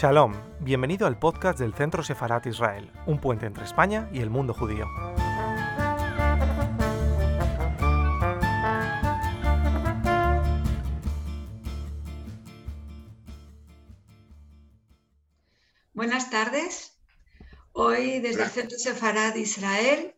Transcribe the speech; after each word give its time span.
Shalom, 0.00 0.32
bienvenido 0.60 1.08
al 1.08 1.18
podcast 1.18 1.58
del 1.58 1.74
Centro 1.74 2.04
Sefarat 2.04 2.46
Israel, 2.46 2.88
un 3.06 3.20
puente 3.20 3.46
entre 3.46 3.64
España 3.64 4.08
y 4.12 4.20
el 4.20 4.30
mundo 4.30 4.54
judío. 4.54 4.86
Buenas 15.94 16.30
tardes. 16.30 16.96
Hoy 17.72 18.20
desde 18.20 18.44
el 18.44 18.50
Centro 18.50 18.78
Sefarat 18.78 19.36
Israel 19.36 20.14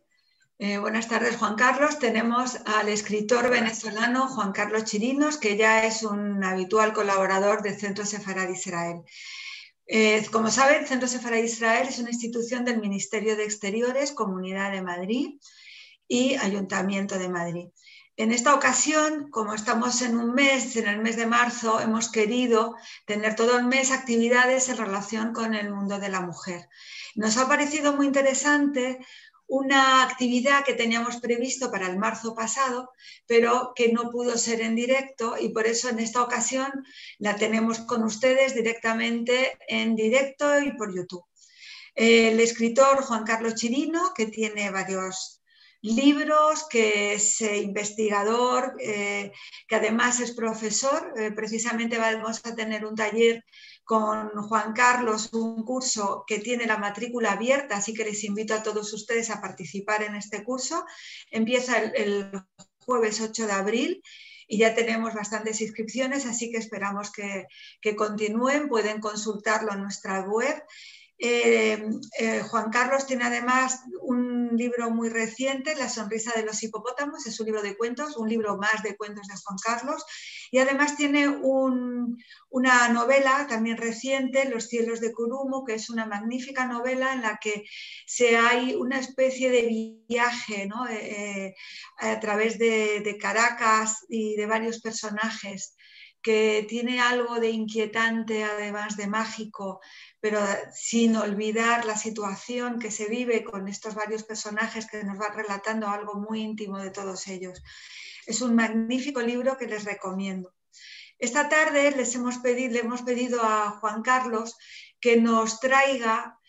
eh, 0.59 0.77
buenas 0.77 1.07
tardes, 1.07 1.37
Juan 1.37 1.55
Carlos. 1.55 1.97
Tenemos 1.97 2.55
al 2.67 2.87
escritor 2.87 3.49
venezolano 3.49 4.27
Juan 4.27 4.51
Carlos 4.51 4.83
Chirinos, 4.83 5.39
que 5.39 5.57
ya 5.57 5.85
es 5.85 6.03
un 6.03 6.43
habitual 6.43 6.93
colaborador 6.93 7.63
del 7.63 7.79
Centro 7.79 8.05
Sefarad 8.05 8.47
Israel. 8.49 9.01
Eh, 9.87 10.25
como 10.31 10.49
saben, 10.49 10.85
Centro 10.87 11.07
Sefarad 11.07 11.39
Israel 11.39 11.87
es 11.87 11.99
una 11.99 12.11
institución 12.11 12.63
del 12.65 12.79
Ministerio 12.79 13.35
de 13.35 13.43
Exteriores, 13.43 14.11
Comunidad 14.11 14.71
de 14.71 14.81
Madrid 14.81 15.39
y 16.07 16.35
Ayuntamiento 16.35 17.17
de 17.17 17.29
Madrid. 17.29 17.67
En 18.17 18.31
esta 18.31 18.53
ocasión, 18.53 19.29
como 19.31 19.53
estamos 19.53 20.01
en 20.01 20.17
un 20.17 20.33
mes, 20.33 20.75
en 20.75 20.87
el 20.87 20.99
mes 20.99 21.15
de 21.15 21.25
marzo, 21.25 21.79
hemos 21.79 22.11
querido 22.11 22.75
tener 23.05 23.35
todo 23.35 23.57
el 23.57 23.65
mes 23.65 23.91
actividades 23.91 24.69
en 24.69 24.77
relación 24.77 25.33
con 25.33 25.55
el 25.55 25.71
mundo 25.71 25.97
de 25.97 26.09
la 26.09 26.21
mujer. 26.21 26.67
Nos 27.15 27.37
ha 27.37 27.47
parecido 27.47 27.93
muy 27.93 28.05
interesante 28.05 28.99
una 29.51 30.03
actividad 30.03 30.63
que 30.63 30.75
teníamos 30.75 31.17
previsto 31.17 31.69
para 31.69 31.87
el 31.87 31.97
marzo 31.97 32.33
pasado, 32.33 32.89
pero 33.27 33.73
que 33.75 33.91
no 33.91 34.09
pudo 34.09 34.37
ser 34.37 34.61
en 34.61 34.77
directo 34.77 35.35
y 35.37 35.49
por 35.49 35.67
eso 35.67 35.89
en 35.89 35.99
esta 35.99 36.23
ocasión 36.23 36.71
la 37.19 37.35
tenemos 37.35 37.79
con 37.79 38.01
ustedes 38.03 38.55
directamente 38.55 39.57
en 39.67 39.97
directo 39.97 40.61
y 40.61 40.71
por 40.77 40.95
YouTube. 40.95 41.25
El 41.93 42.39
escritor 42.39 43.03
Juan 43.03 43.25
Carlos 43.25 43.55
Chirino, 43.55 44.13
que 44.15 44.27
tiene 44.27 44.71
varios 44.71 45.41
libros, 45.81 46.67
que 46.69 47.15
es 47.15 47.41
eh, 47.41 47.57
investigador, 47.57 48.77
eh, 48.79 49.33
que 49.67 49.75
además 49.75 50.21
es 50.21 50.31
profesor. 50.31 51.13
Eh, 51.17 51.31
precisamente 51.31 51.97
vamos 51.97 52.39
a 52.45 52.55
tener 52.55 52.85
un 52.85 52.95
taller 52.95 53.43
con 53.83 54.29
Juan 54.47 54.73
Carlos 54.73 55.33
un 55.33 55.63
curso 55.63 56.23
que 56.27 56.39
tiene 56.39 56.65
la 56.65 56.77
matrícula 56.77 57.33
abierta, 57.33 57.77
así 57.77 57.93
que 57.93 58.05
les 58.05 58.23
invito 58.23 58.53
a 58.53 58.63
todos 58.63 58.93
ustedes 58.93 59.29
a 59.29 59.41
participar 59.41 60.03
en 60.03 60.15
este 60.15 60.43
curso. 60.43 60.85
Empieza 61.29 61.77
el, 61.79 62.31
jueves 62.79 63.21
8 63.21 63.45
de 63.45 63.51
abril 63.51 64.03
y 64.47 64.57
ya 64.57 64.73
tenemos 64.75 65.13
bastantes 65.13 65.61
inscripciones, 65.61 66.25
así 66.25 66.51
que 66.51 66.57
esperamos 66.57 67.11
que, 67.11 67.47
continúen. 67.95 68.67
Pueden 68.67 68.99
consultarlo 68.99 69.73
en 69.73 69.81
nuestra 69.81 70.21
web 70.21 70.61
eh, 71.23 71.85
eh, 72.17 72.41
Juan 72.41 72.71
Carlos 72.71 73.05
tiene 73.05 73.25
además 73.25 73.83
un 74.01 74.57
libro 74.57 74.89
muy 74.89 75.07
reciente, 75.07 75.75
La 75.75 75.87
sonrisa 75.87 76.31
de 76.35 76.43
los 76.43 76.63
hipopótamos, 76.63 77.27
es 77.27 77.39
un 77.39 77.45
libro 77.45 77.61
de 77.61 77.77
cuentos, 77.77 78.17
un 78.17 78.27
libro 78.27 78.57
más 78.57 78.81
de 78.81 78.97
cuentos 78.97 79.27
de 79.27 79.35
Juan 79.35 79.57
Carlos, 79.63 80.03
y 80.49 80.57
además 80.57 80.97
tiene 80.97 81.27
una 81.27 82.89
novela 82.89 83.45
también 83.47 83.77
reciente, 83.77 84.49
Los 84.49 84.65
cielos 84.65 84.99
de 84.99 85.13
Curumo, 85.13 85.63
que 85.63 85.75
es 85.75 85.91
una 85.91 86.07
magnífica 86.07 86.65
novela 86.65 87.13
en 87.13 87.21
la 87.21 87.37
que 87.39 87.65
se 88.07 88.37
hay 88.37 88.73
una 88.73 88.97
especie 88.97 89.51
de 89.51 90.03
viaje 90.09 90.67
eh, 90.89 91.53
a 91.99 92.19
través 92.19 92.57
de 92.57 93.17
Caracas 93.21 94.07
y 94.09 94.35
de 94.37 94.47
varios 94.47 94.81
personajes 94.81 95.75
que 96.21 96.65
tiene 96.69 96.99
algo 96.99 97.39
de 97.39 97.49
inquietante, 97.49 98.43
además 98.43 98.95
de 98.95 99.07
mágico, 99.07 99.81
pero 100.21 100.39
sin 100.71 101.15
olvidar 101.15 101.85
la 101.85 101.97
situación 101.97 102.79
que 102.79 102.91
se 102.91 103.09
vive 103.09 103.43
con 103.43 103.67
estos 103.67 103.95
varios 103.95 104.23
personajes 104.23 104.85
que 104.85 105.03
nos 105.03 105.17
van 105.17 105.33
relatando 105.35 105.87
algo 105.87 106.13
muy 106.13 106.41
íntimo 106.41 106.77
de 106.77 106.91
todos 106.91 107.27
ellos. 107.27 107.61
Es 108.27 108.41
un 108.41 108.55
magnífico 108.55 109.19
libro 109.19 109.57
que 109.57 109.65
les 109.65 109.83
recomiendo. 109.83 110.53
Esta 111.17 111.49
tarde 111.49 111.91
les 111.91 112.13
hemos 112.15 112.37
pedido, 112.37 112.73
le 112.73 112.79
hemos 112.79 113.01
pedido 113.01 113.41
a 113.43 113.71
Juan 113.79 114.03
Carlos 114.03 114.57
que 114.99 115.17
nos 115.17 115.59
traiga 115.59 116.39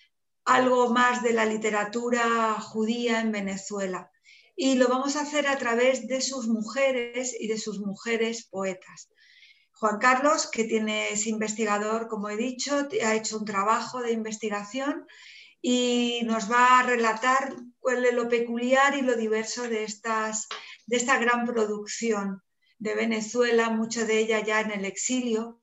algo 0.44 0.90
más 0.90 1.22
de 1.22 1.32
la 1.32 1.46
literatura 1.46 2.60
judía 2.60 3.20
en 3.20 3.32
Venezuela. 3.32 4.10
Y 4.54 4.74
lo 4.74 4.88
vamos 4.88 5.16
a 5.16 5.22
hacer 5.22 5.46
a 5.46 5.56
través 5.56 6.06
de 6.08 6.20
sus 6.20 6.46
mujeres 6.46 7.34
y 7.38 7.48
de 7.48 7.58
sus 7.58 7.80
mujeres 7.80 8.48
poetas. 8.50 9.08
Juan 9.82 9.98
Carlos, 9.98 10.48
que 10.48 10.62
tiene, 10.62 11.08
es 11.08 11.26
investigador, 11.26 12.06
como 12.06 12.28
he 12.28 12.36
dicho, 12.36 12.86
ha 13.04 13.16
hecho 13.16 13.36
un 13.36 13.44
trabajo 13.44 14.00
de 14.00 14.12
investigación 14.12 15.08
y 15.60 16.20
nos 16.22 16.48
va 16.48 16.78
a 16.78 16.82
relatar 16.84 17.52
lo 18.12 18.28
peculiar 18.28 18.96
y 18.96 19.02
lo 19.02 19.16
diverso 19.16 19.64
de, 19.64 19.82
estas, 19.82 20.46
de 20.86 20.98
esta 20.98 21.18
gran 21.18 21.44
producción 21.44 22.42
de 22.78 22.94
Venezuela, 22.94 23.70
mucha 23.70 24.04
de 24.04 24.18
ella 24.18 24.38
ya 24.38 24.60
en 24.60 24.70
el 24.70 24.84
exilio, 24.84 25.60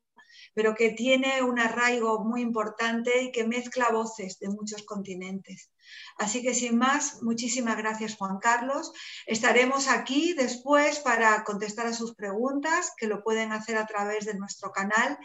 pero 0.54 0.76
que 0.76 0.90
tiene 0.90 1.42
un 1.42 1.58
arraigo 1.58 2.22
muy 2.26 2.42
importante 2.42 3.24
y 3.24 3.32
que 3.32 3.48
mezcla 3.48 3.88
voces 3.88 4.38
de 4.40 4.50
muchos 4.50 4.84
continentes. 4.84 5.72
Así 6.18 6.42
que 6.42 6.54
sin 6.54 6.78
más, 6.78 7.22
muchísimas 7.22 7.78
gracias 7.78 8.16
Juan 8.16 8.40
Carlos. 8.40 8.92
Estaremos 9.26 9.88
aquí 9.88 10.34
después 10.34 11.00
para 11.00 11.44
contestar 11.44 11.88
a 11.88 11.94
sus 11.94 12.16
preguntas, 12.16 12.94
que 12.98 13.08
lo 13.08 13.24
pueden 13.24 13.52
hacer 13.52 13.78
a 13.78 13.86
través 13.86 14.26
de 14.26 14.34
nuestro 14.34 14.72
canal 14.72 15.18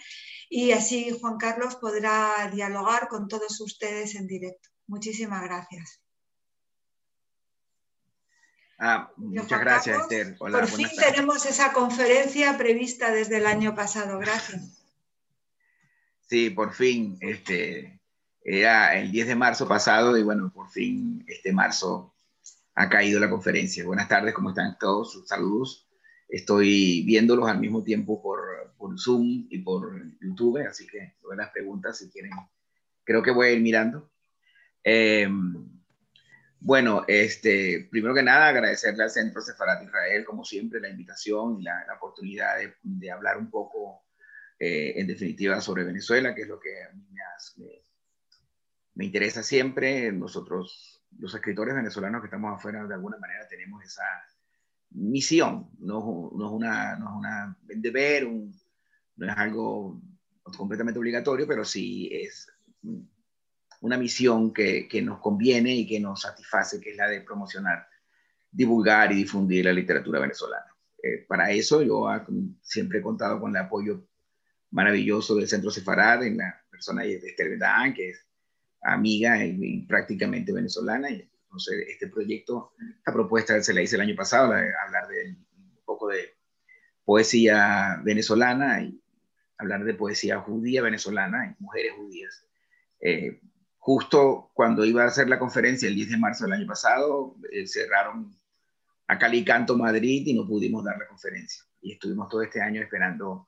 y 0.48 0.72
así 0.72 1.16
Juan 1.20 1.36
Carlos 1.36 1.76
podrá 1.76 2.50
dialogar 2.52 3.08
con 3.08 3.28
todos 3.28 3.60
ustedes 3.60 4.14
en 4.14 4.26
directo. 4.26 4.68
Muchísimas 4.86 5.42
gracias. 5.42 6.00
Ah, 8.78 9.10
muchas 9.16 9.60
gracias, 9.60 10.00
Esther. 10.02 10.36
por 10.36 10.66
fin 10.66 10.88
tenemos 10.98 11.46
esa 11.46 11.72
conferencia 11.72 12.58
prevista 12.58 13.10
desde 13.10 13.38
el 13.38 13.46
año 13.46 13.74
pasado. 13.74 14.18
Gracias. 14.18 14.82
Sí, 16.28 16.50
por 16.50 16.74
fin. 16.74 17.16
Este, 17.20 18.00
era 18.44 18.98
el 18.98 19.10
10 19.10 19.28
de 19.28 19.34
marzo 19.34 19.66
pasado 19.66 20.16
y 20.18 20.22
bueno, 20.22 20.52
por 20.52 20.68
fin 20.70 21.24
este 21.26 21.50
marzo 21.52 22.14
ha 22.74 22.88
caído 22.90 23.18
la 23.18 23.30
conferencia. 23.30 23.84
Buenas 23.84 24.08
tardes, 24.08 24.34
¿cómo 24.34 24.50
están 24.50 24.76
todos? 24.78 25.26
Saludos. 25.26 25.88
Estoy 26.28 27.02
viéndolos 27.06 27.48
al 27.48 27.58
mismo 27.58 27.82
tiempo 27.82 28.20
por, 28.20 28.74
por 28.76 29.00
Zoom 29.00 29.46
y 29.48 29.58
por 29.60 29.98
YouTube, 30.20 30.66
así 30.68 30.86
que 30.86 31.14
buenas 31.22 31.50
preguntas 31.50 31.98
si 31.98 32.10
quieren. 32.10 32.32
Creo 33.02 33.22
que 33.22 33.30
voy 33.30 33.46
a 33.46 33.52
ir 33.52 33.62
mirando. 33.62 34.10
Eh, 34.82 35.26
bueno, 36.60 37.04
este, 37.08 37.88
primero 37.90 38.14
que 38.14 38.22
nada, 38.22 38.48
agradecerle 38.48 39.04
al 39.04 39.10
Centro 39.10 39.40
Sefarat 39.40 39.84
Israel, 39.84 40.24
como 40.24 40.44
siempre, 40.44 40.80
la 40.80 40.88
invitación 40.88 41.60
y 41.60 41.62
la, 41.62 41.86
oportunidad 41.96 42.58
de, 42.58 42.74
de, 42.82 43.10
hablar 43.10 43.38
un 43.38 43.50
poco, 43.50 44.06
eh, 44.58 44.94
en 44.96 45.06
definitiva, 45.06 45.60
sobre 45.60 45.84
Venezuela, 45.84 46.34
que 46.34 46.42
es 46.42 46.48
lo 46.48 46.58
que 46.58 46.82
a 46.82 46.92
mí 46.94 47.06
me, 47.12 47.20
me 47.64 47.83
interesa 49.02 49.42
siempre. 49.42 50.12
Nosotros, 50.12 51.02
los 51.18 51.34
escritores 51.34 51.74
venezolanos 51.74 52.20
que 52.20 52.26
estamos 52.26 52.54
afuera, 52.54 52.86
de 52.86 52.94
alguna 52.94 53.18
manera 53.18 53.48
tenemos 53.48 53.82
esa 53.82 54.04
misión. 54.90 55.70
No, 55.78 56.30
no 56.36 56.46
es, 56.46 56.52
una, 56.52 56.96
no 56.96 57.06
es 57.06 57.16
una 57.16 57.58
deber, 57.66 58.28
no 58.28 59.26
es 59.26 59.36
algo 59.36 60.00
completamente 60.56 60.98
obligatorio, 60.98 61.46
pero 61.46 61.64
sí 61.64 62.10
es 62.12 62.48
una 63.80 63.96
misión 63.96 64.52
que, 64.52 64.86
que, 64.88 65.02
nos 65.02 65.20
conviene 65.20 65.74
y 65.74 65.86
que 65.86 66.00
nos 66.00 66.22
satisface, 66.22 66.80
que 66.80 66.90
es 66.90 66.96
la 66.96 67.08
de 67.08 67.22
promocionar, 67.22 67.86
divulgar 68.50 69.12
y 69.12 69.16
difundir 69.16 69.64
la 69.64 69.72
literatura 69.72 70.20
venezolana. 70.20 70.74
Eh, 71.02 71.24
para 71.28 71.50
eso 71.50 71.82
yo 71.82 72.06
siempre 72.62 72.98
he 72.98 73.02
contado 73.02 73.40
con 73.40 73.50
el 73.50 73.62
apoyo 73.62 74.06
maravilloso 74.70 75.34
del 75.36 75.48
Centro 75.48 75.70
Sefarad, 75.70 76.24
en 76.24 76.38
la 76.38 76.62
persona 76.70 77.02
de 77.02 77.16
Esther 77.16 77.50
Bedán, 77.50 77.92
que 77.92 78.10
es 78.10 78.26
amiga 78.84 79.44
y, 79.44 79.82
prácticamente 79.86 80.52
venezolana. 80.52 81.10
Y 81.10 81.28
entonces, 81.44 81.86
este 81.88 82.08
proyecto, 82.08 82.72
esta 82.98 83.12
propuesta 83.12 83.60
se 83.62 83.74
la 83.74 83.82
hice 83.82 83.96
el 83.96 84.02
año 84.02 84.16
pasado, 84.16 84.52
hablar 84.52 85.08
de 85.08 85.36
un 85.56 85.84
poco 85.84 86.08
de 86.08 86.34
poesía 87.04 88.00
venezolana 88.02 88.82
y 88.82 89.00
hablar 89.58 89.84
de 89.84 89.94
poesía 89.94 90.40
judía 90.40 90.82
venezolana 90.82 91.46
y 91.58 91.62
mujeres 91.62 91.92
judías. 91.92 92.46
Eh, 93.00 93.40
justo 93.78 94.50
cuando 94.54 94.84
iba 94.84 95.04
a 95.04 95.08
hacer 95.08 95.28
la 95.28 95.38
conferencia 95.38 95.88
el 95.88 95.94
10 95.94 96.10
de 96.10 96.16
marzo 96.16 96.44
del 96.44 96.54
año 96.54 96.66
pasado, 96.66 97.36
eh, 97.52 97.66
cerraron 97.66 98.36
a 99.06 99.18
Calicanto, 99.18 99.76
Madrid, 99.76 100.26
y 100.26 100.34
no 100.34 100.46
pudimos 100.46 100.84
dar 100.84 100.98
la 100.98 101.06
conferencia. 101.06 101.62
Y 101.82 101.92
estuvimos 101.92 102.30
todo 102.30 102.42
este 102.42 102.62
año 102.62 102.80
esperando 102.80 103.46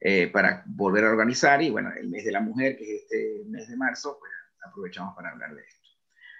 eh, 0.00 0.28
para 0.28 0.64
volver 0.66 1.04
a 1.04 1.10
organizar. 1.10 1.60
Y 1.60 1.68
bueno, 1.68 1.90
el 1.92 2.08
mes 2.08 2.24
de 2.24 2.32
la 2.32 2.40
mujer, 2.40 2.76
que 2.78 2.96
es 2.96 3.02
este 3.02 3.42
mes 3.46 3.68
de 3.68 3.76
marzo, 3.76 4.16
pues 4.18 4.32
aprovechamos 4.64 5.14
para 5.14 5.30
hablar 5.30 5.54
de 5.54 5.62
esto. 5.62 5.88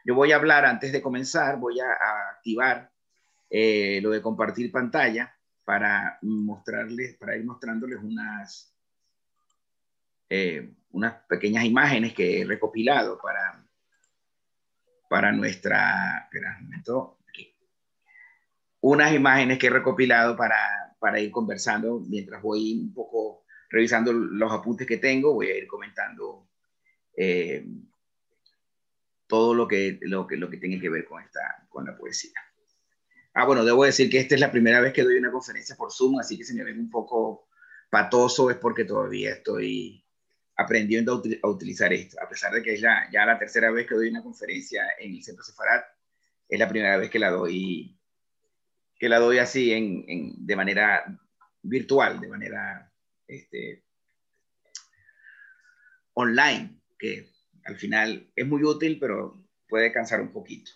Yo 0.05 0.15
voy 0.15 0.33
a 0.33 0.37
hablar, 0.37 0.65
antes 0.65 0.93
de 0.93 1.03
comenzar, 1.03 1.59
voy 1.59 1.79
a, 1.81 1.93
activar 2.31 2.91
eh, 3.51 4.01
lo 4.03 4.11
de 4.11 4.23
compartir 4.23 4.73
pantalla 4.73 5.35
para 5.65 6.19
mostrarles, 6.23 7.17
para 7.17 7.37
ir 7.37 7.45
mostrándoles 7.45 7.99
unas, 8.03 8.75
eh, 10.29 10.73
unas 10.91 11.15
pequeñas 11.29 11.65
imágenes 11.65 12.15
que 12.15 12.41
he 12.41 12.45
recopilado 12.45 13.19
para, 13.21 13.63
para 15.09 15.33
nuestra... 15.33 16.25
Espera 16.25 16.57
un 16.59 16.65
momento, 16.65 17.19
aquí. 17.29 17.55
Unas 18.81 19.13
imágenes 19.13 19.59
que 19.59 19.67
he 19.67 19.71
recopilado 19.71 20.37
para, 20.37 20.97
para 20.99 21.21
ir 21.21 21.31
conversando 21.31 22.01
mientras 22.01 22.41
voy 22.41 22.81
un 22.81 22.95
poco 22.95 23.45
revisando 23.69 24.13
los 24.13 24.53
apuntes 24.53 24.87
que 24.87 24.97
tengo, 24.97 25.35
voy 25.35 25.49
a 25.49 25.57
ir 25.57 25.67
comentando 25.67 26.49
eh, 27.17 27.65
todo 29.31 29.55
lo 29.55 29.67
que, 29.67 29.99
lo, 30.03 30.27
que, 30.27 30.37
lo 30.37 30.51
que 30.51 30.59
tiene 30.59 30.79
que 30.79 30.91
ver 30.91 31.07
con, 31.07 31.23
esta, 31.23 31.67
con 31.71 31.87
la 31.87 31.97
poesía. 31.97 32.39
Ah, 33.33 33.47
bueno, 33.47 33.65
debo 33.65 33.85
decir 33.85 34.11
que 34.11 34.19
esta 34.19 34.35
es 34.35 34.41
la 34.41 34.51
primera 34.51 34.81
vez 34.81 34.93
que 34.93 35.05
doy 35.05 35.17
una 35.17 35.31
conferencia 35.31 35.77
por 35.77 35.93
Zoom, 35.93 36.19
así 36.19 36.37
que 36.37 36.45
si 36.45 36.53
me 36.55 36.65
ven 36.65 36.79
un 36.79 36.91
poco 36.91 37.49
patoso 37.89 38.51
es 38.51 38.57
porque 38.57 38.85
todavía 38.85 39.31
estoy 39.31 40.05
aprendiendo 40.57 41.23
a, 41.43 41.49
utilizar 41.49 41.93
esto, 41.93 42.21
a 42.21 42.29
pesar 42.29 42.53
de 42.53 42.63
que 42.63 42.75
es 42.75 42.81
ya 42.81 43.09
la 43.13 43.39
tercera 43.39 43.71
vez 43.71 43.87
que 43.87 43.95
doy 43.95 44.09
una 44.09 44.23
conferencia 44.23 44.83
en 44.99 45.15
el 45.15 45.23
Centro 45.23 45.45
Sefarat, 45.45 45.85
es 46.51 46.59
la 46.59 46.69
primera 46.69 46.97
vez 46.97 47.09
que 47.09 47.19
la 47.19 47.31
doy, 47.31 47.97
que 48.99 49.09
la 49.09 49.19
doy 49.19 49.39
así 49.39 49.73
en, 49.73 50.05
en, 50.09 50.47
de 50.47 50.57
manera 50.57 51.05
virtual, 51.63 52.21
de 52.21 52.29
manera 52.29 52.93
este, 53.29 53.85
online, 56.15 56.81
que 56.99 57.31
al 57.71 57.77
final 57.77 58.29
es 58.35 58.47
muy 58.47 58.65
útil, 58.65 58.99
pero 58.99 59.41
puede 59.69 59.93
cansar 59.93 60.21
un 60.21 60.33
poquito. 60.33 60.73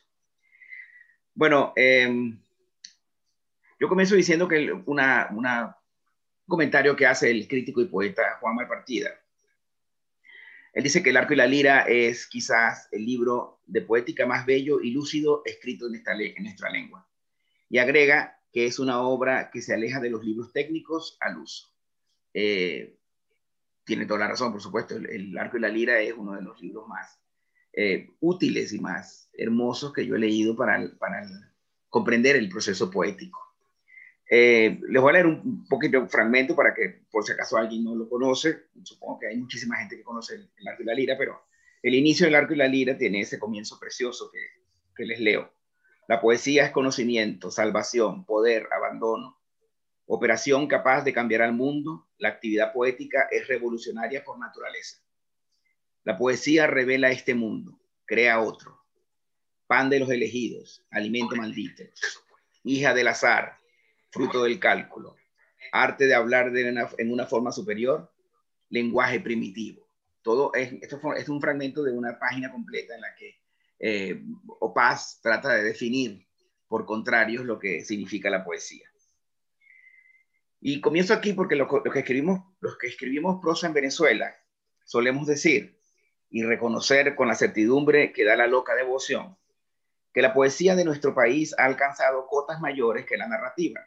Bueno, 1.34 1.72
em, 1.74 2.38
yo 3.80 3.88
comienzo 3.88 4.14
diciendo 4.14 4.46
que 4.46 4.72
una, 4.86 5.28
un 5.30 5.44
comentario 6.46 6.94
que 6.94 7.06
hace 7.06 7.30
el 7.32 7.48
crítico 7.48 7.82
y 7.82 7.86
poeta 7.86 8.38
Juan 8.40 8.54
Malpartida. 8.54 9.10
Él 10.72 10.84
dice 10.84 11.02
que 11.02 11.10
El 11.10 11.16
arco 11.16 11.32
y 11.32 11.36
la 11.36 11.46
lira 11.46 11.82
es 11.82 12.26
quizás 12.28 12.88
el 12.92 13.04
libro 13.04 13.60
de 13.66 13.82
poética 13.82 14.26
más 14.26 14.46
bello 14.46 14.80
y 14.80 14.90
lúcido 14.92 15.42
escrito 15.44 15.88
en, 15.88 15.96
esta, 15.96 16.14
nuestra 16.14 16.70
lengua. 16.70 17.08
Y 17.68 17.78
agrega 17.78 18.40
que 18.52 18.66
es 18.66 18.78
una 18.78 19.00
obra 19.00 19.50
que 19.52 19.62
se 19.62 19.74
aleja 19.74 20.00
de 20.00 20.10
los 20.10 20.24
libros 20.24 20.52
técnicos 20.52 21.16
al 21.20 21.38
uso. 21.38 21.72
Eh, 22.32 22.96
tiene 23.84 24.06
toda 24.06 24.20
la 24.20 24.28
razón, 24.28 24.52
por 24.52 24.62
supuesto. 24.62 24.96
El, 24.96 25.36
arco 25.38 25.56
y 25.56 25.60
la 25.60 25.68
lira 25.68 26.00
es 26.00 26.14
uno 26.16 26.34
de 26.34 26.42
los 26.42 26.60
libros 26.60 26.88
más 26.88 27.20
eh, 27.72 28.10
útiles 28.20 28.72
y 28.72 28.80
más 28.80 29.30
hermosos 29.32 29.92
que 29.92 30.06
yo 30.06 30.16
he 30.16 30.18
leído 30.18 30.56
para, 30.56 30.80
para 30.98 31.26
comprender 31.88 32.36
el 32.36 32.48
proceso 32.48 32.90
poético. 32.90 33.40
Eh, 34.30 34.80
les 34.88 35.02
voy 35.02 35.10
a 35.10 35.12
leer 35.12 35.26
un 35.26 35.66
poquito 35.68 36.00
un 36.00 36.08
fragmento 36.08 36.56
para 36.56 36.72
que, 36.74 37.04
por 37.10 37.24
si 37.24 37.32
acaso 37.32 37.56
alguien 37.56 37.84
no 37.84 37.94
lo 37.94 38.08
conoce, 38.08 38.68
supongo 38.82 39.20
que 39.20 39.28
hay 39.28 39.36
muchísima 39.36 39.76
gente 39.76 39.96
que 39.96 40.02
conoce 40.02 40.34
el, 40.34 40.68
arco 40.68 40.82
y 40.82 40.86
la 40.86 40.94
lira, 40.94 41.16
pero 41.18 41.44
el 41.82 41.94
inicio 41.94 42.26
del 42.26 42.34
arco 42.34 42.54
y 42.54 42.56
la 42.56 42.66
lira 42.66 42.96
tiene 42.96 43.20
ese 43.20 43.38
comienzo 43.38 43.78
precioso 43.78 44.30
que, 44.32 44.40
que 44.96 45.04
les 45.04 45.20
leo. 45.20 45.52
La 46.08 46.20
poesía 46.20 46.66
es 46.66 46.72
conocimiento, 46.72 47.50
salvación, 47.50 48.24
poder, 48.24 48.68
abandono, 48.72 49.38
operación 50.06 50.66
capaz 50.66 51.02
de 51.02 51.12
cambiar 51.12 51.42
al 51.42 51.52
mundo, 51.52 52.08
la 52.18 52.28
actividad 52.28 52.72
poética 52.72 53.28
es 53.30 53.48
revolucionaria 53.48 54.24
por 54.24 54.38
naturaleza. 54.38 54.98
La 56.04 56.18
poesía 56.18 56.66
revela 56.66 57.10
este 57.10 57.34
mundo, 57.34 57.80
crea 58.04 58.40
otro. 58.40 58.82
Pan 59.66 59.88
de 59.88 60.00
los 60.00 60.10
elegidos, 60.10 60.84
alimento 60.90 61.36
maldito, 61.36 61.82
hija 62.64 62.92
del 62.92 63.08
azar, 63.08 63.58
fruto 64.10 64.44
del 64.44 64.60
cálculo, 64.60 65.16
arte 65.72 66.06
de 66.06 66.14
hablar 66.14 66.52
en 66.54 67.12
una 67.12 67.26
forma 67.26 67.50
superior, 67.50 68.12
lenguaje 68.68 69.20
primitivo. 69.20 69.88
Todo 70.22 70.52
es, 70.54 70.72
esto 70.82 71.00
es 71.16 71.28
un 71.28 71.40
fragmento 71.40 71.82
de 71.82 71.92
una 71.92 72.18
página 72.18 72.50
completa 72.50 72.94
en 72.94 73.00
la 73.00 73.14
que 73.14 73.40
eh, 73.78 74.22
Opaz 74.60 75.20
trata 75.20 75.54
de 75.54 75.62
definir 75.62 76.26
por 76.68 76.86
contrarios 76.86 77.44
lo 77.44 77.58
que 77.58 77.84
significa 77.84 78.30
la 78.30 78.44
poesía. 78.44 78.88
Y 80.66 80.80
comienzo 80.80 81.12
aquí 81.12 81.34
porque 81.34 81.56
lo, 81.56 81.68
que 81.68 81.98
escribimos, 81.98 82.40
los 82.60 82.78
que 82.78 82.86
escribimos 82.86 83.38
prosa 83.42 83.66
en 83.66 83.74
Venezuela 83.74 84.34
solemos 84.86 85.26
decir 85.26 85.78
y 86.30 86.42
reconocer 86.42 87.14
con 87.16 87.28
la 87.28 87.34
certidumbre 87.34 88.14
que 88.14 88.24
da 88.24 88.34
la 88.34 88.46
loca 88.46 88.74
devoción 88.74 89.36
que 90.14 90.22
la 90.22 90.32
poesía 90.32 90.74
de 90.74 90.86
nuestro 90.86 91.14
país 91.14 91.54
ha 91.58 91.66
alcanzado 91.66 92.26
cotas 92.28 92.62
mayores 92.62 93.04
que 93.04 93.18
la 93.18 93.28
narrativa, 93.28 93.86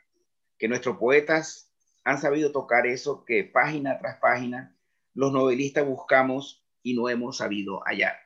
que 0.59 0.67
nuestros 0.67 0.97
poetas 0.97 1.73
han 2.03 2.19
sabido 2.19 2.51
tocar 2.51 2.85
eso 2.85 3.25
que 3.25 3.43
página 3.43 3.97
tras 3.97 4.19
página 4.19 4.77
los 5.15 5.31
novelistas 5.31 5.83
buscamos 5.83 6.63
y 6.83 6.95
no 6.95 7.09
hemos 7.09 7.37
sabido 7.37 7.81
hallar. 7.87 8.19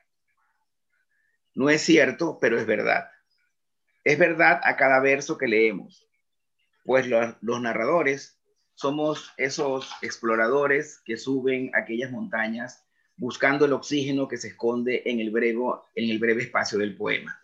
No 1.54 1.70
es 1.70 1.80
cierto, 1.80 2.36
pero 2.38 2.58
es 2.58 2.66
verdad. 2.66 3.08
Es 4.04 4.18
verdad 4.18 4.60
a 4.62 4.76
cada 4.76 5.00
verso 5.00 5.38
que 5.38 5.48
leemos, 5.48 6.06
pues 6.84 7.06
los, 7.06 7.34
los 7.40 7.58
narradores 7.62 8.41
somos 8.74 9.32
esos 9.36 9.90
exploradores 10.02 11.00
que 11.04 11.16
suben 11.16 11.70
aquellas 11.74 12.10
montañas 12.10 12.84
buscando 13.16 13.66
el 13.66 13.72
oxígeno 13.72 14.26
que 14.28 14.36
se 14.36 14.48
esconde 14.48 15.02
en 15.06 15.20
el, 15.20 15.30
breve, 15.30 15.60
en 15.94 16.10
el 16.10 16.18
breve 16.18 16.42
espacio 16.42 16.78
del 16.78 16.96
poema. 16.96 17.38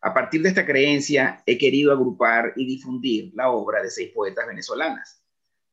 A 0.00 0.14
partir 0.14 0.42
de 0.42 0.48
esta 0.48 0.64
creencia, 0.64 1.42
he 1.46 1.58
querido 1.58 1.92
agrupar 1.92 2.52
y 2.56 2.66
difundir 2.66 3.32
la 3.34 3.50
obra 3.50 3.82
de 3.82 3.90
seis 3.90 4.12
poetas 4.14 4.46
venezolanas, 4.46 5.22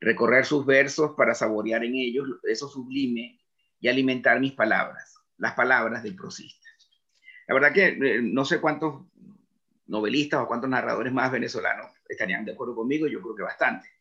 recorrer 0.00 0.44
sus 0.44 0.66
versos 0.66 1.12
para 1.16 1.34
saborear 1.34 1.84
en 1.84 1.94
ellos 1.94 2.28
eso 2.44 2.68
sublime 2.68 3.40
y 3.80 3.88
alimentar 3.88 4.40
mis 4.40 4.52
palabras, 4.52 5.14
las 5.38 5.54
palabras 5.54 6.02
del 6.02 6.16
prosista. 6.16 6.68
La 7.48 7.54
verdad 7.54 7.72
que 7.72 7.86
eh, 7.86 8.20
no 8.22 8.44
sé 8.44 8.60
cuántos 8.60 9.06
novelistas 9.86 10.40
o 10.40 10.48
cuántos 10.48 10.68
narradores 10.68 11.12
más 11.12 11.30
venezolanos 11.30 11.92
estarían 12.08 12.44
de 12.44 12.52
acuerdo 12.52 12.74
conmigo, 12.74 13.06
yo 13.06 13.22
creo 13.22 13.36
que 13.36 13.42
bastante 13.42 13.95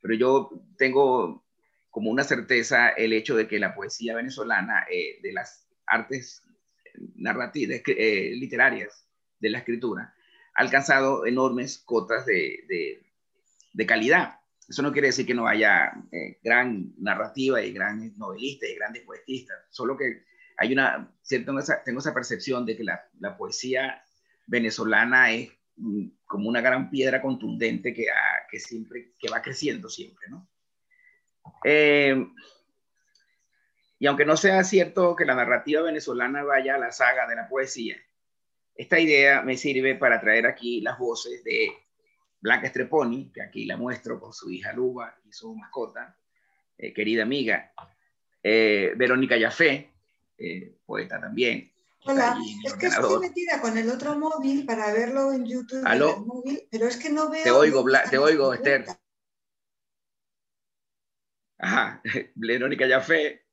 pero 0.00 0.14
yo 0.14 0.50
tengo 0.76 1.44
como 1.90 2.10
una 2.10 2.24
certeza 2.24 2.90
el 2.90 3.12
hecho 3.12 3.36
de 3.36 3.48
que 3.48 3.58
la 3.58 3.74
poesía 3.74 4.14
venezolana, 4.14 4.86
eh, 4.90 5.18
de 5.22 5.32
las 5.32 5.68
artes 5.86 6.42
narrativas, 7.16 7.80
eh, 7.86 8.32
literarias 8.36 9.06
de 9.38 9.50
la 9.50 9.58
escritura, 9.58 10.14
ha 10.54 10.62
alcanzado 10.62 11.26
enormes 11.26 11.78
cotas 11.78 12.24
de, 12.26 12.64
de, 13.72 13.86
calidad. 13.86 14.38
Eso 14.68 14.82
no 14.82 14.92
quiere 14.92 15.08
decir 15.08 15.26
que 15.26 15.34
no 15.34 15.48
haya 15.48 15.92
eh, 16.12 16.38
gran 16.44 16.94
narrativa 16.98 17.60
y 17.62 17.72
grandes 17.72 18.16
novelistas 18.16 18.70
y 18.70 18.76
grandes 18.76 19.02
poetistas, 19.02 19.56
solo 19.70 19.96
que 19.96 20.24
hay 20.58 20.72
una, 20.72 21.10
cierto, 21.22 21.54
tengo 21.84 22.00
esa 22.00 22.14
percepción 22.14 22.66
de 22.66 22.76
que 22.76 22.84
la, 22.84 23.00
la 23.18 23.36
poesía 23.36 24.04
venezolana 24.46 25.32
es 25.32 25.50
como 26.26 26.48
una 26.48 26.60
gran 26.60 26.90
piedra 26.90 27.20
contundente 27.20 27.92
que, 27.92 28.06
que, 28.50 28.60
siempre, 28.60 29.12
que 29.18 29.28
va 29.28 29.42
creciendo 29.42 29.88
siempre, 29.88 30.28
¿no? 30.28 30.48
Eh, 31.64 32.26
y 33.98 34.06
aunque 34.06 34.24
no 34.24 34.36
sea 34.36 34.64
cierto 34.64 35.14
que 35.16 35.24
la 35.24 35.34
narrativa 35.34 35.82
venezolana 35.82 36.42
vaya 36.42 36.76
a 36.76 36.78
la 36.78 36.92
saga 36.92 37.26
de 37.26 37.36
la 37.36 37.48
poesía, 37.48 37.96
esta 38.74 38.98
idea 38.98 39.42
me 39.42 39.56
sirve 39.56 39.94
para 39.94 40.20
traer 40.20 40.46
aquí 40.46 40.80
las 40.80 40.98
voces 40.98 41.44
de 41.44 41.70
Blanca 42.40 42.68
Streponi, 42.68 43.30
que 43.32 43.42
aquí 43.42 43.66
la 43.66 43.76
muestro 43.76 44.18
con 44.18 44.32
su 44.32 44.50
hija 44.50 44.72
Luba 44.72 45.18
y 45.28 45.32
su 45.32 45.54
mascota, 45.54 46.16
eh, 46.78 46.94
querida 46.94 47.24
amiga, 47.24 47.72
eh, 48.42 48.92
Verónica 48.96 49.36
Yafé, 49.36 49.90
poeta 50.86 51.20
también, 51.20 51.69
Hola, 52.04 52.38
es 52.64 52.74
que 52.74 52.86
estoy 52.86 53.20
metida 53.20 53.60
con 53.60 53.76
el 53.76 53.90
otro 53.90 54.18
móvil 54.18 54.64
para 54.64 54.92
verlo 54.92 55.32
en 55.32 55.44
YouTube, 55.44 55.84
móvil, 56.24 56.66
pero 56.70 56.86
es 56.86 56.96
que 56.96 57.10
no 57.10 57.30
veo. 57.30 57.42
Te 57.42 57.50
oigo, 57.50 57.84
te 58.10 58.16
oigo, 58.16 58.54
Esther. 58.54 58.86
Ajá, 61.58 62.00
Verónica 62.34 62.88
Jafé, 62.88 63.46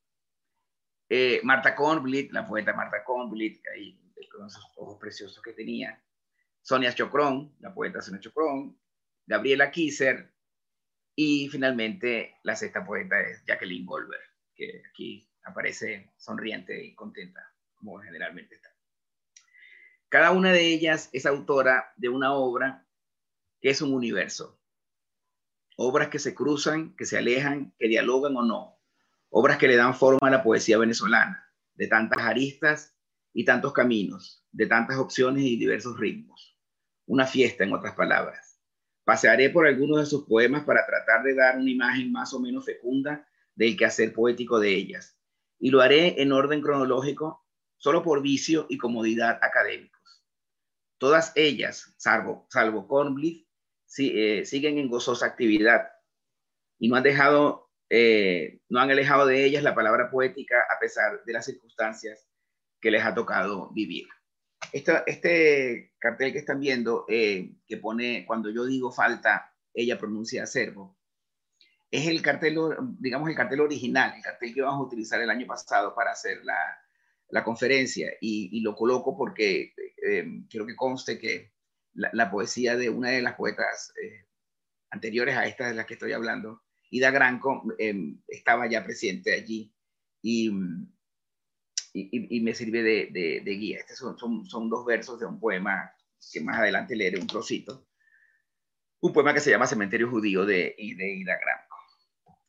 eh, 1.09 1.41
Marta 1.43 1.75
Kornblit, 1.75 2.31
la 2.31 2.47
poeta 2.47 2.73
Marta 2.73 3.03
Kornblit, 3.03 3.61
ahí 3.67 3.99
con 4.31 4.47
esos 4.47 4.63
ojos 4.77 4.97
preciosos 4.97 5.41
que 5.41 5.51
tenía, 5.51 6.01
Sonia 6.61 6.93
Chocrón, 6.93 7.53
la 7.59 7.73
poeta 7.73 8.01
Sonia 8.01 8.21
Chocrón, 8.21 8.79
Gabriela 9.25 9.71
Kisser, 9.71 10.33
y 11.15 11.49
finalmente 11.49 12.37
la 12.43 12.55
sexta 12.55 12.85
poeta 12.85 13.19
es 13.19 13.43
Jacqueline 13.45 13.85
Goldberg, 13.85 14.21
que 14.55 14.83
aquí 14.89 15.29
aparece 15.43 16.13
sonriente 16.17 16.81
y 16.81 16.95
contenta 16.95 17.56
como 17.77 17.99
generalmente 17.99 18.55
está. 18.55 18.69
Cada 20.09 20.31
una 20.31 20.51
de 20.51 20.67
ellas 20.67 21.09
es 21.13 21.25
autora 21.25 21.93
de 21.97 22.09
una 22.09 22.33
obra 22.33 22.87
que 23.61 23.69
es 23.69 23.81
un 23.81 23.93
universo. 23.93 24.59
Obras 25.75 26.09
que 26.09 26.19
se 26.19 26.33
cruzan, 26.33 26.95
que 26.95 27.05
se 27.05 27.17
alejan, 27.17 27.73
que 27.77 27.87
dialogan 27.87 28.35
o 28.35 28.43
no. 28.43 28.79
Obras 29.29 29.57
que 29.57 29.67
le 29.67 29.75
dan 29.75 29.93
forma 29.93 30.27
a 30.27 30.31
la 30.31 30.43
poesía 30.43 30.77
venezolana, 30.77 31.51
de 31.75 31.87
tantas 31.87 32.23
aristas 32.23 32.95
y 33.33 33.45
tantos 33.45 33.73
caminos, 33.73 34.45
de 34.51 34.65
tantas 34.65 34.97
opciones 34.97 35.43
y 35.43 35.57
diversos 35.57 35.99
ritmos. 35.99 36.57
Una 37.05 37.27
fiesta, 37.27 37.63
en 37.63 37.73
otras 37.73 37.95
palabras. 37.95 38.59
Pasearé 39.03 39.49
por 39.49 39.67
algunos 39.67 39.99
de 39.99 40.05
sus 40.05 40.25
poemas 40.25 40.63
para 40.63 40.85
tratar 40.85 41.23
de 41.23 41.35
dar 41.35 41.57
una 41.57 41.69
imagen 41.69 42.11
más 42.11 42.33
o 42.33 42.39
menos 42.39 42.65
fecunda 42.65 43.27
del 43.55 43.77
quehacer 43.77 44.13
poético 44.13 44.59
de 44.59 44.73
ellas 44.73 45.17
y 45.59 45.71
lo 45.71 45.81
haré 45.81 46.21
en 46.21 46.31
orden 46.31 46.61
cronológico, 46.61 47.45
solo 47.77 48.03
por 48.03 48.21
vicio 48.21 48.65
y 48.69 48.77
comodidad 48.77 49.39
académicos. 49.41 50.23
Todas 50.97 51.31
ellas, 51.35 51.93
salvo, 51.97 52.47
salvo 52.49 52.87
Cornblythe, 52.87 53.47
eh, 53.99 54.45
siguen 54.45 54.77
en 54.77 54.89
gozosa 54.89 55.27
actividad 55.27 55.89
y 56.79 56.89
no 56.89 56.95
han 56.95 57.03
dejado, 57.03 57.71
eh, 57.89 58.59
no 58.69 58.79
han 58.79 58.91
alejado 58.91 59.25
de 59.27 59.45
ellas 59.45 59.63
la 59.63 59.75
palabra 59.75 60.09
poética 60.09 60.55
a 60.69 60.79
pesar 60.79 61.23
de 61.23 61.33
las 61.33 61.45
circunstancias 61.45 62.27
que 62.81 62.91
les 62.91 63.03
ha 63.03 63.13
tocado 63.13 63.71
vivir. 63.73 64.07
este 64.71 65.93
cartel 65.99 66.33
que 66.33 66.39
están 66.39 66.59
viendo, 66.59 67.05
eh, 67.07 67.55
que 67.67 67.77
pone, 67.77 68.25
cuando 68.25 68.49
yo 68.49 68.65
digo 68.65 68.91
falta, 68.91 69.53
ella 69.73 69.97
pronuncia 69.97 70.43
acervo, 70.43 70.97
es 71.89 72.07
el 72.07 72.21
cartel, 72.21 72.57
digamos, 72.99 73.29
el 73.29 73.35
cartel 73.35 73.61
original, 73.61 74.13
el 74.15 74.23
cartel 74.23 74.53
que 74.53 74.61
vamos 74.61 74.81
a 74.81 74.87
utilizar 74.87 75.21
el 75.21 75.29
año 75.29 75.47
pasado 75.47 75.95
para 75.95 76.11
hacer 76.11 76.43
la, 76.43 76.55
la 77.29 77.43
conferencia 77.43 78.11
y, 78.21 78.61
lo 78.61 78.75
coloco 78.75 79.17
porque 79.17 79.73
quiero 80.49 80.65
que 80.65 80.75
conste 80.75 81.19
que 81.19 81.51
la, 81.93 82.31
poesía 82.31 82.75
de 82.75 82.89
una 82.89 83.09
de 83.09 83.21
las 83.21 83.35
poetas 83.35 83.93
anteriores 84.89 85.35
a 85.35 85.45
esta 85.45 85.67
de 85.67 85.75
las 85.75 85.85
que 85.85 85.95
estoy 85.95 86.13
hablando, 86.13 86.63
Ida 86.89 87.11
Granco 87.11 87.63
em, 87.77 88.21
estaba 88.27 88.67
ya 88.67 88.83
presente 88.83 89.33
allí 89.33 89.73
y, 90.21 90.51
me 92.41 92.53
sirve 92.53 92.83
de, 92.83 93.41
guía. 93.43 93.79
Estos 93.79 94.19
son, 94.19 94.69
dos 94.69 94.85
versos 94.85 95.19
de 95.19 95.25
un 95.25 95.39
poema 95.39 95.91
que 96.31 96.41
más 96.41 96.59
adelante 96.59 96.95
leeré 96.95 97.19
un 97.19 97.27
trocito. 97.27 97.87
Un 98.99 99.13
poema 99.13 99.33
que 99.33 99.39
se 99.39 99.51
llama 99.51 99.67
Cementerio 99.67 100.09
Judío 100.09 100.45
de, 100.45 100.75
de 100.77 101.13
Ida 101.13 101.37
Granco. 101.39 101.77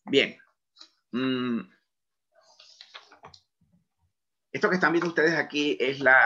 Bien. 0.05 0.37
Mm. 1.13 1.61
Esto 4.59 4.69
que 4.69 4.75
están 4.75 4.91
viendo 4.91 5.07
ustedes 5.07 5.35
aquí 5.35 5.77
es 5.79 6.01
la, 6.01 6.19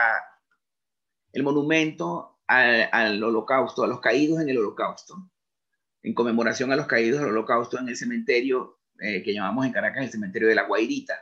el 1.33 1.43
monumento 1.43 2.39
al, 2.47 2.89
al 2.91 3.23
holocausto, 3.23 3.83
a 3.83 3.87
los 3.87 3.99
caídos 4.01 4.41
en 4.41 4.49
el 4.49 4.57
holocausto 4.57 5.29
en 6.01 6.15
conmemoración 6.15 6.71
a 6.71 6.75
los 6.75 6.87
caídos 6.87 7.19
del 7.19 7.29
holocausto 7.29 7.77
en 7.77 7.89
el 7.89 7.95
cementerio 7.95 8.79
eh, 8.99 9.21
que 9.21 9.35
llamamos 9.35 9.67
en 9.67 9.71
Caracas 9.71 10.05
el 10.05 10.11
cementerio 10.11 10.47
de 10.47 10.55
la 10.55 10.63
Guairita. 10.63 11.13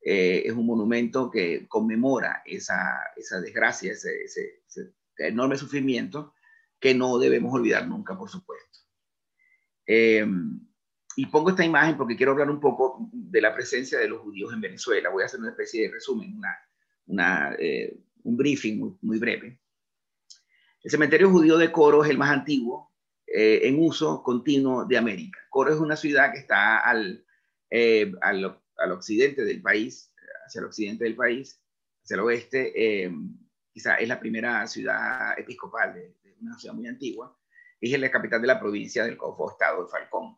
Eh, 0.00 0.42
es 0.44 0.52
un 0.52 0.66
monumento 0.66 1.30
que 1.30 1.68
conmemora 1.68 2.42
esa, 2.44 2.98
esa 3.14 3.40
desgracia, 3.40 3.92
ese, 3.92 4.24
ese, 4.24 4.64
enorme 5.18 5.56
sufrimiento 5.56 6.34
que 6.80 6.96
no 6.96 7.16
debemos 7.20 7.54
olvidar 7.54 7.86
nunca, 7.86 8.18
por 8.18 8.28
supuesto. 8.28 8.80
Em, 9.86 10.66
y 11.16 11.26
pongo 11.26 11.50
esta 11.50 11.64
imagen 11.64 11.96
porque 11.96 12.16
quiero 12.16 12.32
hablar 12.32 12.50
un 12.50 12.60
poco 12.60 13.08
de 13.12 13.40
la 13.40 13.54
presencia 13.54 13.98
de 13.98 14.08
los 14.08 14.20
judíos 14.20 14.52
en 14.52 14.60
Venezuela. 14.60 15.10
Voy 15.10 15.22
a 15.22 15.26
hacer 15.26 15.40
una 15.40 15.50
especie 15.50 15.82
de 15.82 15.92
resumen, 15.92 16.36
una, 16.36 16.56
una, 17.06 17.56
eh, 17.58 17.96
un 18.24 18.36
briefing 18.36 18.78
muy, 18.78 18.96
muy 19.02 19.18
breve. 19.18 19.60
El 20.82 20.90
cementerio 20.90 21.30
judío 21.30 21.56
de 21.56 21.72
Coro 21.72 22.04
es 22.04 22.10
el 22.10 22.18
más 22.18 22.30
antiguo 22.30 22.92
eh, 23.26 23.66
en 23.66 23.82
uso 23.82 24.22
continuo 24.22 24.84
de 24.84 24.98
América. 24.98 25.38
Coro 25.48 25.72
es 25.72 25.80
una 25.80 25.96
ciudad 25.96 26.30
que 26.32 26.38
está 26.38 26.78
al, 26.78 27.24
eh, 27.70 28.12
al, 28.20 28.60
al, 28.76 28.92
occidente 28.92 29.44
del 29.44 29.62
país, 29.62 30.12
hacia 30.46 30.60
el 30.60 30.66
occidente 30.66 31.04
del 31.04 31.16
país, 31.16 31.60
hacia 32.02 32.14
el 32.16 32.20
oeste. 32.20 32.72
Eh, 32.76 33.10
quizá 33.72 33.96
es 33.96 34.08
la 34.08 34.20
primera 34.20 34.66
ciudad 34.66 35.38
episcopal 35.38 35.94
de, 35.94 36.14
una 36.40 36.58
ciudad 36.58 36.74
muy 36.74 36.86
antigua. 36.86 37.34
Es 37.80 37.98
la 37.98 38.10
capital 38.10 38.42
de 38.42 38.48
la 38.48 38.60
provincia 38.60 39.04
del 39.04 39.16
Cofo 39.16 39.50
Estado 39.50 39.84
de 39.84 39.90
Falcón. 39.90 40.36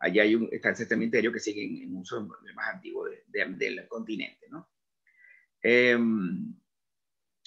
Allá 0.00 0.22
hay 0.22 0.34
un, 0.34 0.48
está 0.50 0.70
el 0.70 0.76
cementerio 0.76 1.32
que 1.32 1.40
sigue 1.40 1.82
en, 1.84 1.96
uso 1.96 2.18
el 2.18 2.54
más 2.54 2.74
antiguo 2.74 3.06
del 3.26 3.88
continente. 3.88 4.46
¿no? 4.50 4.68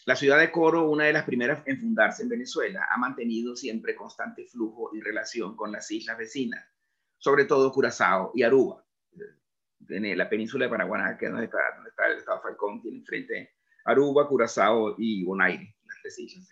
La 0.05 0.15
ciudad 0.15 0.39
de 0.39 0.51
Coro, 0.51 0.89
una 0.89 1.05
de 1.05 1.13
las 1.13 1.25
primeras 1.25 1.61
en 1.67 1.79
fundarse 1.79 2.23
en 2.23 2.29
Venezuela, 2.29 2.87
ha 2.89 2.97
mantenido 2.97 3.55
siempre 3.55 3.95
constante 3.95 4.47
flujo 4.47 4.89
y 4.95 5.01
relación 5.01 5.55
con 5.55 5.71
las 5.71 5.91
islas 5.91 6.17
vecinas, 6.17 6.65
sobre 7.19 7.45
todo 7.45 7.71
Curazao 7.71 8.31
y 8.33 8.41
Aruba. 8.41 8.83
En 9.89 10.17
la 10.17 10.27
península 10.27 10.65
de 10.65 10.71
Paraguaná, 10.71 11.17
que 11.17 11.25
es 11.25 11.31
donde 11.31 11.45
está, 11.45 11.59
el 12.11 12.17
estado 12.17 12.41
Falcón, 12.41 12.81
tiene 12.81 13.03
frente 13.03 13.51
Aruba, 13.85 14.27
Curazao 14.27 14.95
y 14.97 15.23
Bonaire, 15.23 15.75
las 15.85 15.97
tres 16.01 16.17
islas. 16.17 16.49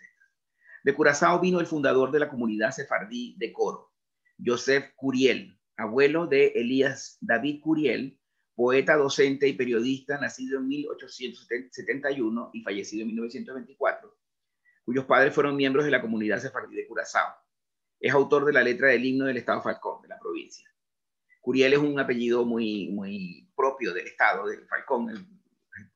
De 0.84 0.94
Curazao 0.94 1.40
vino 1.40 1.58
el 1.58 1.66
fundador 1.66 2.12
de 2.12 2.20
la 2.20 2.28
comunidad 2.28 2.70
sefardí 2.70 3.34
de 3.36 3.52
Coro, 3.52 3.89
Joseph 4.44 4.92
Curiel, 4.96 5.58
abuelo 5.76 6.26
de 6.26 6.48
Elías 6.48 7.18
David 7.20 7.60
Curiel, 7.60 8.18
poeta, 8.54 8.96
docente 8.96 9.48
y 9.48 9.54
periodista, 9.54 10.18
nacido 10.18 10.58
en 10.58 10.68
1871 10.68 12.50
y 12.52 12.62
fallecido 12.62 13.02
en 13.02 13.08
1924, 13.08 14.16
cuyos 14.84 15.04
padres 15.04 15.34
fueron 15.34 15.56
miembros 15.56 15.84
de 15.84 15.90
la 15.90 16.00
comunidad 16.00 16.40
sefardí 16.40 16.76
de 16.76 16.86
Curazao. 16.86 17.34
Es 17.98 18.12
autor 18.12 18.44
de 18.46 18.52
la 18.52 18.62
letra 18.62 18.88
del 18.88 19.04
himno 19.04 19.26
del 19.26 19.36
Estado 19.36 19.62
Falcón, 19.62 20.02
de 20.02 20.08
la 20.08 20.18
provincia. 20.18 20.68
Curiel 21.40 21.72
es 21.72 21.78
un 21.78 21.98
apellido 21.98 22.44
muy, 22.44 22.90
muy 22.90 23.50
propio 23.54 23.92
del 23.92 24.06
Estado 24.06 24.46
de 24.46 24.58
Falcón. 24.66 25.40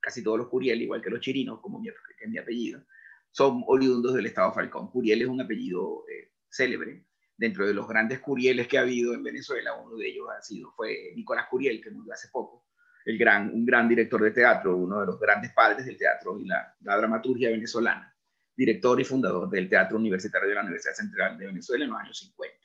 casi 0.00 0.22
todos 0.22 0.38
los 0.38 0.48
Curiel, 0.48 0.82
igual 0.82 1.02
que 1.02 1.10
los 1.10 1.20
chirinos, 1.20 1.60
como 1.60 1.80
mi, 1.80 1.88
es 1.88 2.28
mi 2.28 2.38
apellido, 2.38 2.82
son 3.30 3.62
oriundos 3.66 4.14
del 4.14 4.26
Estado 4.26 4.52
Falcón. 4.52 4.90
Curiel 4.90 5.22
es 5.22 5.28
un 5.28 5.40
apellido 5.40 6.04
eh, 6.08 6.32
célebre 6.48 7.06
dentro 7.36 7.66
de 7.66 7.74
los 7.74 7.88
grandes 7.88 8.20
Curieles 8.20 8.68
que 8.68 8.78
ha 8.78 8.82
habido 8.82 9.14
en 9.14 9.22
Venezuela, 9.22 9.74
uno 9.74 9.96
de 9.96 10.08
ellos 10.08 10.26
ha 10.36 10.42
sido, 10.42 10.72
fue 10.72 11.12
Nicolás 11.14 11.46
Curiel, 11.50 11.80
que 11.80 11.90
murió 11.90 12.12
hace 12.12 12.28
poco, 12.28 12.66
el 13.04 13.18
gran, 13.18 13.50
un 13.52 13.66
gran 13.66 13.88
director 13.88 14.22
de 14.22 14.30
teatro, 14.30 14.76
uno 14.76 15.00
de 15.00 15.06
los 15.06 15.18
grandes 15.18 15.52
padres 15.52 15.84
del 15.84 15.96
teatro 15.96 16.38
y 16.38 16.46
la, 16.46 16.74
dramaturgia 16.80 17.50
venezolana, 17.50 18.14
director 18.56 19.00
y 19.00 19.04
fundador 19.04 19.50
del 19.50 19.68
Teatro 19.68 19.98
Universitario 19.98 20.48
de 20.48 20.54
la 20.54 20.62
Universidad 20.62 20.94
Central 20.94 21.36
de 21.36 21.46
Venezuela 21.46 21.84
en 21.84 21.90
los 21.90 22.00
años 22.00 22.18
50. 22.18 22.56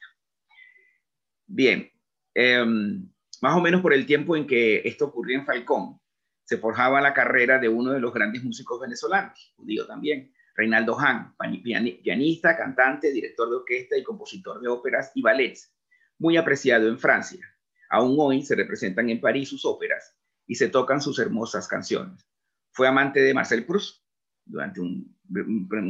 Bien, 1.48 1.92
em, 2.34 3.10
más 3.42 3.56
o 3.56 3.62
menos 3.62 3.82
por 3.82 3.94
el 3.94 4.06
tiempo 4.06 4.36
en 4.36 4.46
que 4.46 4.82
esto 4.86 5.06
ocurría 5.06 5.38
en 5.40 5.46
Falcón, 5.46 6.00
se 6.44 6.58
forjaba 6.58 7.02
la 7.02 7.14
carrera 7.14 7.60
de 7.60 7.70
uno 7.70 7.92
de 7.92 8.00
los 8.00 8.14
grandes 8.14 8.44
músicos 8.44 8.80
venezolanos, 8.80 9.54
judío 9.56 9.86
también, 9.86 10.32
Reinaldo 10.60 11.00
Hahn, 11.00 11.34
pianista, 12.04 12.58
cantante, 12.58 13.14
director 13.14 13.50
de 13.50 13.56
orquesta 13.56 13.98
y 13.98 14.04
compositor 14.04 14.60
de 14.60 14.68
óperas 14.68 15.10
y 15.16 15.22
ballets, 15.22 15.74
muy 16.18 16.36
apreciado 16.36 16.90
en 16.90 17.00
Francia. 17.00 17.40
Aún 17.90 18.18
hoy 18.20 18.42
se 18.44 18.56
representan 18.56 19.10
en 19.10 19.22
París 19.22 19.48
sus 19.48 19.64
óperas 19.64 20.18
y 20.46 20.56
se 20.56 20.68
tocan 20.68 21.02
sus 21.02 21.18
hermosas 21.18 21.66
canciones. 21.66 22.28
Fue 22.72 22.90
amante 22.90 23.22
de 23.22 23.34
Marcel 23.34 23.66
Proust 23.66 24.04
durante 24.44 24.82
un, 24.82 25.18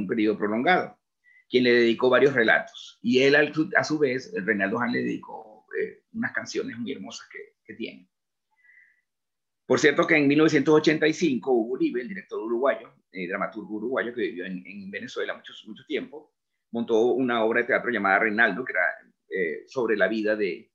periodo 0.08 0.38
prolongado, 0.38 1.00
quien 1.50 1.64
le 1.64 1.74
dedicó 1.74 2.12
varios 2.12 2.36
relatos. 2.36 3.00
Y 3.02 3.24
él, 3.24 3.36
a 3.76 3.84
su 3.84 3.98
vez, 3.98 4.32
Reinaldo 4.36 4.78
Hahn 4.80 4.92
le 4.92 5.00
dedicó 5.00 5.66
eh, 5.82 6.04
unas 6.14 6.32
canciones 6.32 6.78
muy 6.78 6.92
hermosas 6.92 7.28
que, 7.32 7.56
que 7.66 7.74
tiene. 7.74 8.08
Por 9.66 9.80
cierto 9.80 10.06
que 10.06 10.16
en 10.16 10.28
1985 10.28 11.52
Hugo 11.52 11.74
Uribe, 11.74 12.02
el 12.02 12.08
director 12.08 12.40
uruguayo, 12.40 12.99
eh, 13.12 13.28
dramaturgo 13.28 13.76
uruguayo 13.76 14.14
que 14.14 14.22
vivió 14.22 14.46
en, 14.46 14.92
Venezuela 14.92 15.34
mucho, 15.36 15.54
mucho 15.68 15.84
tiempo, 15.86 16.34
montó 16.72 17.00
una 17.00 17.44
obra 17.44 17.62
de 17.62 17.68
teatro 17.68 17.92
llamada 17.92 18.20
Reinaldo, 18.20 18.64
que 18.64 18.74
era 18.74 18.86
eh, 19.30 19.64
sobre 19.68 19.98
la 19.98 20.08
vida 20.08 20.36
de, 20.36 20.72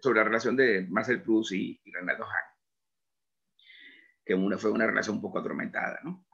sobre 0.00 0.18
la 0.18 0.24
relación 0.24 0.56
de 0.56 0.86
Marcel 0.88 1.22
Proust 1.22 1.52
y, 1.52 1.80
Reinaldo 1.92 2.24
Hahn, 2.24 3.64
que 4.24 4.34
una, 4.34 4.58
fue 4.58 4.70
una 4.70 4.86
relación 4.86 5.16
un 5.16 5.22
poco 5.22 5.38
atormentada, 5.38 6.00
¿no? 6.04 6.26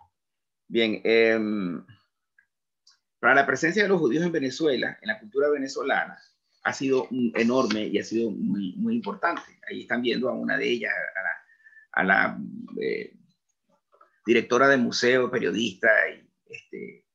Bien, 0.68 1.00
em, 1.04 1.84
para 3.20 3.34
la 3.34 3.46
presencia 3.46 3.82
de 3.82 3.88
los 3.88 4.00
judíos 4.00 4.24
en 4.24 4.32
Venezuela, 4.32 4.98
en 5.00 5.08
la 5.08 5.20
cultura 5.20 5.48
venezolana, 5.48 6.18
ha 6.64 6.72
sido 6.72 7.08
enorme 7.34 7.86
y 7.86 7.98
ha 7.98 8.04
sido 8.04 8.30
muy, 8.30 8.74
muy 8.76 8.96
importante. 8.96 9.60
Ahí 9.68 9.82
están 9.82 10.02
viendo 10.02 10.28
a 10.28 10.32
una 10.32 10.56
de 10.58 10.68
ellas, 10.68 10.92
a 10.92 11.22
la 11.22 11.30
a 11.96 12.04
la 12.04 12.38
eh, 12.80 13.16
directora 14.26 14.68
de 14.68 14.76
museo, 14.76 15.30
periodista 15.30 15.88
y 16.10 16.28
este, 16.46 17.06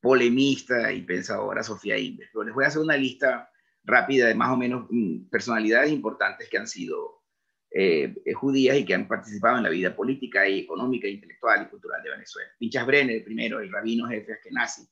polemista 0.00 0.92
y 0.92 1.02
pensadora 1.02 1.62
Sofía 1.62 1.98
Inves. 1.98 2.30
Pero 2.32 2.44
les 2.44 2.54
voy 2.54 2.64
a 2.64 2.68
hacer 2.68 2.82
una 2.82 2.96
lista 2.96 3.50
rápida 3.84 4.26
de 4.26 4.34
más 4.34 4.50
o 4.50 4.56
menos 4.56 4.86
mm, 4.88 5.28
personalidades 5.28 5.92
importantes 5.92 6.48
que 6.48 6.58
han 6.58 6.66
sido 6.66 7.22
eh, 7.70 8.14
judías 8.34 8.76
y 8.78 8.84
que 8.84 8.94
han 8.94 9.06
participado 9.06 9.58
en 9.58 9.64
la 9.64 9.68
vida 9.68 9.94
política 9.94 10.48
y 10.48 10.60
económica, 10.60 11.08
intelectual 11.08 11.62
y 11.62 11.70
cultural 11.70 12.02
de 12.02 12.10
Venezuela. 12.10 12.50
Pinchas 12.58 12.86
Brenner, 12.86 13.24
primero, 13.24 13.60
el 13.60 13.70
rabino 13.70 14.08
jefe 14.08 14.38
nazi, 14.52 14.88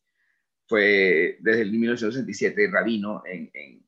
fue 0.67 1.39
desde 1.41 1.63
el 1.63 1.71
1967 1.71 2.69
rabino 2.71 3.23
en, 3.25 3.51
en, 3.55 3.87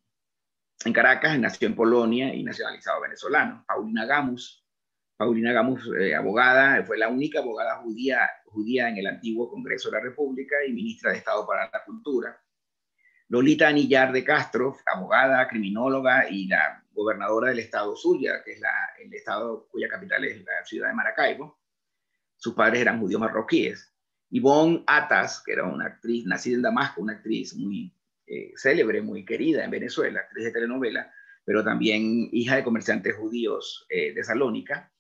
en 0.85 0.93
Caracas, 0.93 1.39
nació 1.39 1.69
en 1.69 1.75
Polonia 1.75 2.35
y 2.35 2.43
nacionalizado 2.43 3.01
venezolano. 3.03 3.65
Paulina 3.67 4.07
Gamus, 4.07 4.64
Paulina 5.17 5.53
Gamus, 5.53 5.91
eh, 5.99 6.15
abogada, 6.15 6.83
fue 6.85 6.99
la 6.99 7.09
única 7.09 7.39
abogada 7.39 7.77
judía, 7.77 8.29
judía 8.47 8.89
en 8.89 8.99
el 8.99 9.07
antiguo 9.07 9.49
Congreso 9.49 9.91
de 9.91 9.99
la 9.99 10.05
República 10.05 10.57
y 10.67 10.73
ministra 10.73 11.13
de 11.13 11.19
Estado 11.19 11.47
para 11.47 11.71
la 11.73 11.85
Cultura. 11.85 12.41
Lolita 13.29 13.69
Anillar 13.69 14.13
de 14.13 14.23
Castro, 14.23 14.77
abogada, 14.87 15.49
criminóloga 15.49 16.29
y 16.29 16.47
la 16.47 16.85
gobernadora 16.93 17.49
del 17.49 17.59
estado 17.59 17.97
Zulia, 17.97 18.43
que 18.45 18.53
es 18.53 18.61
el 19.03 19.13
estado 19.15 19.67
cuya 19.71 19.89
capital 19.89 20.25
es 20.25 20.45
la 20.45 20.65
ciudad 20.65 20.89
de 20.89 20.95
Maracaibo. 20.95 21.59
Sus 22.37 22.55
padres 22.55 22.83
eran 22.83 23.01
judíos 23.01 23.21
marroquíes. 23.21 23.93
Yvonne 24.31 24.85
Atas, 24.87 25.43
que 25.45 25.53
era 25.53 25.65
una 25.65 25.87
actriz 25.87 26.27
nacida 26.27 26.57
en 26.57 26.63
Damasco, 26.63 27.01
una 27.01 27.15
actriz 27.15 27.55
muy 27.55 27.95
eh, 28.27 28.53
célebre, 28.57 29.01
muy 29.01 29.25
querida 29.25 29.65
en 29.65 29.71
Venezuela, 29.71 30.21
actriz 30.21 30.47
de 30.47 30.53
telenovela, 30.53 31.13
pero 31.45 31.63
también 31.63 32.29
hija 32.33 32.57
de 32.57 32.65
comerciantes 32.65 33.15
judíos 33.17 33.87
eh, 33.89 34.13
de 34.13 34.25
Salónica. 34.25 34.93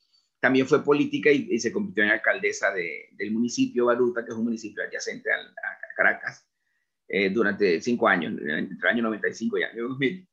También 0.44 0.66
fue 0.66 0.84
política 0.84 1.30
y, 1.30 1.58
se 1.58 1.72
convirtió 1.72 2.04
en 2.04 2.10
alcaldesa 2.10 2.70
del 2.70 3.30
municipio 3.30 3.86
Baruta, 3.86 4.22
que 4.22 4.30
es 4.30 4.36
un 4.36 4.44
municipio 4.44 4.84
adyacente 4.84 5.32
a, 5.32 5.38
Caracas, 5.96 6.46
eh, 7.08 7.30
durante 7.30 7.80
cinco 7.80 8.06
años, 8.06 8.32
entre 8.32 8.76
el 8.76 8.94
año 8.94 9.04
95 9.04 9.56
y 9.56 9.62
el 9.62 9.70
año 9.70 9.88
2000. 9.88 10.28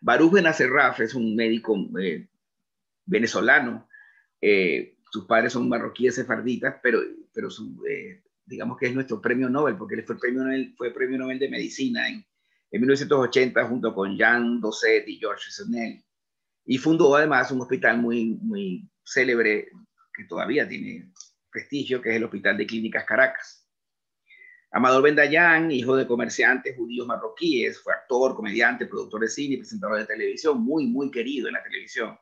Baruch 0.00 0.32
Benacerraf 0.32 0.98
es 0.98 1.14
un 1.14 1.36
médico 1.36 1.76
venezolano. 3.04 3.88
sus 5.12 5.26
padres 5.26 5.52
son 5.52 5.68
marroquíes 5.68 6.16
sefarditas, 6.16 6.80
pero 6.82 7.00
pero 7.32 7.50
eh, 7.88 8.24
digamos 8.46 8.76
que 8.76 8.86
es 8.86 8.94
nuestro 8.96 9.20
premio 9.20 9.48
Nobel, 9.48 9.76
porque 9.76 9.94
él 9.94 10.02
fue 10.02 10.18
premio 10.18 10.42
Nobel, 10.42 10.74
fue 10.76 10.92
premio 10.92 11.18
Nobel 11.18 11.38
de 11.38 11.48
Medicina 11.48 12.08
en, 12.08 12.26
en 12.72 12.80
1980 12.80 13.64
junto 13.68 13.94
con 13.94 14.16
Jean 14.16 14.60
Dosset 14.60 15.06
y 15.06 15.18
Georges 15.18 15.54
Senel. 15.54 16.02
Y 16.70 16.76
fundó 16.76 17.16
además 17.16 17.50
un 17.50 17.62
hospital 17.62 17.96
muy, 17.96 18.38
muy 18.42 18.86
célebre 19.02 19.70
que 20.12 20.24
todavía 20.24 20.68
tiene 20.68 21.10
prestigio, 21.50 22.02
que 22.02 22.10
es 22.10 22.16
el 22.16 22.24
Hospital 22.24 22.58
de 22.58 22.66
Clínicas 22.66 23.06
Caracas. 23.06 23.66
Amador 24.70 25.02
Bendayán, 25.02 25.70
hijo 25.70 25.96
de 25.96 26.06
comerciantes 26.06 26.76
judíos 26.76 27.06
marroquíes, 27.06 27.80
fue 27.80 27.94
actor, 27.94 28.36
comediante, 28.36 28.84
productor 28.84 29.22
de 29.22 29.28
cine 29.28 29.56
presentador 29.56 29.96
de 29.96 30.04
televisión, 30.04 30.60
muy, 30.62 30.86
muy 30.86 31.10
querido 31.10 31.48
en 31.48 31.54
la 31.54 31.62
televisión. 31.62 32.18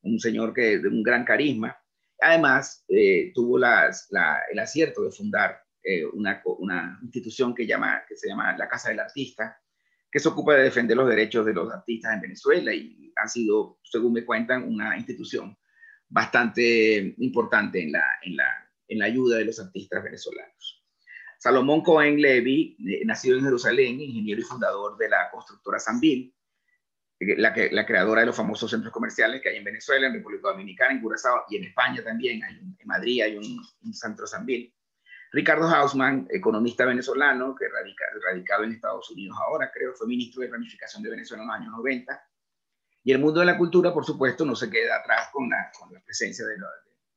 Un 0.00 0.18
señor 0.18 0.54
que 0.54 0.78
de 0.78 0.88
un 0.88 1.02
gran 1.02 1.26
carisma. 1.26 1.76
Además, 2.22 2.82
eh, 2.88 3.32
tuvo 3.34 3.58
el 3.58 4.58
acierto 4.58 5.02
de 5.02 5.10
fundar 5.10 5.60
eh, 5.82 6.06
una, 6.06 6.98
institución 7.02 7.54
que, 7.54 7.66
llama, 7.66 8.02
que 8.08 8.16
se 8.16 8.28
llama 8.28 8.56
la 8.56 8.66
Casa 8.66 8.88
del 8.88 9.00
Artista, 9.00 9.60
que 10.10 10.18
se 10.18 10.28
ocupa 10.28 10.54
de 10.54 10.64
defender 10.64 10.96
los 10.96 11.08
derechos 11.08 11.46
de 11.46 11.54
los 11.54 11.72
artistas 11.72 12.14
en 12.14 12.20
Venezuela 12.20 12.74
y 12.74 13.12
ha 13.16 13.28
sido, 13.28 13.78
según 13.82 14.12
me 14.12 14.24
cuentan, 14.24 14.64
una 14.64 14.96
institución 14.96 15.56
bastante 16.08 17.14
importante 17.18 17.82
en 17.82 17.92
la, 17.92 18.04
en 18.22 18.36
la, 18.36 18.70
en 18.88 18.98
la 18.98 19.04
ayuda 19.04 19.38
de 19.38 19.44
los 19.44 19.60
artistas 19.60 20.02
venezolanos. 20.02 20.84
Salomón 21.38 21.82
Cohen 21.82 22.20
Levy, 22.20 22.76
eh, 22.86 23.04
nacido 23.06 23.38
en 23.38 23.44
Jerusalén, 23.44 24.00
ingeniero 24.00 24.40
y 24.40 24.44
fundador 24.44 24.98
de 24.98 25.08
la 25.08 25.30
constructora 25.30 25.78
Sanville, 25.78 26.34
la, 27.20 27.54
la, 27.70 27.86
creadora 27.86 28.20
de 28.20 28.26
los 28.26 28.36
famosos 28.36 28.70
centros 28.70 28.92
comerciales 28.92 29.40
que 29.40 29.50
hay 29.50 29.56
en 29.56 29.64
Venezuela, 29.64 30.06
en 30.06 30.14
República 30.14 30.48
Dominicana, 30.48 30.92
en 30.92 31.00
Curazao 31.00 31.44
y 31.48 31.56
en 31.56 31.64
España 31.64 32.02
también. 32.02 32.40
En 32.78 32.86
Madrid 32.86 33.22
hay 33.22 33.36
un, 33.36 33.94
centro 33.94 34.26
Sanville. 34.26 34.74
Ricardo 35.32 35.68
Hausman, 35.68 36.26
economista 36.30 36.84
venezolano, 36.84 37.54
que 37.54 37.68
radica, 37.68 38.04
radicado 38.24 38.64
en 38.64 38.72
Estados 38.72 39.10
Unidos 39.10 39.38
ahora, 39.40 39.70
creo, 39.72 39.94
fue 39.94 40.08
ministro 40.08 40.42
de 40.42 40.48
Planificación 40.48 41.02
de 41.02 41.10
Venezuela 41.10 41.44
en 41.44 41.48
los 41.48 41.56
años 41.56 41.72
90. 41.76 42.28
Y 43.04 43.12
el 43.12 43.20
mundo 43.20 43.40
de 43.40 43.46
la 43.46 43.56
cultura, 43.56 43.94
por 43.94 44.04
supuesto, 44.04 44.44
no 44.44 44.56
se 44.56 44.68
queda 44.68 44.96
atrás 44.96 45.28
con 45.32 45.48
la, 45.48 45.70
con 45.78 45.92
la 45.92 46.00
presencia 46.00 46.44
de, 46.46 46.56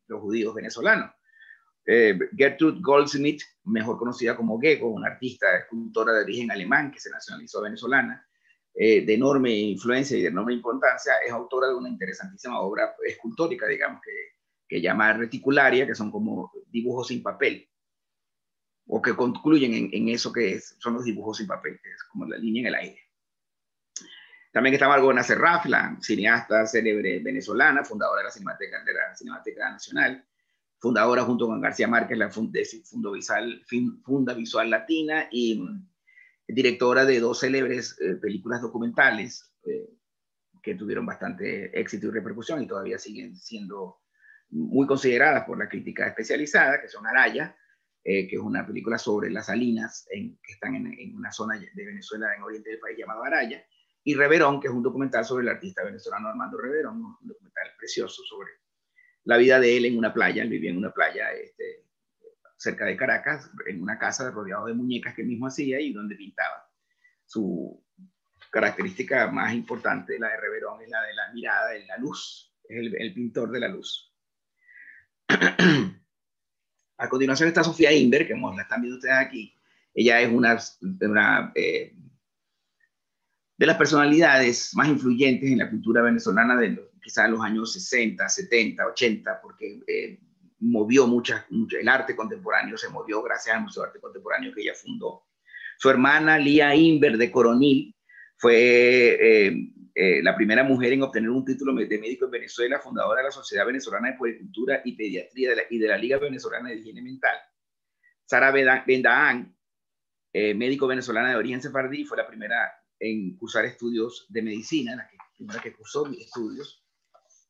los 0.08 0.22
judíos 0.22 0.54
venezolanos. 0.54 1.12
Eh, 1.86 2.18
Gertrude 2.38 2.80
Goldsmith, 2.82 3.42
mejor 3.66 3.98
conocida 3.98 4.36
como 4.36 4.60
Gego, 4.60 4.90
una 4.90 5.08
artista, 5.08 5.58
escultora 5.58 6.14
de 6.14 6.24
origen 6.24 6.52
alemán 6.52 6.92
que 6.92 7.00
se 7.00 7.10
nacionalizó 7.10 7.62
venezolana, 7.62 8.26
eh, 8.76 9.04
de 9.06 9.14
enorme 9.14 9.52
influencia 9.52 10.18
y 10.18 10.22
de 10.22 10.28
enorme 10.28 10.54
importancia, 10.54 11.14
es 11.26 11.32
autora 11.32 11.68
de 11.68 11.76
una 11.76 11.90
interesantísima 11.90 12.60
obra 12.60 12.96
escultórica, 13.06 13.66
digamos, 13.68 14.02
que, 14.02 14.12
que 14.68 14.82
llama 14.82 15.14
reticularia, 15.14 15.88
que 15.88 15.96
son 15.96 16.12
como 16.12 16.52
dibujos 16.68 17.08
sin 17.08 17.22
papel, 17.22 17.68
o 18.88 19.02
que 19.02 19.16
concluyen 19.16 19.74
en, 19.74 19.90
en 19.92 20.10
eso 20.10 20.32
que 20.32 20.54
es, 20.54 20.76
son 20.80 20.96
los 20.96 21.04
dibujos 21.04 21.38
sin 21.38 21.48
papel, 21.48 21.80
que 21.82 21.90
es 21.90 22.04
como 22.04 22.26
la 22.26 22.38
línea 22.38 22.62
en 22.62 22.68
el 22.68 22.76
aire. 22.76 23.00
También 24.54 24.76
está 24.76 24.88
Margot 24.88 25.20
Serraf, 25.24 25.66
la 25.66 25.98
cineasta 26.00 26.68
célebre 26.68 27.20
venezolana, 27.20 27.84
fundadora 27.84 28.20
de 28.20 28.26
la 28.26 28.32
Cinemateca, 28.32 28.84
de 28.84 28.94
la 28.94 29.16
Cinemateca 29.16 29.72
Nacional, 29.72 30.24
fundadora 30.78 31.24
junto 31.24 31.48
con 31.48 31.60
García 31.60 31.88
Márquez 31.88 32.18
la 32.20 32.30
Funda 32.30 32.60
Visual, 33.12 33.66
Funda 34.04 34.34
Visual 34.36 34.70
Latina 34.70 35.28
y 35.32 35.60
directora 36.48 37.04
de 37.04 37.20
dos 37.20 37.40
célebres 37.40 37.98
eh, 38.00 38.16
películas 38.16 38.62
documentales 38.62 39.56
eh, 39.66 39.90
que 40.62 40.76
tuvieron 40.76 41.08
bastante 41.08 41.80
éxito 41.80 42.08
y 42.08 42.12
repercusión 42.12 42.62
y 42.62 42.68
todavía 42.68 43.00
siguen 43.00 43.36
siendo 43.36 44.02
muy 44.50 44.86
consideradas 44.86 45.46
por 45.46 45.58
la 45.58 45.68
crítica 45.68 46.06
especializada, 46.06 46.80
que 46.80 46.90
son 46.90 47.08
Araya, 47.08 47.58
eh, 48.04 48.28
que 48.28 48.36
es 48.36 48.42
una 48.42 48.66
película 48.66 48.98
sobre 48.98 49.30
las 49.30 49.46
salinas 49.48 50.08
en, 50.12 50.38
que 50.44 50.54
están 50.54 50.76
en, 50.76 50.88
en, 51.00 51.16
una 51.16 51.32
zona 51.32 51.58
de 51.58 51.86
Venezuela, 51.86 52.36
en 52.36 52.44
oriente 52.44 52.70
del 52.72 52.80
país, 52.80 52.98
llamado 52.98 53.24
Araya, 53.24 53.64
y 54.04 54.16
Reverón, 54.16 54.60
que 54.60 54.68
es 54.68 54.74
un 54.74 54.84
documental 54.84 55.24
sobre 55.24 55.44
el 55.44 55.50
artista 55.50 55.84
venezolano 55.84 56.28
Armando 56.28 56.58
Reverón, 56.58 56.98
un 56.98 57.28
documental 57.28 57.72
precioso 57.78 58.22
sobre 58.24 58.52
la 59.26 59.38
vida 59.38 59.60
de 59.60 59.78
él 59.78 59.86
en 59.86 59.98
una 59.98 60.14
playa, 60.14 60.44
él 60.44 60.50
vivía 60.50 60.72
en 60.72 60.78
una 60.78 60.92
playa 60.92 61.32
este, 61.32 61.86
cerca 62.58 62.86
de 62.86 62.98
Caracas, 62.98 63.50
en 63.68 63.82
una 63.82 63.98
casa 63.98 64.30
rodeado 64.32 64.66
de 64.66 64.74
muñecas 64.74 65.14
que 65.14 65.22
él 65.22 65.28
mismo 65.28 65.48
hacía 65.48 65.80
y 65.80 65.94
donde 65.94 66.16
pintaba. 66.16 66.70
Su 67.26 67.84
característica 68.52 69.32
más 69.32 69.54
importante, 69.54 70.20
la 70.20 70.30
de 70.30 70.38
Reverón, 70.38 70.82
es 70.82 70.90
la 70.90 71.02
de 71.02 71.14
la 71.14 71.34
mirada, 71.34 71.70
de 71.70 71.86
la 71.86 71.98
luz, 71.98 72.54
es 72.68 72.78
el, 72.78 73.14
pintor 73.14 73.52
de 73.52 73.60
la 73.60 73.68
luz. 73.68 74.14
A 76.98 77.10
continuación 77.10 77.48
está 77.48 77.64
Sofía 77.64 77.92
Inver, 77.92 78.28
que 78.28 78.36
la 78.36 78.62
están 78.62 78.82
viendo 78.82 78.98
ustedes 78.98 79.18
aquí. 79.18 79.56
Ella 79.94 80.22
es 80.22 80.32
una, 80.32 81.52
eh, 81.56 81.96
de 83.58 83.66
las 83.66 83.78
personalidades 83.78 84.72
más 84.76 84.88
influyentes 84.88 85.52
en 85.52 85.60
la 85.60 85.70
cultura 85.70 86.02
venezolana 86.02 86.56
de 86.56 86.70
los, 86.70 86.86
quizás 87.02 87.30
los 87.30 87.42
años 87.42 87.74
60, 87.74 88.28
70, 88.28 88.88
80, 88.88 89.42
porque 89.42 89.80
eh, 89.88 90.20
movió 90.60 91.08
mucha, 91.08 91.46
el 91.50 91.88
arte 91.88 92.16
contemporáneo 92.16 92.78
se 92.78 92.90
movió 92.90 93.22
gracias 93.22 93.56
al 93.56 93.64
Museo 93.64 93.84
de 93.84 93.88
Arte 93.90 94.00
Contemporáneo 94.00 94.54
que 94.54 94.62
ella 94.62 94.74
fundó. 94.74 95.26
Su 95.78 95.90
hermana 95.90 96.38
Lía 96.38 96.74
Inver 96.76 97.18
de 97.18 97.32
Coronil 97.32 97.96
fue 98.38 99.48
eh, 99.48 99.74
eh, 99.96 100.24
la 100.24 100.36
primera 100.36 100.64
mujer 100.64 100.94
en 100.94 101.04
obtener 101.04 101.30
un 101.30 101.46
título 101.46 101.74
de 101.74 102.00
médico 102.00 102.26
en 102.26 102.32
Venezuela, 102.32 102.80
fundadora 102.80 103.22
de 103.22 103.26
la 103.26 103.32
Sociedad 103.32 103.66
Venezolana 103.66 104.12
de 104.12 104.18
Puericultura 104.18 104.82
y 104.84 104.96
Pediatría 104.96 105.52
y 105.70 105.78
de 105.78 105.88
la 105.88 105.98
Liga 105.98 106.18
Venezolana 106.18 106.70
de 106.70 106.78
Higiene 106.78 107.02
Mental. 107.02 107.38
Sara 108.26 108.52
Bendahán, 108.52 109.56
eh, 110.32 110.56
médico 110.56 110.88
venezolana 110.88 111.30
de 111.30 111.36
origen 111.36 111.62
sefardí, 111.62 112.06
fue 112.06 112.18
la 112.18 112.28
primera 112.28 112.74
en 113.00 113.38
cursar 113.38 113.66
estudios 113.66 114.26
de 114.30 114.42
medicina, 114.42 114.96
la 114.96 115.08
que, 115.08 115.18
primera 115.38 115.62
que 115.62 115.74
cursó 115.74 116.08
estudios 116.08 116.84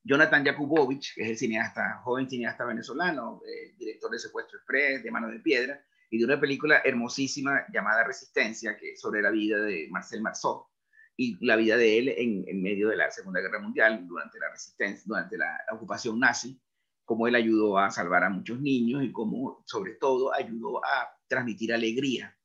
Jonathan 0.03 0.43
Jakubowicz, 0.43 1.13
que 1.15 1.23
es 1.23 1.29
el 1.29 1.37
cineasta, 1.37 2.01
joven 2.03 2.29
cineasta 2.29 2.65
venezolano, 2.65 3.41
eh, 3.47 3.73
director 3.77 4.11
de 4.11 4.19
Secuestro 4.19 4.57
Express, 4.57 5.01
de 5.01 5.11
Mano 5.11 5.29
de 5.29 5.39
Piedra, 5.39 5.81
y 6.09 6.17
de 6.17 6.25
una 6.25 6.41
película 6.41 6.81
hermosísima 6.83 7.65
llamada 7.71 8.03
Resistencia, 8.03 8.75
que 8.75 8.91
es 8.91 8.99
sobre 8.99 9.21
la 9.21 9.31
vida 9.31 9.61
de 9.61 9.87
Marcel 9.89 10.21
Marceau 10.21 10.67
y 11.15 11.45
la 11.45 11.55
vida 11.55 11.77
de 11.77 11.99
él 11.99 12.09
en, 12.09 12.43
en, 12.47 12.61
medio 12.61 12.89
de 12.89 12.95
la 12.95 13.11
Segunda 13.11 13.39
Guerra 13.39 13.59
Mundial, 13.59 14.07
durante 14.07 14.39
la 14.39 14.49
resistencia, 14.49 15.03
durante 15.05 15.37
la, 15.37 15.59
ocupación 15.71 16.19
nazi, 16.19 16.59
cómo 17.05 17.27
él 17.27 17.35
ayudó 17.35 17.77
a 17.77 17.91
salvar 17.91 18.23
a 18.23 18.29
muchos 18.29 18.59
niños 18.59 19.03
y 19.03 19.11
cómo, 19.11 19.63
sobre 19.65 19.93
todo, 19.93 20.33
ayudó 20.33 20.83
a 20.83 21.15
transmitir 21.27 21.73
alegría 21.73 22.35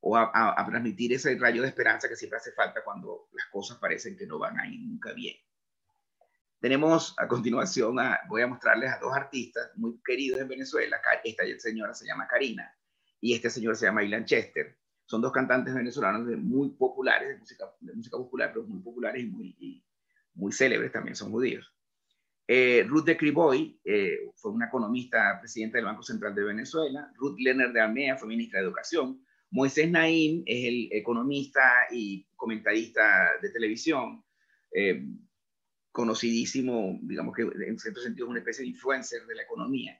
o 0.00 0.16
a, 0.16 0.30
a, 0.34 0.60
a 0.60 0.66
transmitir 0.66 1.12
ese 1.12 1.36
rayo 1.38 1.62
de 1.62 1.68
esperanza 1.68 2.08
que 2.08 2.16
siempre 2.16 2.38
hace 2.38 2.52
falta 2.52 2.84
cuando 2.84 3.28
las 3.32 3.46
cosas 3.46 3.78
parecen 3.78 4.16
que 4.16 4.26
no 4.26 4.38
van 4.38 4.58
a 4.58 4.66
ir 4.66 4.80
nunca 4.80 5.12
bien. 5.12 5.36
Tenemos 6.64 7.14
a 7.18 7.28
continuación, 7.28 7.96
voy 8.26 8.40
a 8.40 8.46
mostrarles 8.46 8.90
a 8.90 8.98
dos 8.98 9.14
artistas 9.14 9.70
muy 9.76 10.00
queridos 10.02 10.40
en 10.40 10.48
Venezuela. 10.48 10.98
Esta 11.22 11.44
señora 11.58 11.92
se 11.92 12.06
llama 12.06 12.26
Karina 12.26 12.74
y 13.20 13.34
este 13.34 13.50
señor 13.50 13.76
se 13.76 13.84
llama 13.84 14.02
Ilan 14.02 14.24
Chester. 14.24 14.74
Son 15.06 15.20
dos 15.20 15.32
cantantes 15.32 15.74
venezolanos 15.74 16.26
muy 16.38 16.70
populares, 16.70 17.28
de 17.28 17.38
música, 17.38 17.64
de 17.80 17.92
música 17.92 18.16
popular, 18.16 18.50
pero 18.52 18.66
muy 18.66 18.80
populares 18.80 19.22
y 19.22 19.26
muy, 19.26 19.84
muy 20.34 20.52
célebres 20.52 20.92
también, 20.92 21.14
son 21.14 21.30
judíos. 21.30 21.70
Eh, 22.46 22.84
Ruth 22.86 23.04
de 23.04 23.16
Criboy 23.16 23.80
eh, 23.84 24.18
fue 24.36 24.52
una 24.52 24.66
economista 24.66 25.38
presidenta 25.40 25.78
del 25.78 25.86
Banco 25.86 26.02
Central 26.02 26.34
de 26.34 26.44
Venezuela. 26.44 27.10
Ruth 27.16 27.38
Lerner 27.38 27.72
de 27.72 27.80
Almea 27.80 28.16
fue 28.16 28.28
ministra 28.28 28.60
de 28.60 28.66
Educación. 28.66 29.24
Moisés 29.50 29.90
Naim 29.90 30.42
es 30.44 30.64
el 30.66 30.88
economista 30.92 31.62
y 31.90 32.26
comentarista 32.36 33.38
de 33.40 33.50
televisión. 33.50 34.24
Eh, 34.72 35.06
conocidísimo, 35.90 36.98
digamos 37.02 37.34
que 37.36 37.42
en 37.42 37.78
cierto 37.78 38.00
sentido 38.00 38.26
es 38.26 38.30
una 38.30 38.40
especie 38.40 38.64
de 38.64 38.70
influencer 38.70 39.24
de 39.26 39.36
la 39.36 39.42
economía, 39.42 39.96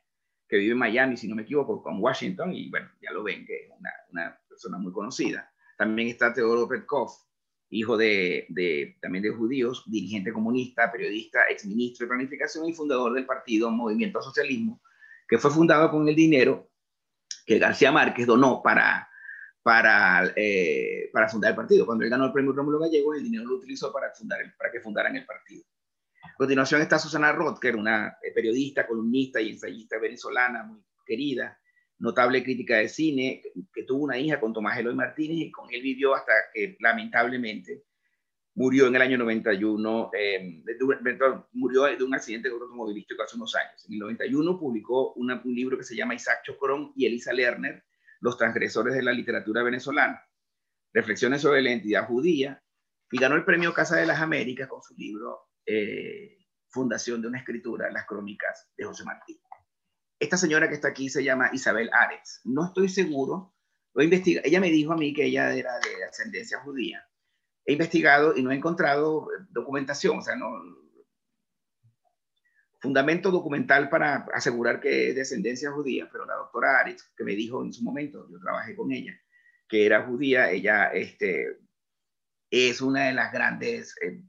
que 0.49 0.57
vive 0.57 0.73
en 0.73 0.79
Miami, 0.79 1.17
si 1.17 1.29
no 1.29 1.37
me 1.37 1.43
equivoco, 1.43 1.81
con 1.81 2.03
Washington, 2.03 2.53
y 2.53 2.69
bueno, 2.69 2.91
ya 3.01 3.13
lo 3.13 3.23
ven, 3.23 3.47
que 3.47 3.55
es 3.55 3.71
una, 3.79 3.91
una 4.11 4.41
persona 4.55 4.79
muy 4.79 4.93
conocida. 4.93 5.53
También 5.77 6.09
está 6.09 6.33
Teodoro 6.33 6.69
Petkov, 6.69 7.11
hijo 7.71 7.97
de, 7.97 8.47
de, 8.49 8.97
también 9.03 9.25
de 9.25 9.31
judíos, 9.31 9.83
dirigente 9.87 10.33
comunista, 10.33 10.91
periodista, 10.93 11.45
exministro 11.51 12.05
de 12.05 12.09
planificación 12.09 12.69
y 12.69 12.73
fundador 12.73 13.13
del 13.13 13.27
partido 13.27 13.71
Movimiento 13.71 14.23
Socialismo, 14.23 14.81
que 15.29 15.39
fue 15.39 15.51
fundado 15.51 15.91
con 15.91 16.09
el 16.09 16.15
dinero 16.15 16.71
que 17.45 17.59
García 17.59 17.91
Márquez 17.91 18.27
donó 18.27 18.63
para, 18.63 19.09
para, 19.63 20.33
eh, 20.37 21.11
para 21.13 21.29
fundar 21.29 21.51
el 21.51 21.57
partido. 21.57 21.85
Cuando 21.85 22.05
él 22.05 22.11
ganó 22.11 22.27
el 22.27 22.33
premio 22.33 22.53
Rómulo 22.53 22.79
Gallegos, 22.79 23.17
el 23.17 23.25
dinero 23.25 23.45
lo 23.45 23.57
utilizó 23.57 23.93
para, 23.93 24.13
fundar 24.15 24.39
para 24.57 24.71
que 24.71 24.81
fundaran 24.81 25.17
el 25.17 25.27
partido. 25.27 25.65
A 26.23 26.37
continuación 26.37 26.81
está 26.81 26.99
Susana 26.99 27.37
era 27.63 27.77
una 27.77 28.17
periodista, 28.35 28.87
columnista 28.87 29.41
y 29.41 29.51
ensayista 29.51 29.99
venezolana 29.99 30.63
muy 30.63 30.81
querida, 31.05 31.59
notable 31.99 32.43
crítica 32.43 32.79
de 32.79 32.89
cine, 32.89 33.43
que 33.73 33.85
tuvo 33.85 34.05
una 34.05 34.19
hija 34.19 34.41
con 34.41 34.53
Tomás 34.53 34.79
Eloy 34.79 34.95
Martínez 34.95 35.39
y 35.39 35.51
con 35.51 35.73
él 35.73 35.83
vivió 35.83 36.15
hasta 36.15 36.33
que 36.53 36.77
lamentablemente 36.81 37.85
murió 38.55 38.87
en 38.87 38.95
el 38.95 39.03
año 39.03 39.19
91, 39.19 40.11
eh, 40.17 40.63
murió 41.53 41.85
de 41.85 42.05
un 42.05 42.15
accidente 42.15 42.49
automovilístico 42.49 43.23
hace 43.23 43.37
unos 43.37 43.55
años. 43.55 43.85
En 43.89 43.95
el 43.95 43.99
91 44.01 44.59
publicó 44.59 45.13
un 45.15 45.41
libro 45.45 45.77
que 45.77 45.85
se 45.85 45.97
llama 45.97 46.15
Isaac 46.15 46.43
Chocrón 46.45 46.93
y 46.97 47.07
Elisa 47.07 47.33
Lerner, 47.33 47.85
Los 48.21 48.39
transgresores 48.39 48.95
de 48.95 49.03
la 49.03 49.13
literatura 49.13 49.63
venezolana, 49.63 50.23
reflexiones 50.93 51.43
sobre 51.43 51.63
la 51.63 51.71
identidad 51.71 52.07
judía, 52.07 52.63
y 53.11 53.19
ganó 53.19 53.37
el 53.37 53.45
premio 53.45 53.75
Casa 53.75 53.97
de 53.97 54.07
las 54.07 54.21
Américas 54.21 54.69
con 54.69 54.83
su 54.83 54.95
libro 54.95 55.49
eh, 55.67 56.39
Fundación 56.69 57.23
de 57.23 57.29
una 57.29 57.39
escritura, 57.39 57.91
las 57.91 58.07
crónicas 58.07 58.71
de 58.77 58.85
José 58.85 59.05
Martí. 59.05 59.41
Esta 60.25 60.37
señora 60.37 60.69
que 60.69 60.75
está 60.75 60.89
aquí 60.89 61.09
se 61.09 61.23
llama 61.23 61.51
Isabel 61.53 61.91
Ares. 61.93 62.41
No 62.45 62.67
estoy 62.67 62.89
seguro, 62.89 63.55
lo 63.93 64.03
investiga. 64.03 64.41
Ella 64.45 64.61
me 64.61 64.71
dijo 64.71 64.93
a 64.93 64.97
mí 64.97 65.13
que 65.13 65.27
ella 65.27 65.55
era 65.55 65.79
de 65.79 66.05
ascendencia 66.05 66.61
judía 66.61 67.07
he 67.65 67.73
investigado 67.73 68.37
y 68.37 68.43
no 68.43 68.51
he 68.51 68.57
encontrado 68.57 69.29
documentación, 69.51 70.19
o 70.19 70.23
sea, 70.23 70.37
no, 70.37 70.51
fundamento 72.81 73.31
documental 73.31 73.89
para 73.89 74.27
asegurar 74.35 74.81
que 74.81 75.09
es 75.09 75.15
descendencia 75.15 75.73
judía, 75.73 76.09
pero 76.13 76.27
la 76.27 76.35
doctora 76.35 76.81
Aritz, 76.81 77.11
que 77.17 77.25
me 77.25 77.35
dijo 77.35 77.63
en 77.63 77.73
su 77.73 77.83
momento, 77.83 78.29
yo 78.31 78.39
trabajé 78.39 78.77
con 78.77 78.93
ella, 78.93 79.19
que 79.69 79.87
era 79.87 80.07
judía, 80.07 80.51
ella 80.51 80.89
este, 80.89 81.61
es 82.51 82.83
una 82.83 83.07
de 83.07 83.15
las 83.15 83.33
grandes 83.33 83.97
eh, 84.03 84.23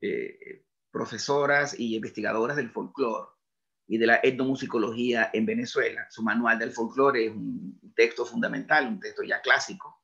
eh, 0.00 0.64
profesoras 0.90 1.78
y 1.78 1.96
investigadoras 1.96 2.56
del 2.56 2.70
folclore 2.70 3.35
y 3.88 3.98
de 3.98 4.06
la 4.06 4.20
etnomusicología 4.22 5.30
en 5.32 5.46
Venezuela. 5.46 6.06
Su 6.10 6.22
manual 6.22 6.58
del 6.58 6.72
folclore 6.72 7.26
es 7.26 7.32
un 7.32 7.80
texto 7.94 8.24
fundamental, 8.24 8.86
un 8.86 9.00
texto 9.00 9.22
ya 9.22 9.40
clásico, 9.40 10.00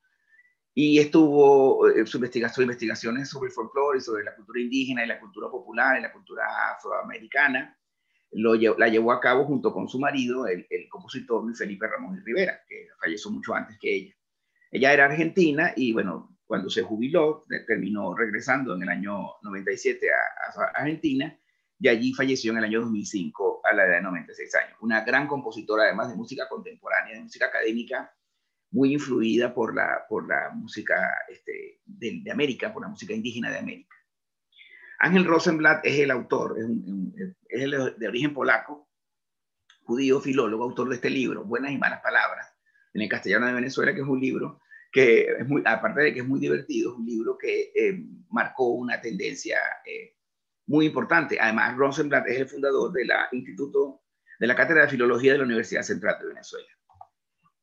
y 0.75 0.99
estuvo 0.99 1.89
eh, 1.89 2.07
su 2.07 2.17
investigación, 2.17 2.65
investigaciones 2.65 3.29
sobre 3.29 3.49
el 3.49 3.53
folclore 3.53 4.01
sobre 4.01 4.25
la 4.25 4.35
cultura 4.35 4.61
indígena 4.61 5.05
y 5.05 5.09
la 5.09 5.21
cultura 5.21 5.51
popular 5.51 5.99
y 5.99 6.03
la 6.03 6.13
cultura 6.13 6.45
afroamericana. 6.77 7.79
Lo, 8.35 8.55
la 8.55 8.89
llevó 8.89 9.13
a 9.13 9.21
cabo 9.21 9.45
junto 9.45 9.75
con 9.75 9.89
su 9.89 9.99
marido, 9.99 10.47
el, 10.47 10.67
compositor 10.89 11.45
Luis 11.45 11.59
Felipe 11.59 11.87
Ramón 11.87 12.17
y 12.17 12.21
Rivera, 12.21 12.63
que 12.67 12.89
falleció 12.99 13.31
mucho 13.31 13.55
antes 13.55 13.77
que 13.79 13.95
ella. 13.95 14.15
Ella 14.71 14.93
era 14.95 15.05
argentina 15.05 15.75
y 15.77 15.93
bueno, 15.93 16.39
cuando 16.47 16.71
se 16.71 16.83
jubiló, 16.83 17.45
terminó 17.67 18.15
regresando 18.17 18.75
en 18.75 18.85
el 18.85 18.89
año 18.89 19.33
97 19.43 20.07
a, 20.11 20.63
a 20.63 20.65
Argentina 20.81 21.39
y 21.83 21.89
allí 21.89 22.15
falleció 22.15 22.53
en 22.53 22.59
el 22.59 22.65
año 22.65 22.81
2005 22.83 23.63
a 23.65 23.73
la 23.75 23.85
edad 23.85 23.97
de 23.97 24.03
96 24.03 24.55
años. 24.55 24.79
Una 24.83 25.01
gran 25.01 25.27
compositora 25.27 25.83
además 25.83 26.11
de 26.11 26.15
música 26.15 26.49
contemporánea, 26.49 27.17
de 27.17 27.23
música 27.23 27.47
académica, 27.47 28.15
muy 28.71 28.93
influida 28.93 29.53
por 29.53 29.75
la, 29.75 30.05
por 30.09 30.29
la 30.29 30.51
música 30.55 30.95
este, 31.29 31.81
de, 31.85 32.31
América, 32.31 32.73
por 32.73 32.83
la 32.83 32.89
música 32.89 33.13
indígena 33.13 33.51
de 33.51 33.59
América. 33.59 33.97
Ángel 35.01 35.25
Rosenblatt 35.25 35.85
es 35.85 35.99
el 35.99 36.13
autor, 36.13 36.57
es, 36.57 37.35
el 37.49 37.99
de 37.99 38.07
origen 38.07 38.33
polaco, 38.33 38.89
judío, 39.83 40.21
filólogo, 40.21 40.63
autor 40.63 40.89
de 40.89 40.95
este 40.95 41.11
libro, 41.11 41.43
Buenas 41.43 41.73
y 41.73 41.79
Malas 41.79 42.01
Palabras, 42.01 42.47
en 42.95 43.03
el 43.03 43.09
castellano 43.09 43.49
de 43.49 43.55
Venezuela, 43.55 43.93
que 43.93 44.03
es 44.03 44.07
un 44.07 44.21
libro 44.21 44.61
que, 44.93 45.23
es 45.33 45.49
muy, 45.49 45.63
aparte 45.67 46.03
de 46.03 46.15
que 46.15 46.21
es 46.21 46.29
muy 46.29 46.39
divertido, 46.39 46.93
es 46.93 46.99
un 46.99 47.07
libro 47.07 47.37
que 47.37 47.73
eh, 47.75 48.05
marcó 48.31 48.69
una 48.69 49.01
tendencia 49.01 49.59
eh, 49.85 50.15
muy 50.67 50.87
importante. 50.87 51.39
Además, 51.41 51.77
Rosenblatt 51.77 52.29
es 52.29 52.41
el 52.41 52.49
fundador 52.49 52.93
del 52.93 53.11
Instituto 53.33 54.03
de 54.39 54.47
la 54.47 54.57
Cátedra 54.57 54.83
de 54.83 54.89
Filología 54.89 55.33
de 55.33 55.39
la 55.39 55.45
Universidad 55.45 55.83
Central 55.83 56.19
de 56.21 56.29
Venezuela. 56.29 56.69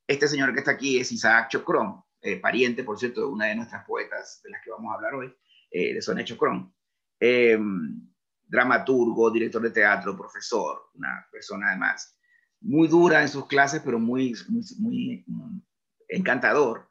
Este 0.06 0.26
señor 0.28 0.52
que 0.52 0.60
está 0.60 0.72
aquí 0.72 0.98
es 0.98 1.12
Isaac 1.12 1.48
Chocrón, 1.50 2.02
eh, 2.20 2.40
pariente, 2.40 2.84
por 2.84 2.98
cierto, 2.98 3.20
de 3.20 3.26
una 3.26 3.46
de 3.46 3.56
nuestras 3.56 3.84
poetas 3.84 4.40
de 4.42 4.50
las 4.50 4.62
que 4.62 4.70
vamos 4.70 4.90
a 4.90 4.96
hablar 4.96 5.14
hoy, 5.14 5.34
eh, 5.70 5.94
de 5.94 6.02
Sonia 6.02 6.24
Chocrón. 6.24 6.74
Em, 7.18 8.08
dramaturgo, 8.46 9.30
director 9.30 9.62
de 9.62 9.70
teatro, 9.70 10.16
profesor, 10.16 10.90
una 10.94 11.26
persona 11.30 11.68
además 11.68 12.18
muy 12.60 12.88
dura 12.88 13.22
en 13.22 13.28
sus 13.28 13.46
clases, 13.46 13.82
pero 13.84 13.98
muy, 13.98 14.34
muy, 14.48 14.64
muy 14.78 15.24
mm, 15.26 15.60
encantador. 16.08 16.88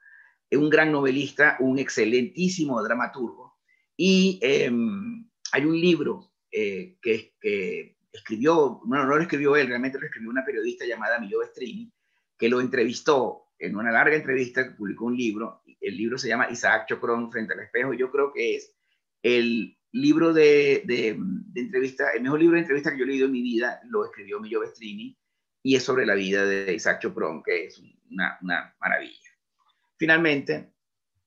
Un 0.52 0.70
gran 0.70 0.92
novelista, 0.92 1.58
un 1.60 1.78
excelentísimo 1.78 2.82
dramaturgo. 2.82 3.58
Y 3.96 4.40
em, 4.42 5.29
hay 5.52 5.66
un 5.66 5.80
libro 5.80 6.32
eh, 6.52 6.98
que, 7.02 7.34
escribió, 8.12 8.82
bueno, 8.86 9.06
no 9.06 9.16
lo 9.16 9.22
escribió 9.22 9.56
él, 9.56 9.68
realmente 9.68 10.00
lo 10.00 10.06
escribió 10.06 10.30
una 10.30 10.44
periodista 10.44 10.86
llamada 10.86 11.20
Millo 11.20 11.40
Bestrini, 11.40 11.92
que 12.38 12.50
lo 12.50 12.60
entrevistó 12.60 13.46
en 13.60 13.76
una 13.76 13.92
larga 13.92 14.16
entrevista, 14.16 14.76
publicó 14.76 15.06
un 15.06 15.18
libro, 15.18 15.62
el 15.80 15.96
libro 15.96 16.18
se 16.18 16.28
llama 16.28 16.50
Isaac 16.50 16.88
Chocrón 16.88 17.32
frente 17.32 17.54
al 17.54 17.60
espejo, 17.60 17.94
yo 17.94 18.12
creo 18.12 18.34
que 18.34 18.56
es 18.56 18.76
el 19.22 19.78
libro 19.92 20.34
de, 20.34 20.84
de, 20.86 21.20
entrevista, 21.56 22.12
el 22.14 22.24
mejor 22.24 22.40
libro 22.40 22.56
de 22.56 22.62
entrevista 22.62 22.92
que 22.92 22.98
yo 22.98 23.04
he 23.04 23.08
leído 23.08 23.26
en 23.26 23.34
mi 23.34 23.42
vida, 23.42 23.80
lo 23.90 24.06
escribió 24.06 24.40
Millo 24.40 24.62
Bestrini, 24.62 25.18
y 25.62 25.76
es 25.76 25.84
sobre 25.84 26.06
la 26.06 26.16
vida 26.16 26.46
de 26.46 26.74
Isaac 26.74 27.02
Chocrón, 27.02 27.44
que 27.44 27.66
es 27.66 27.82
una, 28.10 28.40
maravilla. 28.80 29.30
Finalmente, 29.98 30.74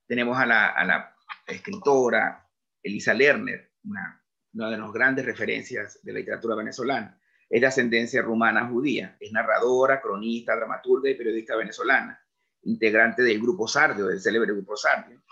tenemos 0.07 0.37
a 0.39 0.43
a 0.43 0.85
la 0.85 1.17
escritora 1.47 2.49
Elisa 2.83 3.13
Lerner, 3.13 3.72
una, 3.85 4.23
una 4.55 4.71
de 4.71 4.79
las 4.79 4.93
grandes 4.93 5.25
referencias 5.25 6.01
de 6.03 6.13
la 6.13 6.19
literatura 6.21 6.55
venezolana, 6.55 7.19
es 7.53 7.61
de 7.61 7.67
ascendencia 7.67 8.23
rumana 8.23 8.67
judía. 8.67 9.17
Es 9.21 9.31
narradora, 9.31 10.01
cronista, 10.01 10.57
dramaturga 10.57 11.11
y 11.11 11.15
periodista 11.15 11.55
venezolana, 11.55 12.19
integrante 12.63 13.23
del 13.23 13.41
Grupo 13.41 13.69
Sardio, 13.69 14.07
del 14.07 14.21
célebre 14.21 14.55
Grupo 14.55 14.75
Sardio, 14.75 15.23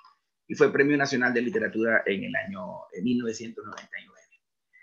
y 0.46 0.54
fue 0.54 0.70
Premio 0.70 0.98
Nacional 0.98 1.32
de 1.32 1.40
Literatura 1.40 2.02
en 2.04 2.24
el 2.24 2.36
año 2.36 2.82
1999. 3.02 4.20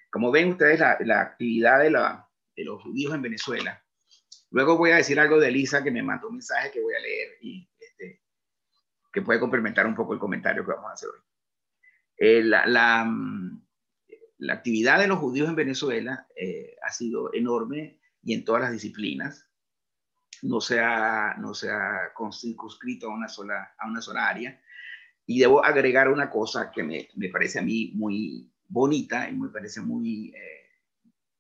Como 0.10 0.32
ven 0.32 0.50
ustedes, 0.50 0.80
la, 0.80 1.22
actividad 1.22 1.80
de, 1.80 1.92
la, 1.92 2.28
de, 2.56 2.64
los 2.64 2.82
judíos 2.82 3.14
en 3.14 3.22
Venezuela. 3.22 3.84
Luego 4.50 4.78
voy 4.78 4.92
a 4.92 4.96
decir 4.96 5.20
algo 5.20 5.40
de 5.40 5.50
Elisa 5.50 5.84
que 5.84 5.92
me 5.92 6.02
mandó 6.02 6.30
un 6.30 6.36
mensaje 6.36 6.72
que 6.72 6.82
voy 6.82 6.96
a 6.96 7.00
leer 7.00 7.38
y 7.42 7.70
este, 7.78 8.24
que 9.14 9.22
puede 9.22 9.40
complementar 9.40 9.86
un 9.86 9.94
poco 9.94 10.14
el 10.14 10.20
comentario 10.20 10.66
que 10.66 10.72
vamos 10.72 10.90
a 10.90 10.94
hacer 10.94 11.10
hoy. 11.10 11.20
Eh, 12.18 12.44
la, 12.44 12.66
la, 12.66 13.06
mm, 13.06 13.62
la 14.40 14.54
actividad 14.54 15.00
de 15.00 15.08
los 15.08 15.20
judíos 15.20 15.50
en 15.50 15.56
Venezuela 15.56 16.28
eh, 16.36 16.76
ha 16.84 16.92
sido 16.92 17.34
enorme 17.34 18.00
y 18.22 18.34
en 18.34 18.44
todas 18.44 18.62
las 18.62 18.72
disciplinas. 18.72 19.50
No 20.44 20.62
se 20.62 20.80
ha, 20.80 21.36
no 21.40 21.54
se 21.54 21.70
circunscrito 22.32 23.08
a 23.08 23.14
una, 23.16 23.28
sola, 23.28 23.74
a 23.78 23.88
una 23.88 24.02
sola 24.02 24.28
área. 24.28 24.62
Y 25.26 25.40
debo 25.40 25.64
agregar 25.64 26.10
una 26.10 26.30
cosa 26.30 26.72
que 26.72 26.84
me, 26.84 27.10
me 27.16 27.30
parece 27.30 27.60
a 27.60 27.64
mí 27.64 27.92
muy 27.96 28.52
bonita 28.68 29.30
y 29.30 29.36
me 29.36 29.50
parece 29.50 29.82
muy, 29.82 30.30
eh, 30.30 30.70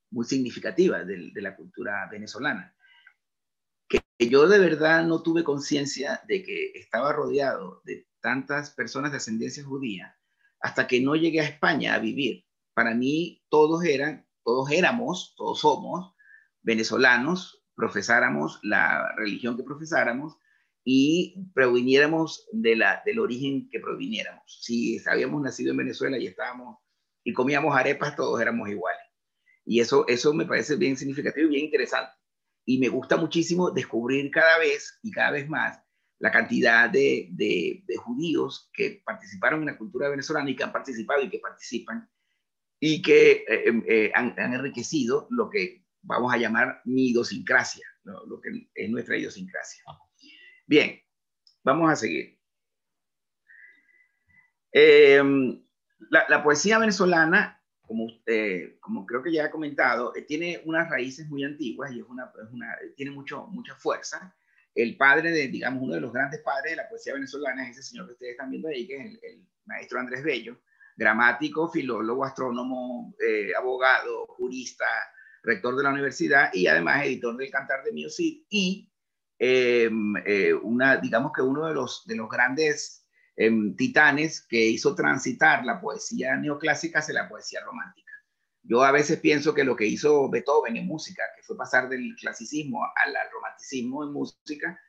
muy 0.10 0.26
significativa 0.26 1.04
de, 1.04 1.32
la 1.36 1.56
cultura 1.56 2.08
venezolana. 2.12 2.74
Que 3.88 4.02
yo 4.20 4.48
de 4.48 4.60
verdad 4.60 5.06
no 5.06 5.22
tuve 5.22 5.44
conciencia 5.44 6.22
de 6.28 6.44
que 6.44 6.72
estaba 6.74 7.14
rodeado 7.14 7.82
de 7.86 8.08
tantas 8.20 8.72
personas 8.72 9.12
de 9.12 9.18
ascendencia 9.18 9.64
judía 9.64 10.17
hasta 10.68 10.88
que 10.88 11.00
no 11.02 11.16
llegué 11.16 11.40
a 11.40 11.46
España 11.46 11.96
a 11.96 12.00
vivir 12.00 12.48
para 12.78 12.94
mí 12.94 13.42
todos 13.50 13.84
eran, 13.86 14.28
todos 14.44 14.70
éramos, 14.70 15.34
todos 15.36 15.62
somos 15.62 16.14
venezolanos, 16.62 17.66
profesáramos 17.74 18.60
la 18.62 19.16
religión 19.16 19.58
que 19.58 19.64
profesáramos 19.64 20.38
y 20.84 21.44
proviniéramos 21.56 22.48
del 22.52 23.20
origen 23.20 23.68
que 23.72 23.80
proviniéramos. 23.80 24.44
Si 24.62 25.02
habíamos 25.08 25.42
nacido 25.42 25.72
en 25.72 25.78
Venezuela 25.78 26.20
y 26.20 26.28
estábamos 26.28 26.78
y 27.24 27.34
comíamos 27.34 27.76
arepas, 27.76 28.16
todos 28.16 28.40
éramos 28.40 28.70
iguales. 28.70 29.02
Y 29.66 29.80
eso, 29.80 30.08
eso 30.08 30.36
me 30.36 30.46
parece 30.46 30.76
bien 30.76 30.98
significativo 30.98 31.48
y 31.48 31.54
bien 31.54 31.66
interesante. 31.66 32.14
Y 32.64 32.78
me 32.78 32.90
gusta 32.90 33.18
muchísimo 33.18 33.72
descubrir 33.72 34.30
cada 34.30 34.60
vez 34.60 35.00
y 35.02 35.10
cada 35.10 35.32
vez 35.32 35.50
más 35.50 35.80
la 36.20 36.32
cantidad 36.32 36.90
de, 36.90 37.30
de, 37.32 37.84
judíos 37.98 38.70
que 38.74 39.02
participaron 39.06 39.62
en 39.62 39.68
la 39.68 39.78
cultura 39.78 40.10
venezolana 40.10 40.50
y 40.50 40.56
que 40.56 40.64
han 40.64 40.72
participado 40.72 41.22
y 41.22 41.30
que 41.30 41.40
participan 41.40 42.10
y 42.80 43.02
que 43.02 43.46
eh, 43.48 43.64
em, 43.68 43.84
eh, 43.88 44.12
han, 44.14 44.34
enriquecido 44.38 45.28
lo 45.32 45.50
que 45.50 45.86
vamos 46.02 46.34
a 46.34 46.38
llamar 46.38 46.82
mi 46.86 47.10
idiosincrasia, 47.10 47.86
lo 48.04 48.40
que 48.40 48.70
es 48.74 48.90
nuestra 48.90 49.18
idiosincrasia. 49.18 49.84
Bien, 50.66 51.00
vamos 51.64 51.92
a 51.92 51.96
seguir. 51.96 52.40
Em, 54.72 55.62
la, 56.10 56.44
poesía 56.44 56.80
venezolana, 56.80 57.62
como, 57.82 58.08
como 58.80 59.06
creo 59.06 59.24
que 59.24 59.34
ya 59.34 59.46
he 59.46 59.52
comentado, 59.52 60.16
eh, 60.16 60.22
tiene 60.22 60.62
unas 60.66 60.90
raíces 60.90 61.28
muy 61.28 61.44
antiguas 61.44 61.92
y 61.92 62.00
es 62.00 62.06
una, 62.08 62.32
tiene 62.96 63.12
mucho, 63.12 63.48
mucha 63.48 63.76
fuerza. 63.76 64.36
El 64.78 64.96
padre 64.96 65.32
de, 65.32 65.48
digamos, 65.48 65.82
uno 65.82 65.96
de 65.96 66.02
los 66.02 66.14
grandes 66.14 66.40
padres 66.42 66.74
de 66.74 66.76
la 66.76 66.88
poesía 66.88 67.16
venezolana 67.16 67.64
es 67.64 67.72
ese 67.72 67.90
señor 67.90 68.06
que 68.06 68.14
ustedes 68.14 68.32
están 68.34 68.52
viendo 68.52 68.68
ahí, 68.68 68.86
que 68.86 68.96
es 68.96 69.20
el, 69.24 69.44
maestro 69.66 70.00
Andrés 70.00 70.24
Bello, 70.24 70.62
gramático, 70.96 71.68
filólogo, 71.68 72.24
astrónomo, 72.24 73.14
eh, 73.20 73.54
abogado, 73.58 74.28
jurista, 74.28 74.86
rector 75.42 75.76
de 75.76 75.84
la 75.84 75.90
universidad 75.90 76.52
y 76.54 76.68
además 76.68 77.06
editor 77.06 77.36
del 77.36 77.50
Cantar 77.50 77.84
de 77.84 77.92
Mío 77.92 78.08
y 78.20 78.88
em, 79.40 80.14
eh, 80.26 80.54
una, 80.54 80.98
digamos 80.98 81.32
que 81.34 81.42
uno 81.42 81.66
de 81.66 81.74
los, 81.74 82.06
de 82.06 82.16
los 82.16 82.30
grandes 82.30 83.04
em, 83.36 83.76
titanes 83.76 84.46
que 84.48 84.64
hizo 84.64 84.94
transitar 84.94 85.66
la 85.66 85.82
poesía 85.82 86.36
neoclásica 86.36 87.00
hacia 87.00 87.16
la 87.16 87.28
poesía 87.28 87.62
romántica. 87.66 88.07
Yo 88.68 88.84
a 88.84 88.92
veces 88.92 89.20
pienso 89.20 89.54
que 89.54 89.64
lo 89.64 89.78
que 89.78 89.86
hizo 89.86 90.30
Beethoven 90.30 90.76
en 90.76 90.86
música, 90.86 91.24
que 91.36 91.44
fue 91.44 91.56
pasar 91.56 91.88
del 91.88 92.16
clasicismo 92.20 92.84
al, 92.84 93.14
romanticismo 93.32 94.04
en 94.04 94.12
música, 94.12 94.80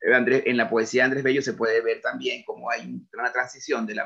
eh, 0.00 0.42
en 0.46 0.56
la 0.56 0.68
poesía 0.68 1.02
de 1.02 1.04
Andrés 1.04 1.22
Bello 1.22 1.40
se 1.40 1.52
puede 1.52 1.80
ver 1.80 2.00
también 2.00 2.42
como 2.44 2.68
hay 2.68 3.00
una 3.12 3.32
transición 3.32 3.86
del, 3.86 4.00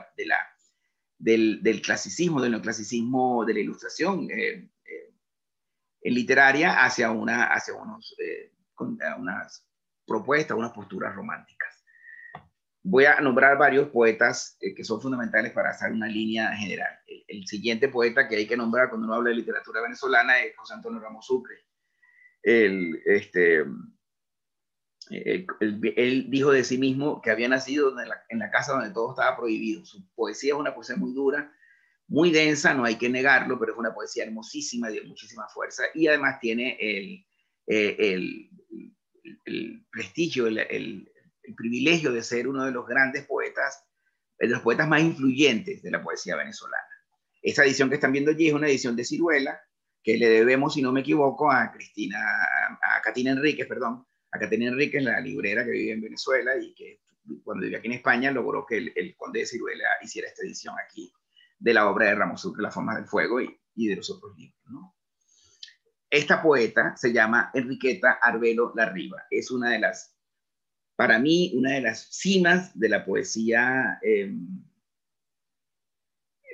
del, 1.19 1.83
clasicismo, 1.83 2.43
del 2.43 2.51
neoclasicismo, 2.51 3.45
de 3.47 3.55
la 3.55 3.61
ilustración 3.61 4.29
eh, 4.31 4.69
eh, 4.85 6.11
literaria 6.11 6.85
hacia, 6.85 7.11
una, 7.11 7.47
hacia 7.47 7.75
unos, 7.75 8.15
unas 9.19 9.67
propuestas, 10.07 10.59
unas 10.59 10.73
posturas 10.73 11.15
románticas 11.15 11.72
voy 12.83 13.05
a 13.05 13.21
nombrar 13.21 13.57
varios 13.59 13.89
poetas 13.89 14.57
eh, 14.61 14.75
que 14.75 14.85
son 14.85 15.01
fundamentales 15.01 15.53
para 15.53 15.71
hacer 15.71 15.93
una 15.93 16.09
línea 16.09 16.55
general. 16.57 16.99
El, 17.29 17.47
siguiente 17.47 17.89
poeta 17.89 18.29
que 18.29 18.37
hay 18.37 18.47
que 18.47 18.57
nombrar 18.57 18.89
cuando 18.89 19.07
uno 19.07 19.15
habla 19.15 19.31
de 19.31 19.37
literatura 19.37 19.81
venezolana 19.81 20.43
es 20.43 20.57
José 20.57 20.75
Antonio 20.75 21.01
Ramos 21.01 21.27
Sucre. 21.27 21.57
Él, 22.43 23.01
este, 23.05 23.65
él, 25.11 26.27
dijo 26.29 26.51
de 26.51 26.65
sí 26.65 26.79
mismo 26.79 27.23
que 27.23 27.31
había 27.31 27.49
nacido 27.49 27.95
en 28.01 28.09
la, 28.39 28.51
casa 28.51 28.73
donde 28.73 28.91
todo 28.91 29.11
estaba 29.11 29.37
prohibido. 29.37 29.85
Su 29.85 30.05
poesía 30.15 30.55
es 30.55 30.59
una 30.59 30.75
poesía 30.75 30.97
muy 30.97 31.13
dura, 31.13 31.53
muy 32.09 32.31
densa, 32.33 32.75
no 32.75 32.85
hay 32.85 32.97
que 32.97 33.09
negarlo, 33.09 33.59
pero 33.61 33.73
es 33.73 33.79
una 33.79 33.95
poesía 33.95 34.25
hermosísima 34.25 34.91
de 34.91 35.03
muchísima 35.03 35.47
fuerza. 35.49 35.85
Y 35.95 36.09
además 36.09 36.41
tiene 36.41 36.77
el, 36.81 37.25
eh, 37.67 38.49
el 39.45 39.87
prestigio, 39.91 40.47
el, 40.49 41.12
el 41.43 41.55
privilegio 41.55 42.13
de 42.13 42.23
ser 42.23 42.49
uno 42.49 42.65
de 42.65 42.73
los 42.73 42.87
grandes 42.87 43.27
poetas, 43.27 43.85
de 44.39 44.49
los 44.49 44.61
poetas 44.61 44.89
más 44.89 45.03
influyentes 45.03 45.83
de 45.83 45.91
la 45.91 46.03
poesía 46.03 46.37
venezolana. 46.37 46.83
Esta 47.43 47.65
edición 47.65 47.89
que 47.89 47.97
están 47.97 48.13
viendo 48.13 48.31
allí 48.31 48.49
es 48.49 48.55
una 48.55 48.69
edición 48.69 48.95
de 48.97 49.05
Ciruela, 49.05 49.61
que 50.03 50.17
le 50.17 50.29
debemos, 50.29 50.75
si 50.75 50.83
no 50.83 50.93
me 50.93 51.01
equivoco, 51.01 51.51
a 51.51 51.73
Cristina, 51.73 52.19
a 52.19 53.01
Catina 53.03 53.33
Enríquez, 53.33 53.67
perdón, 53.67 54.07
a 54.31 54.39
Catina 54.39 54.69
Enríquez, 54.69 55.03
la 55.03 55.21
librera 55.21 55.65
que 55.65 55.71
vive 55.71 55.93
en 55.93 56.01
Venezuela 56.01 56.57
y 56.57 56.75
que 56.75 57.01
cuando 57.45 57.63
vivía 57.63 57.79
aquí 57.79 57.89
en 57.89 57.95
España 57.95 58.31
logró 58.31 58.67
que 58.67 58.79
el, 58.79 59.15
conde 59.17 59.41
de 59.41 59.47
Ciruela 59.47 59.85
hiciera 60.03 60.29
esta 60.29 60.43
edición 60.45 60.75
aquí 60.79 61.13
de 61.59 61.75
la 61.75 61.89
obra 61.89 62.07
de 62.07 62.15
Ramos 62.15 62.41
Sucre, 62.41 62.63
La 62.63 62.71
forma 62.71 62.97
del 62.97 63.07
fuego 63.07 63.41
y, 63.41 63.59
de 63.75 63.97
los 63.97 64.11
otros 64.11 64.37
libros. 64.37 64.59
Esta 66.11 66.43
poeta 66.43 66.95
se 66.97 67.13
llama 67.13 67.51
Enriqueta 67.55 68.19
Arbelo 68.21 68.73
Larriba, 68.75 69.23
es 69.31 69.51
una 69.51 69.71
de 69.71 69.79
las 69.79 70.15
para 71.03 71.19
mí 71.19 71.51
una 71.57 71.73
de 71.73 71.81
las 71.81 72.07
cimas 72.13 72.79
de 72.79 72.89
la 72.89 73.05
poesía 73.05 73.99
em, 74.03 74.63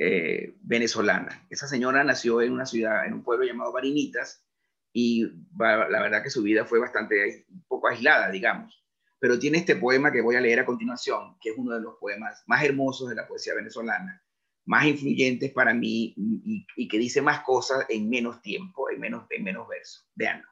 eh, 0.00 0.54
venezolana. 0.62 1.46
Esa 1.50 1.68
señora 1.68 2.02
nació 2.02 2.40
en 2.40 2.52
una 2.52 2.64
ciudad, 2.64 3.04
en 3.04 3.12
un 3.12 3.22
pueblo 3.22 3.44
llamado 3.44 3.74
Barinitas, 3.74 4.42
y 4.90 5.30
la 5.58 6.00
verdad 6.00 6.22
que 6.22 6.30
su 6.30 6.42
vida 6.42 6.64
fue 6.64 6.78
bastante, 6.78 7.44
un 7.50 7.62
poco 7.68 7.88
aislada, 7.88 8.30
digamos. 8.30 8.82
Pero 9.18 9.38
tiene 9.38 9.58
este 9.58 9.76
poema 9.76 10.10
que 10.10 10.22
voy 10.22 10.36
a 10.36 10.40
leer 10.40 10.60
a 10.60 10.64
continuación, 10.64 11.36
que 11.42 11.50
es 11.50 11.58
uno 11.58 11.74
de 11.74 11.82
los 11.82 11.96
poemas 11.96 12.42
más 12.46 12.64
hermosos 12.64 13.10
de 13.10 13.16
la 13.16 13.28
poesía 13.28 13.52
venezolana, 13.52 14.24
más 14.64 14.86
influyentes 14.86 15.52
para 15.52 15.74
mí 15.74 16.14
y, 16.16 16.88
que 16.88 16.98
dice 16.98 17.20
más 17.20 17.40
cosas 17.40 17.84
en 17.90 18.08
menos 18.08 18.40
tiempo, 18.40 18.88
en 18.88 18.98
menos, 18.98 19.26
en 19.28 19.44
menos 19.44 19.68
versos. 19.68 20.08
Veanlo. 20.14 20.48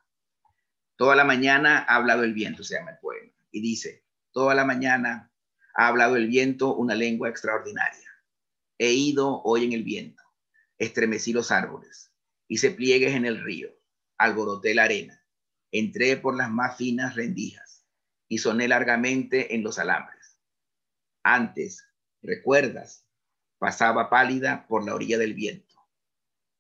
Toda 0.96 1.16
la 1.16 1.24
mañana 1.24 1.86
ha 1.88 1.94
hablado 1.94 2.24
el 2.24 2.34
viento, 2.34 2.62
se 2.62 2.74
llama 2.74 2.90
el 2.90 2.98
poema 2.98 3.35
y 3.56 3.60
dice, 3.62 4.04
toda 4.32 4.54
la 4.54 4.66
mañana 4.66 5.32
ha 5.74 5.88
hablado 5.88 6.16
el 6.16 6.26
viento 6.26 6.74
una 6.74 6.94
lengua 6.94 7.30
extraordinaria. 7.30 8.10
He 8.76 8.92
ido 8.92 9.40
hoy 9.44 9.64
en 9.64 9.72
el 9.72 9.82
viento, 9.82 10.22
estremecí 10.76 11.32
los 11.32 11.50
árboles, 11.50 12.12
hice 12.48 12.70
pliegues 12.70 13.14
en 13.14 13.24
el 13.24 13.42
río, 13.42 13.70
alboroté 14.18 14.74
la 14.74 14.84
arena, 14.84 15.24
entré 15.70 16.18
por 16.18 16.36
las 16.36 16.50
más 16.50 16.76
finas 16.76 17.14
rendijas 17.14 17.86
y 18.28 18.36
soné 18.36 18.68
largamente 18.68 19.54
en 19.54 19.62
los 19.62 19.78
alambres. 19.78 20.38
Antes, 21.22 21.82
recuerdas, 22.20 23.06
pasaba 23.56 24.10
pálida 24.10 24.66
por 24.68 24.84
la 24.84 24.94
orilla 24.94 25.16
del 25.16 25.32
viento 25.32 25.76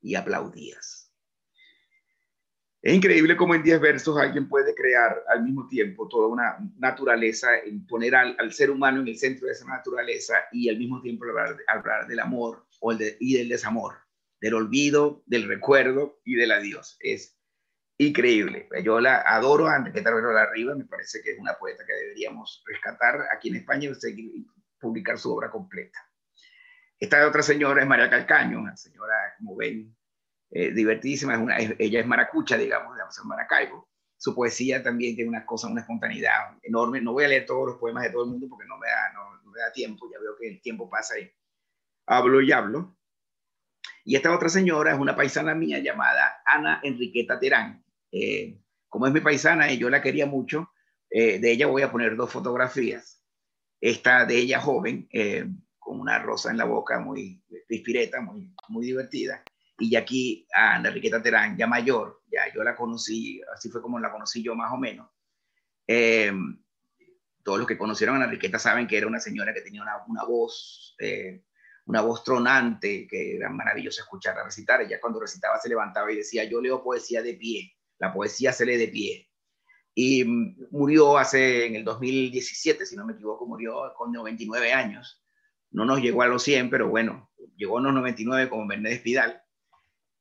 y 0.00 0.14
aplaudías. 0.14 1.05
Es 2.86 2.94
increíble 2.94 3.36
cómo 3.36 3.52
en 3.56 3.64
10 3.64 3.80
versos 3.80 4.16
alguien 4.16 4.48
puede 4.48 4.72
crear 4.72 5.20
al 5.26 5.42
mismo 5.42 5.66
tiempo 5.66 6.06
toda 6.06 6.28
una 6.28 6.56
naturaleza, 6.78 7.48
poner 7.88 8.14
al, 8.14 8.52
ser 8.52 8.70
humano 8.70 9.00
en 9.00 9.08
el 9.08 9.18
centro 9.18 9.48
de 9.48 9.54
esa 9.54 9.66
naturaleza 9.66 10.34
y 10.52 10.68
al 10.68 10.78
mismo 10.78 11.02
tiempo 11.02 11.24
hablar, 11.66 12.06
del 12.06 12.20
amor 12.20 12.64
o 12.78 12.92
el 12.92 13.16
y 13.18 13.38
del 13.38 13.48
desamor, 13.48 13.96
del 14.40 14.54
olvido, 14.54 15.24
del 15.26 15.48
recuerdo 15.48 16.20
y 16.24 16.36
del 16.36 16.52
adiós. 16.52 16.96
Es 17.00 17.36
increíble. 17.98 18.68
Yo 18.84 19.00
la 19.00 19.20
adoro 19.20 19.66
a 19.66 19.78
Enriqueta 19.78 20.12
la 20.12 20.42
Arriba, 20.42 20.76
me 20.76 20.84
parece 20.84 21.20
que 21.22 21.32
es 21.32 21.40
una 21.40 21.54
poeta 21.54 21.84
que 21.84 21.92
deberíamos 21.92 22.62
rescatar 22.66 23.20
aquí 23.36 23.48
en 23.48 23.56
España 23.56 23.90
y 24.16 24.46
publicar 24.78 25.18
su 25.18 25.34
obra 25.34 25.50
completa. 25.50 25.98
Esta 27.00 27.26
otra 27.26 27.42
señora 27.42 27.82
es 27.82 27.88
María 27.88 28.08
Calcaño, 28.08 28.60
una 28.60 28.76
señora, 28.76 29.34
como 29.38 29.56
ven, 29.56 29.95
eh, 30.50 30.70
divertidísima, 30.72 31.34
es 31.34 31.40
una, 31.40 31.58
ella 31.58 32.00
es 32.00 32.06
maracucha, 32.06 32.56
digamos, 32.56 32.94
digamos, 32.94 33.18
en 33.18 33.28
Maracaibo. 33.28 33.88
Su 34.16 34.34
poesía 34.34 34.82
también 34.82 35.14
tiene 35.14 35.28
una 35.28 35.44
cosa, 35.44 35.68
una 35.68 35.80
espontaneidad 35.80 36.58
enorme. 36.62 37.00
No 37.00 37.12
voy 37.12 37.24
a 37.24 37.28
leer 37.28 37.46
todos 37.46 37.66
los 37.66 37.76
poemas 37.78 38.04
de 38.04 38.10
todo 38.10 38.24
el 38.24 38.30
mundo 38.30 38.46
porque 38.48 38.66
no 38.66 38.78
me 38.78 38.88
da, 38.88 39.12
no, 39.12 39.50
me 39.50 39.60
da 39.60 39.72
tiempo, 39.72 40.08
ya 40.10 40.18
veo 40.20 40.36
que 40.38 40.48
el 40.48 40.60
tiempo 40.60 40.88
pasa 40.88 41.18
y 41.18 41.30
hablo 42.06 42.40
y 42.40 42.52
hablo. 42.52 42.96
Y 44.04 44.14
esta 44.14 44.34
otra 44.34 44.48
señora 44.48 44.92
es 44.92 44.98
una 44.98 45.16
paisana 45.16 45.54
mía 45.54 45.80
llamada 45.80 46.40
Ana 46.44 46.80
Enriqueta 46.82 47.38
Terán. 47.38 47.84
Eh, 48.12 48.58
como 48.88 49.06
es 49.06 49.12
mi 49.12 49.20
paisana 49.20 49.70
y 49.70 49.78
yo 49.78 49.90
la 49.90 50.00
quería 50.00 50.26
mucho, 50.26 50.70
eh, 51.10 51.38
de 51.40 51.52
ella 51.52 51.66
voy 51.66 51.82
a 51.82 51.90
poner 51.90 52.16
dos 52.16 52.30
fotografías. 52.30 53.22
Esta 53.80 54.24
de 54.24 54.36
ella 54.36 54.60
joven, 54.60 55.08
con 55.78 56.00
una 56.00 56.18
rosa 56.18 56.50
en 56.50 56.56
la 56.56 56.64
boca, 56.64 56.98
muy 56.98 57.44
pispireta, 57.68 58.22
muy, 58.22 58.54
muy 58.68 58.86
divertida 58.86 59.44
y 59.78 59.90
ya 59.90 60.00
aquí 60.00 60.46
a 60.54 60.76
Enriqueta 60.76 61.22
Terán, 61.22 61.56
ya 61.56 61.66
mayor, 61.66 62.22
ya 62.30 62.52
yo 62.54 62.62
la 62.64 62.74
conocí, 62.74 63.40
así 63.54 63.68
fue 63.68 63.82
como 63.82 63.98
la 63.98 64.10
conocí 64.10 64.42
yo 64.42 64.54
más 64.54 64.72
o 64.72 64.76
menos. 64.76 65.08
Eh, 65.86 66.32
todos 67.42 67.58
los 67.58 67.68
que 67.68 67.78
conocieron 67.78 68.20
a 68.20 68.24
Enriqueta 68.24 68.58
saben 68.58 68.86
que 68.86 68.96
era 68.96 69.06
una 69.06 69.20
señora 69.20 69.52
que 69.52 69.60
tenía 69.60 69.82
una, 69.82 70.04
una 70.08 70.24
voz, 70.24 70.96
eh, 70.98 71.44
una 71.84 72.00
voz 72.00 72.24
tronante, 72.24 73.06
que 73.06 73.36
era 73.36 73.50
maravilloso 73.50 74.00
escucharla 74.00 74.44
recitar. 74.44 74.80
Ella 74.80 74.98
cuando 75.00 75.20
recitaba 75.20 75.60
se 75.60 75.68
levantaba 75.68 76.10
y 76.10 76.16
decía, 76.16 76.44
yo 76.44 76.60
leo 76.60 76.82
poesía 76.82 77.22
de 77.22 77.34
pie, 77.34 77.72
la 77.98 78.12
poesía 78.12 78.52
se 78.52 78.66
lee 78.66 78.76
de 78.76 78.88
pie. 78.88 79.30
Y 79.94 80.24
murió 80.70 81.16
hace, 81.16 81.66
en 81.66 81.76
el 81.76 81.84
2017, 81.84 82.84
si 82.84 82.96
no 82.96 83.06
me 83.06 83.14
equivoco, 83.14 83.46
murió 83.46 83.94
con 83.96 84.12
99 84.12 84.72
años. 84.72 85.22
No 85.70 85.84
nos 85.84 86.00
llegó 86.00 86.22
a 86.22 86.26
los 86.26 86.42
100, 86.42 86.68
pero 86.68 86.88
bueno, 86.88 87.30
llegó 87.56 87.78
a 87.78 87.82
los 87.82 87.94
99 87.94 88.50
como 88.50 88.66
Mercedes 88.66 89.00
Pidal 89.00 89.45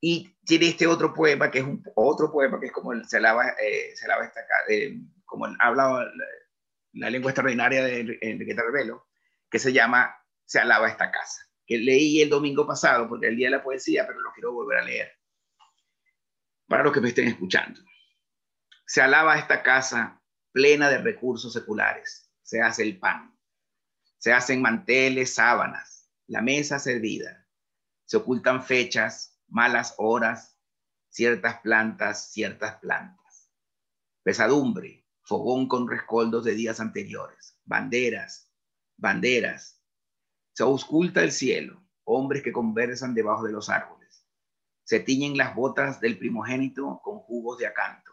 y 0.00 0.36
tiene 0.44 0.68
este 0.68 0.86
otro 0.86 1.14
poema, 1.14 1.50
que 1.50 1.60
es 1.60 1.66
otro 1.94 2.30
poema 2.30 2.60
que 2.60 2.66
es 2.66 2.72
como 2.72 2.92
se 3.04 3.20
lava, 3.20 3.48
eh, 3.60 3.94
se 3.94 4.06
lava 4.06 4.24
esta, 4.24 4.40
eh, 4.68 4.98
como 5.24 5.46
hablado 5.58 6.04
la, 6.04 6.10
la, 6.92 7.10
lengua 7.10 7.30
extraordinaria 7.30 7.82
de 7.82 8.18
Enriqueta 8.20 8.62
Revelo, 8.62 9.08
que 9.50 9.58
se 9.58 9.72
llama 9.72 10.14
Se 10.44 10.58
alaba 10.58 10.88
esta 10.88 11.10
casa, 11.10 11.42
que 11.66 11.78
leí 11.78 12.20
el 12.20 12.28
domingo 12.28 12.66
pasado, 12.66 13.08
porque 13.08 13.28
el 13.28 13.36
día 13.36 13.48
de 13.48 13.56
la 13.56 13.62
poesía, 13.62 14.06
pero 14.06 14.20
lo 14.20 14.32
quiero 14.32 14.52
volver 14.52 14.78
a 14.78 14.84
leer, 14.84 15.12
para 16.68 16.84
los 16.84 16.92
que 16.92 17.00
me 17.00 17.08
estén 17.08 17.28
escuchando. 17.28 17.80
Se 18.86 19.00
alaba 19.00 19.38
esta 19.38 19.62
casa 19.62 20.22
plena 20.52 20.88
de 20.90 20.98
recursos 20.98 21.52
seculares, 21.52 22.30
se 22.42 22.60
hace 22.60 22.82
el 22.82 22.98
pan, 22.98 23.36
se 24.18 24.32
hacen 24.32 24.62
manteles, 24.62 25.34
sábanas, 25.34 26.10
la 26.26 26.42
mesa 26.42 26.78
servida, 26.78 27.46
se 28.04 28.16
ocultan 28.16 28.62
fechas, 28.62 29.35
malas 29.48 29.94
horas, 29.98 30.58
ciertas 31.08 31.60
plantas, 31.60 32.30
ciertas 32.30 32.76
plantas. 32.78 33.50
Pesadumbre, 34.22 35.06
fogón 35.22 35.68
con 35.68 35.88
rescoldos 35.88 36.44
de 36.44 36.54
días 36.54 36.80
anteriores, 36.80 37.58
banderas, 37.64 38.52
banderas. 38.96 39.82
Se 40.52 40.62
ausculta 40.62 41.22
el 41.22 41.32
cielo, 41.32 41.82
hombres 42.04 42.42
que 42.42 42.52
conversan 42.52 43.14
debajo 43.14 43.44
de 43.44 43.52
los 43.52 43.68
árboles. 43.68 44.26
Se 44.84 45.00
tiñen 45.00 45.36
las 45.36 45.54
botas 45.54 46.00
del 46.00 46.18
primogénito 46.18 47.00
con 47.02 47.18
jugos 47.18 47.58
de 47.58 47.66
acanto. 47.66 48.12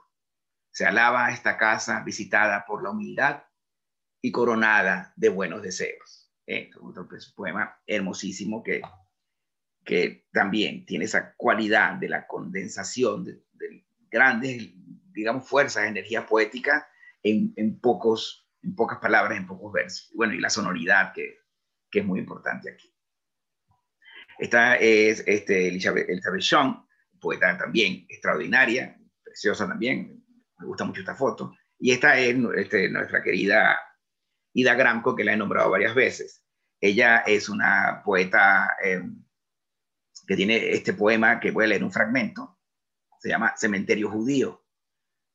Se 0.71 0.85
alaba 0.85 1.29
esta 1.31 1.57
casa 1.57 2.03
visitada 2.03 2.65
por 2.65 2.83
la 2.83 2.89
humildad 2.89 3.43
y 4.21 4.31
coronada 4.31 5.13
de 5.15 5.29
buenos 5.29 5.61
deseos. 5.61 6.31
Es 6.45 6.75
otro 6.81 7.07
poema 7.35 7.79
hermosísimo 7.85 8.63
que, 8.63 8.81
que 9.83 10.25
también 10.31 10.85
tiene 10.85 11.05
esa 11.05 11.33
cualidad 11.35 11.95
de 11.95 12.09
la 12.09 12.25
condensación 12.27 13.23
de, 13.23 13.43
de 13.53 13.85
grandes, 14.09 14.71
digamos, 15.11 15.47
fuerzas, 15.47 15.85
energía 15.85 16.25
poética 16.25 16.87
en, 17.21 17.79
pocos, 17.79 18.47
en 18.61 18.75
pocas 18.75 18.99
palabras, 18.99 19.37
en 19.37 19.47
pocos 19.47 19.71
versos. 19.71 20.11
Bueno, 20.15 20.33
y 20.33 20.39
la 20.39 20.49
sonoridad 20.49 21.13
que, 21.13 21.39
que 21.89 21.99
es 21.99 22.05
muy 22.05 22.19
importante 22.19 22.71
aquí. 22.71 22.93
Esta 24.39 24.75
es 24.75 25.23
este, 25.27 25.67
Elizabeth, 25.67 26.09
Elizabeth 26.09 26.43
poeta 27.19 27.57
también 27.57 28.05
extraordinaria, 28.09 28.99
preciosa 29.23 29.67
también, 29.67 30.23
me 30.59 30.65
gusta 30.65 30.83
mucho 30.83 30.99
esta 30.99 31.15
foto. 31.15 31.55
Y 31.79 31.91
esta 31.91 32.17
es 32.17 32.35
este, 32.57 32.89
nuestra 32.89 33.23
querida 33.23 33.79
Ida 34.53 34.75
Gramco, 34.75 35.15
que 35.15 35.23
la 35.23 35.33
he 35.33 35.37
nombrado 35.37 35.71
varias 35.71 35.95
veces. 35.95 36.43
Ella 36.79 37.19
es 37.19 37.47
una 37.47 38.01
poeta 38.03 38.75
eh, 38.83 39.01
que 40.25 40.35
tiene 40.35 40.71
este 40.71 40.93
poema 40.93 41.39
que 41.39 41.51
voy 41.51 41.65
a 41.65 41.67
leer 41.67 41.83
un 41.83 41.91
fragmento, 41.91 42.57
se 43.19 43.29
llama 43.29 43.53
Cementerio 43.57 44.09
Judío, 44.09 44.63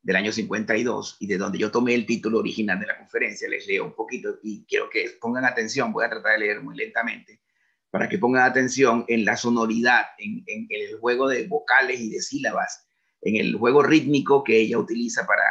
del 0.02 0.16
año 0.16 0.32
52, 0.32 1.16
y 1.20 1.26
de 1.26 1.38
donde 1.38 1.58
yo 1.58 1.70
tomé 1.70 1.94
el 1.94 2.06
título 2.06 2.38
original 2.38 2.78
de 2.78 2.86
la 2.86 2.98
conferencia, 2.98 3.48
les 3.48 3.66
leo 3.66 3.84
un 3.84 3.94
poquito 3.94 4.38
y 4.42 4.64
quiero 4.64 4.88
que 4.88 5.10
pongan 5.20 5.44
atención, 5.44 5.92
voy 5.92 6.04
a 6.04 6.10
tratar 6.10 6.32
de 6.32 6.38
leer 6.38 6.62
muy 6.62 6.76
lentamente, 6.76 7.42
para 7.90 8.08
que 8.08 8.18
pongan 8.18 8.42
atención 8.42 9.04
en 9.08 9.24
la 9.24 9.36
sonoridad, 9.36 10.06
en, 10.18 10.44
en, 10.46 10.66
el 10.70 10.98
juego 10.98 11.28
de 11.28 11.46
vocales 11.46 12.00
y 12.00 12.10
de 12.10 12.20
sílabas, 12.20 12.88
en 13.20 13.36
el 13.36 13.56
juego 13.56 13.82
rítmico 13.82 14.44
que 14.44 14.58
ella 14.58 14.78
utiliza 14.78 15.26
para, 15.26 15.44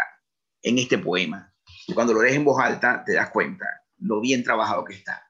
en 0.61 0.77
este 0.77 0.97
poema. 0.97 1.53
Cuando 1.93 2.13
lo 2.13 2.21
lees 2.21 2.35
en 2.35 2.45
voz 2.45 2.61
alta, 2.61 3.03
te 3.05 3.13
das 3.13 3.29
cuenta 3.31 3.65
lo 3.99 4.21
bien 4.21 4.43
trabajado 4.43 4.83
que 4.85 4.93
está. 4.93 5.26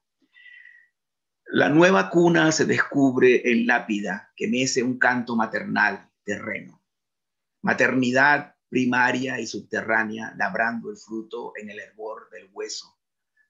La 1.49 1.69
nueva 1.69 2.09
cuna 2.09 2.51
se 2.51 2.65
descubre 2.65 3.49
en 3.49 3.67
lápida 3.67 4.33
que 4.35 4.49
mece 4.49 4.83
un 4.83 4.99
canto 4.99 5.33
maternal 5.37 6.11
terreno. 6.25 6.83
Maternidad 7.61 8.57
primaria 8.67 9.39
y 9.39 9.47
subterránea, 9.47 10.35
labrando 10.37 10.91
el 10.91 10.97
fruto 10.97 11.53
en 11.55 11.69
el 11.69 11.79
hervor 11.79 12.29
del 12.31 12.49
hueso. 12.51 12.99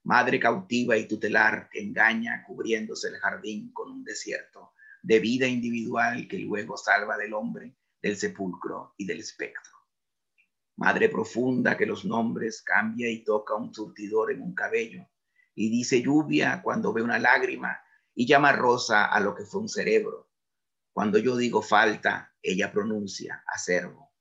Madre 0.03 0.39
cautiva 0.39 0.95
y 0.95 1.07
tutelar 1.07 1.69
que 1.71 1.81
engaña 1.81 2.43
cubriéndose 2.45 3.07
el 3.07 3.17
jardín 3.17 3.73
con 3.73 3.91
un 3.91 4.03
desierto 4.03 4.73
de 5.01 5.19
vida 5.19 5.47
individual 5.47 6.27
que 6.27 6.38
luego 6.38 6.77
salva 6.77 7.17
del 7.17 7.33
hombre, 7.33 7.75
del 7.99 8.15
sepulcro 8.15 8.93
y 8.97 9.07
del 9.07 9.21
espectro. 9.21 9.73
Madre 10.75 11.10
profunda 11.10 11.75
que 11.75 11.88
los 11.88 12.05
nombres 12.05 12.62
cambia 12.62 13.10
y 13.10 13.23
toca 13.23 13.55
un 13.55 13.73
surtidor 13.73 14.31
en 14.31 14.43
un 14.43 14.53
cabello 14.53 15.10
y 15.55 15.71
dice 15.71 16.03
lluvia 16.03 16.62
cuando 16.62 16.93
ve 16.93 17.01
una 17.01 17.17
lágrima 17.17 17.81
y 18.19 18.25
llama 18.25 18.51
rosa 18.51 19.06
a 19.06 19.19
lo 19.19 19.36
que 19.36 19.45
fue 19.45 19.62
un 19.62 19.69
cerebro. 19.69 20.32
Cuando 20.91 21.19
yo 21.19 21.38
digo 21.38 21.62
falta, 21.62 22.36
ella 22.41 22.71
pronuncia 22.71 23.43
acervo. 23.45 24.12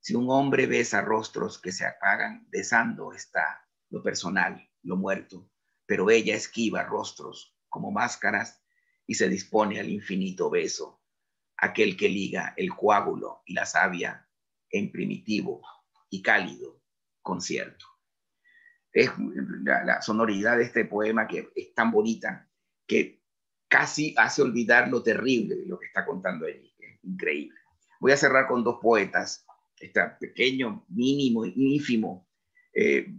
Si 0.00 0.14
un 0.14 0.30
hombre 0.30 0.66
besa 0.66 1.02
rostros 1.02 1.60
que 1.60 1.70
se 1.70 1.84
apagan, 1.84 2.48
besando 2.48 3.12
está 3.12 3.68
lo 3.90 4.02
personal, 4.02 4.66
lo 4.82 4.96
muerto, 4.96 5.50
pero 5.84 6.08
ella 6.08 6.34
esquiva 6.34 6.84
rostros 6.84 7.54
como 7.68 7.90
máscaras 7.90 8.64
y 9.06 9.16
se 9.16 9.28
dispone 9.28 9.78
al 9.78 9.90
infinito 9.90 10.48
beso, 10.48 11.02
aquel 11.58 11.98
que 11.98 12.08
liga 12.08 12.54
el 12.56 12.74
coágulo 12.74 13.42
y 13.44 13.52
la 13.52 13.66
savia 13.66 14.26
en 14.70 14.90
primitivo 14.90 15.60
y 16.08 16.22
cálido 16.22 16.80
concierto. 17.20 17.84
Es 18.90 19.10
la, 19.64 19.84
la 19.84 20.00
sonoridad 20.00 20.56
de 20.56 20.64
este 20.64 20.86
poema 20.86 21.26
que 21.26 21.52
es 21.54 21.74
tan 21.74 21.90
bonita 21.90 22.50
que 22.86 23.23
casi 23.74 24.14
hace 24.16 24.40
olvidar 24.40 24.86
lo 24.88 25.02
terrible 25.02 25.56
de 25.56 25.66
lo 25.66 25.80
que 25.80 25.86
está 25.86 26.06
contando 26.06 26.46
allí. 26.46 26.72
Es 26.78 27.02
increíble. 27.02 27.58
Voy 27.98 28.12
a 28.12 28.16
cerrar 28.16 28.46
con 28.46 28.62
dos 28.62 28.78
poetas 28.80 29.44
esta 29.80 30.16
pequeño, 30.16 30.84
mínimo, 30.90 31.44
ínfimo, 31.44 32.28
eh, 32.72 33.12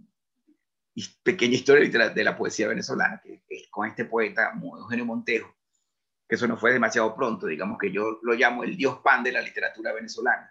pequeña 1.23 1.55
historia 1.55 2.09
de 2.09 2.23
la, 2.23 2.37
poesía 2.37 2.69
venezolana, 2.69 3.21
que 3.21 3.43
es 3.49 3.67
con 3.69 3.85
este 3.85 4.05
poeta 4.05 4.53
Eugenio 4.57 5.03
Montejo, 5.03 5.53
que 6.25 6.35
eso 6.35 6.47
no 6.47 6.55
fue 6.55 6.71
demasiado 6.71 7.13
pronto, 7.13 7.47
digamos 7.47 7.77
que 7.77 7.91
yo 7.91 8.19
lo 8.23 8.33
llamo 8.33 8.63
el 8.63 8.77
dios 8.77 8.99
pan 9.03 9.25
de 9.25 9.33
la 9.33 9.41
literatura 9.41 9.91
venezolana. 9.91 10.49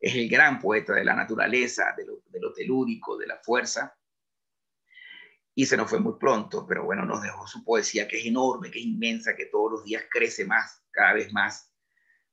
Es 0.00 0.14
el 0.14 0.30
gran 0.30 0.60
poeta 0.60 0.94
de 0.94 1.04
la 1.04 1.14
naturaleza, 1.14 1.92
de 1.94 2.06
lo, 2.06 2.22
de 2.30 2.40
lo 2.40 2.54
telúrico, 2.54 3.18
de 3.18 3.26
la 3.26 3.36
fuerza, 3.36 3.94
y 5.54 5.66
se 5.66 5.76
nos 5.76 5.90
fue 5.90 6.00
muy 6.00 6.14
pronto, 6.18 6.66
pero 6.66 6.84
bueno, 6.84 7.04
nos 7.04 7.22
dejó 7.22 7.46
su 7.46 7.62
poesía 7.64 8.08
que 8.08 8.18
es 8.18 8.26
enorme, 8.26 8.70
que 8.70 8.78
es 8.78 8.86
inmensa, 8.86 9.36
que 9.36 9.46
todos 9.46 9.70
los 9.70 9.84
días 9.84 10.04
crece 10.10 10.44
más, 10.46 10.82
cada 10.90 11.14
vez 11.14 11.32
más 11.32 11.70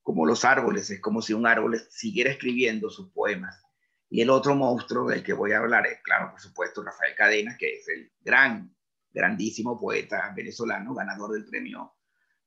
como 0.02 0.26
los 0.26 0.46
árboles, 0.46 0.90
es 0.90 1.02
como 1.02 1.22
si 1.22 1.34
un 1.34 1.46
árbol 1.46 1.80
siguiera 1.90 2.32
escribiendo 2.32 2.90
sus 2.90 3.12
poemas. 3.12 3.62
Y 4.10 4.22
el 4.22 4.30
otro 4.30 4.56
monstruo 4.56 5.10
del 5.10 5.22
que 5.22 5.34
voy 5.34 5.52
a 5.52 5.60
hablar 5.60 5.86
es, 5.86 6.02
claro, 6.02 6.32
por 6.32 6.40
supuesto, 6.40 6.82
Rafael 6.82 7.14
Cadenas, 7.16 7.58
que 7.60 7.76
es 7.76 7.88
el 7.90 8.12
gran, 8.22 8.76
grandísimo 9.12 9.80
poeta 9.80 10.34
venezolano, 10.36 10.96
ganador 10.96 11.34
del 11.34 11.46
premio 11.46 11.94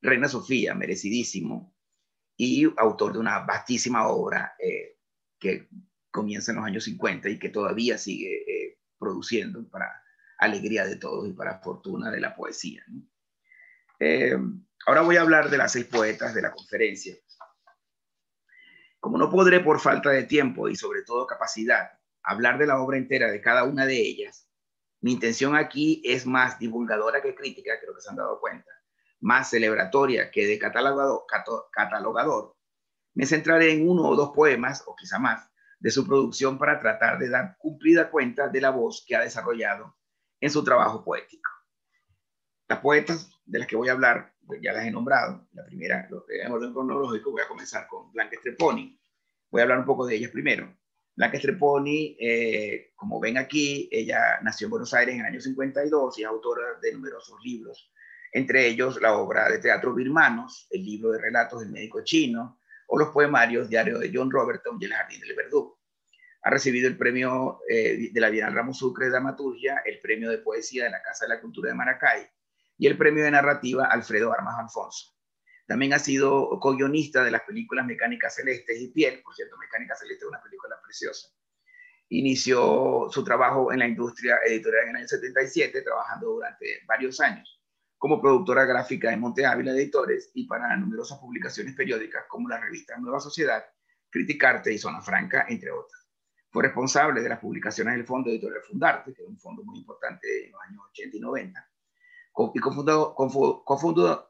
Reina 0.00 0.26
Sofía, 0.26 0.74
merecidísimo, 0.74 1.72
y 2.36 2.64
autor 2.76 3.12
de 3.12 3.20
una 3.20 3.40
vastísima 3.40 4.08
obra 4.08 4.56
eh, 4.58 4.96
que 5.38 5.68
comienza 6.10 6.50
en 6.50 6.56
los 6.56 6.66
años 6.66 6.84
50 6.84 7.28
y 7.28 7.38
que 7.38 7.50
todavía 7.50 7.96
sigue 7.96 8.42
eh, 8.42 8.78
produciendo 8.98 9.68
para 9.68 10.02
alegría 10.42 10.84
de 10.84 10.96
todos 10.96 11.28
y 11.28 11.32
para 11.32 11.60
fortuna 11.60 12.10
de 12.10 12.20
la 12.20 12.34
poesía. 12.34 12.84
Eh, 14.00 14.36
ahora 14.86 15.02
voy 15.02 15.16
a 15.16 15.22
hablar 15.22 15.48
de 15.50 15.56
las 15.56 15.72
seis 15.72 15.86
poetas 15.86 16.34
de 16.34 16.42
la 16.42 16.50
conferencia. 16.50 17.14
Como 18.98 19.18
no 19.18 19.30
podré 19.30 19.60
por 19.60 19.80
falta 19.80 20.10
de 20.10 20.24
tiempo 20.24 20.68
y 20.68 20.76
sobre 20.76 21.02
todo 21.02 21.26
capacidad 21.26 21.92
hablar 22.24 22.58
de 22.58 22.66
la 22.66 22.80
obra 22.80 22.96
entera 22.96 23.30
de 23.30 23.40
cada 23.40 23.64
una 23.64 23.86
de 23.86 23.96
ellas, 23.96 24.48
mi 25.00 25.12
intención 25.12 25.56
aquí 25.56 26.02
es 26.04 26.26
más 26.26 26.58
divulgadora 26.58 27.22
que 27.22 27.34
crítica, 27.34 27.78
creo 27.80 27.94
que 27.94 28.00
se 28.00 28.10
han 28.10 28.16
dado 28.16 28.40
cuenta, 28.40 28.70
más 29.20 29.50
celebratoria 29.50 30.30
que 30.30 30.46
de 30.46 30.58
catalogador, 30.58 31.24
catalogador. 31.72 32.56
Me 33.14 33.26
centraré 33.26 33.72
en 33.72 33.88
uno 33.88 34.08
o 34.08 34.16
dos 34.16 34.30
poemas, 34.30 34.84
o 34.86 34.94
quizá 34.94 35.18
más, 35.18 35.50
de 35.80 35.90
su 35.90 36.06
producción 36.06 36.58
para 36.58 36.78
tratar 36.78 37.18
de 37.18 37.28
dar 37.28 37.56
cumplida 37.58 38.10
cuenta 38.10 38.48
de 38.48 38.60
la 38.60 38.70
voz 38.70 39.04
que 39.06 39.16
ha 39.16 39.20
desarrollado 39.20 39.96
en 40.42 40.50
su 40.50 40.62
trabajo 40.64 41.04
poético. 41.04 41.50
Las 42.68 42.80
poetas 42.80 43.30
de 43.46 43.60
las 43.60 43.68
que 43.68 43.76
voy 43.76 43.88
a 43.88 43.92
hablar 43.92 44.34
ya 44.60 44.72
las 44.72 44.84
he 44.84 44.90
nombrado. 44.90 45.46
La 45.52 45.64
primera, 45.64 46.08
en 46.08 46.52
orden 46.52 46.72
cronológico, 46.72 47.30
voy 47.30 47.42
a 47.42 47.48
comenzar 47.48 47.86
con 47.86 48.12
Blanca 48.12 48.36
Streponi. 48.40 49.00
Voy 49.50 49.60
a 49.60 49.62
hablar 49.62 49.78
un 49.78 49.84
poco 49.84 50.04
de 50.04 50.16
ellas 50.16 50.32
primero. 50.32 50.76
Blanca 51.14 51.38
Streponi, 51.38 52.16
eh, 52.18 52.92
como 52.96 53.20
ven 53.20 53.38
aquí, 53.38 53.88
ella 53.92 54.40
nació 54.42 54.66
en 54.66 54.72
Buenos 54.72 54.92
Aires 54.94 55.14
en 55.14 55.20
el 55.20 55.26
año 55.26 55.40
52 55.40 56.18
y 56.18 56.22
es 56.22 56.28
autora 56.28 56.78
de 56.80 56.92
numerosos 56.92 57.38
libros, 57.44 57.92
entre 58.32 58.66
ellos 58.66 59.00
la 59.00 59.16
obra 59.16 59.48
de 59.48 59.58
teatro 59.58 59.94
Birmanos, 59.94 60.66
el 60.70 60.84
libro 60.84 61.12
de 61.12 61.20
relatos 61.20 61.60
del 61.60 61.70
médico 61.70 62.02
chino, 62.02 62.58
o 62.88 62.98
los 62.98 63.10
poemarios 63.10 63.68
Diario 63.68 63.98
de 63.98 64.10
John 64.12 64.30
Roberton 64.30 64.78
y 64.80 64.86
El 64.86 64.92
Jardín 64.92 65.20
del 65.20 65.36
Verdugo. 65.36 65.81
Ha 66.42 66.50
recibido 66.50 66.88
el 66.88 66.96
premio 66.96 67.60
eh, 67.68 68.10
de 68.12 68.20
la 68.20 68.30
Bienal 68.30 68.54
Ramos 68.54 68.78
Sucre 68.78 69.06
de 69.06 69.12
Dramaturgia, 69.12 69.82
el 69.84 70.00
premio 70.00 70.30
de 70.30 70.38
poesía 70.38 70.84
de 70.84 70.90
la 70.90 71.02
Casa 71.02 71.24
de 71.24 71.34
la 71.34 71.40
Cultura 71.40 71.70
de 71.70 71.74
Maracay, 71.74 72.26
y 72.78 72.86
el 72.86 72.98
premio 72.98 73.22
de 73.22 73.30
narrativa 73.30 73.86
Alfredo 73.86 74.32
Armas 74.32 74.58
Alfonso. 74.58 75.14
También 75.66 75.92
ha 75.92 75.98
sido 75.98 76.58
co-guionista 76.60 77.22
de 77.22 77.30
las 77.30 77.42
películas 77.42 77.86
Mecánicas 77.86 78.34
Celestes 78.34 78.80
y 78.80 78.88
Piel, 78.88 79.22
por 79.22 79.34
cierto, 79.34 79.56
Mecánica 79.56 79.94
Celeste 79.94 80.24
es 80.24 80.28
una 80.28 80.42
película 80.42 80.76
preciosa. 80.82 81.28
Inició 82.08 83.08
su 83.10 83.24
trabajo 83.24 83.72
en 83.72 83.78
la 83.78 83.86
industria 83.86 84.38
editorial 84.44 84.84
en 84.84 84.90
el 84.90 84.96
año 84.96 85.08
77, 85.08 85.82
trabajando 85.82 86.26
durante 86.26 86.80
varios 86.86 87.20
años 87.20 87.62
como 88.02 88.20
productora 88.20 88.64
gráfica 88.64 89.12
en 89.12 89.20
Monte 89.20 89.46
Ávila 89.46 89.70
Editores 89.70 90.32
y 90.34 90.48
para 90.48 90.76
numerosas 90.76 91.20
publicaciones 91.20 91.76
periódicas 91.76 92.24
como 92.28 92.48
la 92.48 92.58
revista 92.58 92.98
Nueva 92.98 93.20
Sociedad, 93.20 93.64
Criticarte 94.10 94.72
y 94.72 94.78
Zona 94.78 95.00
Franca, 95.00 95.46
entre 95.48 95.70
otras. 95.70 96.01
Fue 96.52 96.64
responsable 96.64 97.22
de 97.22 97.30
las 97.30 97.38
publicaciones 97.38 97.94
del 97.94 98.04
Fondo 98.04 98.28
Editorial 98.28 98.60
Fundarte, 98.62 99.14
que 99.14 99.22
es 99.22 99.28
un 99.28 99.38
fondo 99.38 99.64
muy 99.64 99.78
importante 99.78 100.44
en 100.44 100.52
los 100.52 100.60
años 100.60 100.82
80 100.90 101.16
y 101.16 101.20
90, 101.20 101.70
y 102.54 102.60
cofundadora, 102.60 104.20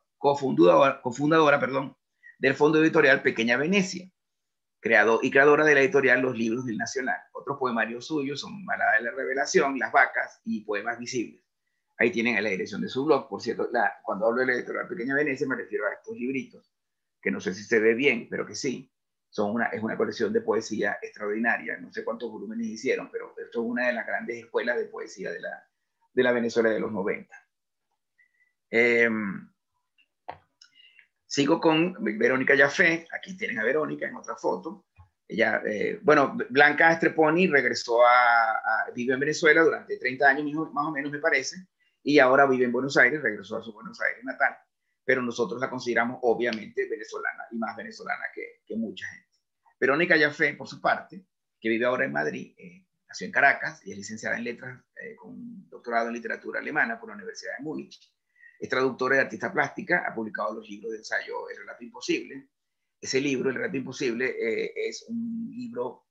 cofundadora, 1.02 1.58
perdón, 1.58 1.96
del 2.38 2.54
Fondo 2.54 2.80
Editorial 2.80 3.22
Pequeña 3.22 3.56
Venecia, 3.56 4.08
creado, 4.78 5.18
y 5.20 5.32
creadora 5.32 5.64
de 5.64 5.74
la 5.74 5.80
editorial 5.80 6.20
Los 6.20 6.38
Libros 6.38 6.64
del 6.64 6.76
Nacional. 6.76 7.18
Otros 7.32 7.58
poemarios 7.58 8.06
suyos 8.06 8.40
son 8.40 8.64
Balada 8.64 8.98
de 8.98 9.02
la 9.02 9.10
Revelación, 9.10 9.76
Las 9.80 9.90
Vacas 9.90 10.40
y 10.44 10.64
Poemas 10.64 11.00
Visibles. 11.00 11.42
Ahí 11.98 12.12
tienen 12.12 12.40
la 12.40 12.50
dirección 12.50 12.82
de 12.82 12.88
su 12.88 13.04
blog. 13.04 13.28
Por 13.28 13.42
cierto, 13.42 13.68
la, 13.72 13.94
cuando 14.04 14.26
hablo 14.26 14.42
de 14.42 14.46
la 14.46 14.52
editorial 14.54 14.86
Pequeña 14.86 15.16
Venecia 15.16 15.48
me 15.48 15.56
refiero 15.56 15.86
a 15.86 15.94
estos 15.94 16.16
libritos, 16.16 16.72
que 17.20 17.32
no 17.32 17.40
sé 17.40 17.52
si 17.52 17.64
se 17.64 17.80
ve 17.80 17.94
bien, 17.94 18.28
pero 18.30 18.46
que 18.46 18.54
sí. 18.54 18.91
Es 19.32 19.82
una 19.82 19.96
colección 19.96 20.30
de 20.30 20.42
poesía 20.42 20.98
extraordinaria. 21.00 21.78
No 21.78 21.90
sé 21.90 22.04
cuántos 22.04 22.30
volúmenes 22.30 22.66
hicieron, 22.66 23.10
pero 23.10 23.34
esto 23.38 23.62
es 23.62 23.66
una 23.66 23.86
de 23.86 23.94
las 23.94 24.06
grandes 24.06 24.36
escuelas 24.36 24.76
de 24.76 24.84
poesía 24.84 25.30
de 25.32 25.40
la, 25.40 25.66
de 26.12 26.22
la 26.22 26.32
Venezuela 26.32 26.68
de 26.68 26.80
los 26.80 26.92
90. 26.92 27.34
Em, 28.68 29.50
sigo 31.24 31.60
con 31.60 31.96
Verónica 32.18 32.54
Jafé. 32.54 33.06
Aquí 33.10 33.34
tienen 33.34 33.58
a 33.58 33.64
Verónica 33.64 34.06
en 34.06 34.16
otra 34.16 34.36
foto. 34.36 34.84
Ella, 35.26 35.62
eh, 35.64 35.98
bueno, 36.02 36.36
Blanca 36.50 36.92
Estreponi 36.92 37.46
regresó 37.46 38.04
a, 38.04 38.50
a, 38.50 38.90
vive 38.94 39.14
en 39.14 39.20
Venezuela 39.20 39.62
durante 39.62 39.96
30 39.96 40.28
años, 40.28 40.72
más 40.74 40.86
o 40.86 40.92
menos 40.92 41.10
me 41.10 41.20
parece, 41.20 41.56
y 42.02 42.18
ahora 42.18 42.44
vive 42.44 42.66
en 42.66 42.72
Buenos 42.72 42.98
Aires, 42.98 43.22
regresó 43.22 43.56
a 43.56 43.62
su 43.62 43.72
Buenos 43.72 43.98
Aires 44.02 44.22
natal, 44.24 44.58
pero 45.04 45.22
nosotros 45.22 45.60
la 45.60 45.70
consideramos 45.70 46.18
obviamente 46.22 46.88
venezolana 46.88 47.44
y 47.50 47.58
más 47.58 47.76
venezolana 47.76 48.24
que, 48.34 48.62
que 48.64 48.76
mucha 48.76 49.06
gente. 49.06 49.28
Verónica 49.78 50.18
Jafé, 50.18 50.54
por 50.54 50.68
su 50.68 50.80
parte, 50.80 51.26
que 51.60 51.68
vive 51.68 51.86
ahora 51.86 52.04
en 52.04 52.12
Madrid, 52.12 52.54
eh, 52.56 52.86
nació 53.08 53.26
en 53.26 53.32
Caracas 53.32 53.80
y 53.84 53.92
es 53.92 53.96
licenciada 53.98 54.38
en 54.38 54.44
letras 54.44 54.82
eh, 54.96 55.16
con 55.16 55.68
doctorado 55.68 56.08
en 56.08 56.14
literatura 56.14 56.60
alemana 56.60 56.98
por 56.98 57.08
la 57.08 57.16
Universidad 57.16 57.58
de 57.58 57.64
Múnich. 57.64 58.12
Es 58.58 58.68
traductora 58.68 59.16
y 59.16 59.18
artista 59.18 59.52
plástica, 59.52 60.04
ha 60.06 60.14
publicado 60.14 60.54
los 60.54 60.68
libros 60.68 60.92
de 60.92 60.98
ensayo 60.98 61.50
El 61.50 61.58
relato 61.58 61.82
imposible. 61.82 62.48
Ese 63.00 63.20
libro, 63.20 63.50
El 63.50 63.56
relato 63.56 63.76
imposible, 63.76 64.30
eh, 64.30 64.72
es 64.88 65.04
un 65.08 65.50
libro 65.50 66.06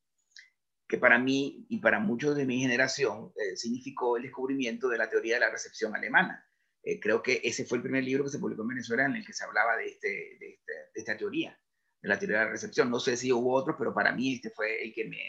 que 0.91 0.97
para 0.97 1.17
mí 1.17 1.65
y 1.69 1.79
para 1.79 1.99
muchos 1.99 2.35
de 2.35 2.45
mi 2.45 2.59
generación 2.59 3.31
eh, 3.37 3.55
significó 3.55 4.17
el 4.17 4.23
descubrimiento 4.23 4.89
de 4.89 4.97
la 4.97 5.09
teoría 5.09 5.35
de 5.35 5.39
la 5.39 5.49
recepción 5.49 5.95
alemana. 5.95 6.45
Eh, 6.83 6.99
creo 6.99 7.21
que 7.21 7.41
ese 7.43 7.65
fue 7.65 7.77
el 7.77 7.83
primer 7.83 8.03
libro 8.03 8.23
que 8.23 8.31
se 8.31 8.39
publicó 8.39 8.63
en 8.63 8.69
Venezuela 8.69 9.05
en 9.05 9.15
el 9.15 9.25
que 9.25 9.33
se 9.33 9.43
hablaba 9.43 9.77
de, 9.77 9.85
este, 9.87 10.07
de, 10.07 10.49
este, 10.49 10.73
de, 10.73 10.91
esta 10.95 11.17
teoría, 11.17 11.57
de 12.01 12.09
la 12.09 12.17
teoría 12.17 12.39
de 12.39 12.45
la 12.45 12.51
recepción. 12.51 12.89
No 12.89 12.99
sé 12.99 13.17
si 13.17 13.31
hubo 13.31 13.53
otros, 13.53 13.75
pero 13.77 13.93
para 13.93 14.11
mí 14.11 14.35
este 14.35 14.49
fue 14.49 14.83
el 14.83 14.93
que 14.93 15.05
me, 15.05 15.19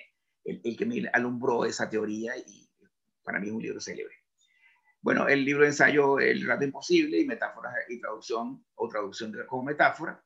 el, 0.44 0.60
el 0.64 0.76
que 0.76 0.86
me 0.86 1.08
alumbró 1.12 1.64
esa 1.64 1.90
teoría 1.90 2.36
y 2.36 2.68
para 3.22 3.38
mí 3.38 3.48
es 3.48 3.52
un 3.52 3.62
libro 3.62 3.80
célebre. 3.80 4.14
Bueno, 5.02 5.26
el 5.26 5.44
libro 5.44 5.62
de 5.62 5.70
ensayo 5.70 6.20
El 6.20 6.46
rato 6.46 6.64
imposible 6.64 7.18
y 7.18 7.26
metáforas 7.26 7.74
y 7.88 8.00
traducción 8.00 8.64
o 8.76 8.88
traducción 8.88 9.32
de, 9.32 9.44
como 9.46 9.64
metáfora. 9.64 10.24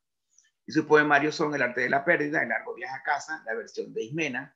Y 0.66 0.72
sus 0.72 0.84
poemarios 0.84 1.34
son 1.34 1.54
El 1.54 1.62
arte 1.62 1.80
de 1.80 1.88
la 1.88 2.04
pérdida, 2.04 2.42
El 2.42 2.50
largo 2.50 2.74
viaje 2.74 2.94
a 2.94 3.02
casa, 3.02 3.42
la 3.46 3.54
versión 3.54 3.94
de 3.94 4.04
Ismena, 4.04 4.54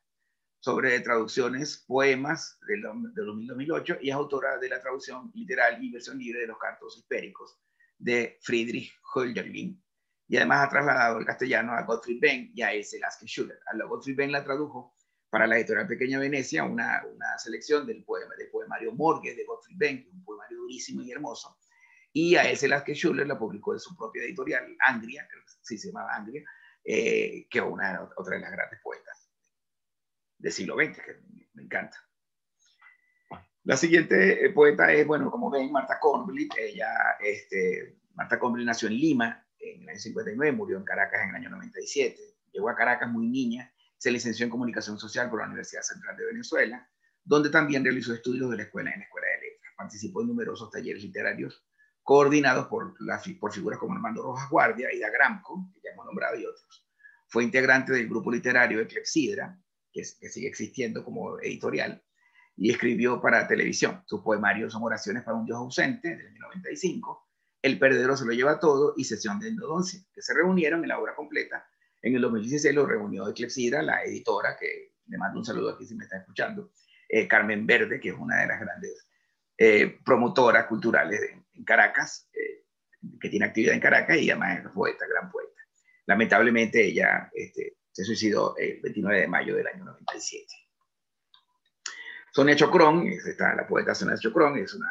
sobre 0.61 0.99
traducciones, 0.99 1.83
poemas 1.87 2.59
del, 2.67 2.83
del 3.15 3.47
2008 3.47 3.97
y 4.01 4.09
es 4.09 4.15
autora 4.15 4.59
de 4.59 4.69
la 4.69 4.79
traducción 4.79 5.31
literal 5.33 5.83
y 5.83 5.91
versión 5.91 6.19
libre 6.19 6.41
de 6.41 6.47
los 6.47 6.59
cantos 6.59 6.97
histéricos 6.97 7.59
de 7.97 8.37
Friedrich 8.41 8.93
Hölderlin. 9.13 9.83
Y 10.27 10.37
además 10.37 10.67
ha 10.67 10.69
trasladado 10.69 11.17
el 11.17 11.25
castellano 11.25 11.73
a 11.73 11.81
Gottfried 11.81 12.19
Benn 12.21 12.51
y 12.53 12.61
a 12.61 12.73
Else 12.73 12.99
Lasker 12.99 13.27
Schuller. 13.27 13.59
A 13.65 13.75
la 13.75 13.85
Gottfried 13.85 14.15
Benn 14.15 14.31
la 14.31 14.43
tradujo 14.43 14.95
para 15.31 15.47
la 15.47 15.57
editorial 15.57 15.87
Pequeña 15.87 16.19
Venecia 16.19 16.63
una, 16.63 17.03
una 17.11 17.37
selección 17.39 17.87
del, 17.87 18.03
poema, 18.03 18.35
del 18.35 18.51
poemario 18.51 18.93
Morgue 18.93 19.33
de 19.33 19.43
Gottfried 19.43 19.77
Benn, 19.77 20.07
un 20.13 20.23
poemario 20.23 20.59
durísimo 20.59 21.01
y 21.01 21.11
hermoso. 21.11 21.57
Y 22.13 22.35
a 22.35 22.47
Else 22.47 22.67
Lasker 22.67 22.95
Schuller 22.95 23.25
la 23.25 23.39
publicó 23.39 23.73
en 23.73 23.79
su 23.79 23.95
propia 23.97 24.23
editorial, 24.23 24.77
Angria, 24.85 25.27
creo 25.27 25.43
que 25.43 25.53
sí 25.61 25.77
se 25.79 25.87
llamaba 25.87 26.15
Angria, 26.15 26.43
eh, 26.83 27.47
que 27.49 27.61
una, 27.61 28.07
otra 28.15 28.35
de 28.35 28.41
las 28.41 28.51
grandes 28.51 28.79
poetas 28.83 29.20
del 30.41 30.51
siglo 30.51 30.75
XX, 30.75 30.97
que 30.97 31.21
me 31.53 31.63
encanta. 31.63 31.97
La 33.63 33.77
siguiente 33.77 34.49
poeta 34.55 34.91
es, 34.91 35.05
bueno, 35.05 35.29
como 35.29 35.51
ven, 35.51 35.71
Marta 35.71 35.99
Conblit. 35.99 36.53
Ella, 36.57 36.89
este, 37.19 37.99
Marta 38.15 38.39
Conblit 38.39 38.65
nació 38.65 38.87
en 38.87 38.95
Lima 38.95 39.45
en 39.59 39.83
el 39.83 39.89
año 39.89 39.99
59, 39.99 40.57
murió 40.57 40.77
en 40.77 40.83
Caracas 40.83 41.21
en 41.23 41.29
el 41.29 41.35
año 41.35 41.49
97. 41.51 42.17
Llegó 42.51 42.69
a 42.69 42.75
Caracas 42.75 43.09
muy 43.09 43.27
niña, 43.27 43.71
se 43.97 44.11
licenció 44.11 44.45
en 44.45 44.49
Comunicación 44.49 44.97
Social 44.97 45.29
por 45.29 45.39
la 45.39 45.45
Universidad 45.45 45.83
Central 45.83 46.17
de 46.17 46.25
Venezuela, 46.25 46.89
donde 47.23 47.51
también 47.51 47.83
realizó 47.83 48.13
estudios 48.13 48.49
de 48.49 48.57
la 48.57 48.63
escuela 48.63 48.91
en 48.91 48.99
la 48.99 49.05
Escuela 49.05 49.27
de 49.27 49.47
Letras. 49.47 49.73
Participó 49.77 50.21
en 50.21 50.27
numerosos 50.27 50.71
talleres 50.71 51.03
literarios 51.03 51.63
coordinados 52.01 52.67
por, 52.67 52.95
figuras 53.53 53.79
como 53.79 53.93
Armando 53.93 54.23
Rojas 54.23 54.49
Guardia, 54.49 54.91
Ida 54.91 55.11
Gramco, 55.11 55.69
que 55.71 55.81
ya 55.83 55.91
hemos 55.91 56.05
nombrado, 56.07 56.35
y 56.35 56.45
otros. 56.45 56.87
Fue 57.27 57.43
integrante 57.43 57.93
del 57.93 58.09
grupo 58.09 58.31
literario 58.31 58.79
de 58.79 58.87
Clepsidra, 58.87 59.57
que, 59.91 60.03
sigue 60.03 60.47
existiendo 60.47 61.03
como 61.03 61.39
editorial, 61.39 62.03
y 62.57 62.69
escribió 62.69 63.21
para 63.21 63.47
televisión. 63.47 64.03
Sus 64.05 64.21
poemarios 64.21 64.73
son 64.73 64.83
Oraciones 64.83 65.23
para 65.23 65.37
un 65.37 65.45
Dios 65.45 65.57
ausente, 65.57 66.09
del 66.09 66.31
1995, 66.33 67.27
El 67.61 67.79
perdedor 67.79 68.17
se 68.17 68.25
lo 68.25 68.33
lleva 68.33 68.59
todo 68.59 68.93
y 68.97 69.05
Sesión 69.05 69.39
de 69.39 69.49
Endodoncia, 69.49 69.99
que 70.13 70.21
se 70.21 70.33
reunieron 70.33 70.83
en 70.83 70.89
la 70.89 70.99
obra 70.99 71.15
completa. 71.15 71.65
En 72.01 72.15
el 72.15 72.21
2016 72.21 72.73
lo 72.73 72.85
reunió 72.85 73.25
de 73.25 73.33
Clepsidra, 73.33 73.81
la 73.81 74.03
editora, 74.03 74.57
que 74.59 74.93
le 75.07 75.17
mando 75.17 75.39
un 75.39 75.45
saludo 75.45 75.71
aquí 75.71 75.85
si 75.85 75.95
me 75.95 76.03
está 76.03 76.17
escuchando, 76.17 76.71
eh, 77.07 77.27
Carmen 77.27 77.65
Verde, 77.67 77.99
que 77.99 78.09
es 78.09 78.15
una 78.17 78.41
de 78.41 78.47
las 78.47 78.59
grandes 78.59 79.07
eh, 79.57 79.99
promotoras 80.03 80.65
culturales 80.65 81.19
en 81.53 81.63
Caracas, 81.63 82.29
eh, 82.33 82.65
que 83.19 83.29
tiene 83.29 83.45
actividad 83.45 83.73
en 83.73 83.79
Caracas 83.79 84.17
y 84.17 84.29
además 84.29 84.59
es 84.59 84.71
poeta, 84.71 85.05
gran 85.07 85.29
poeta. 85.29 85.61
Lamentablemente 86.05 86.83
ella 86.85 87.29
este, 87.33 87.77
se 87.91 88.03
suicidó 88.03 88.55
el 88.57 88.79
29 88.81 89.21
de 89.21 89.27
mayo 89.27 89.55
del 89.55 89.67
año 89.67 89.85
97. 89.85 90.45
Sonia 92.33 92.55
Chocrón, 92.55 93.07
está 93.07 93.55
la 93.55 93.67
poeta 93.67 93.93
Sonia 93.93 94.17
Chocrón, 94.17 94.57
es 94.57 94.73
una 94.73 94.87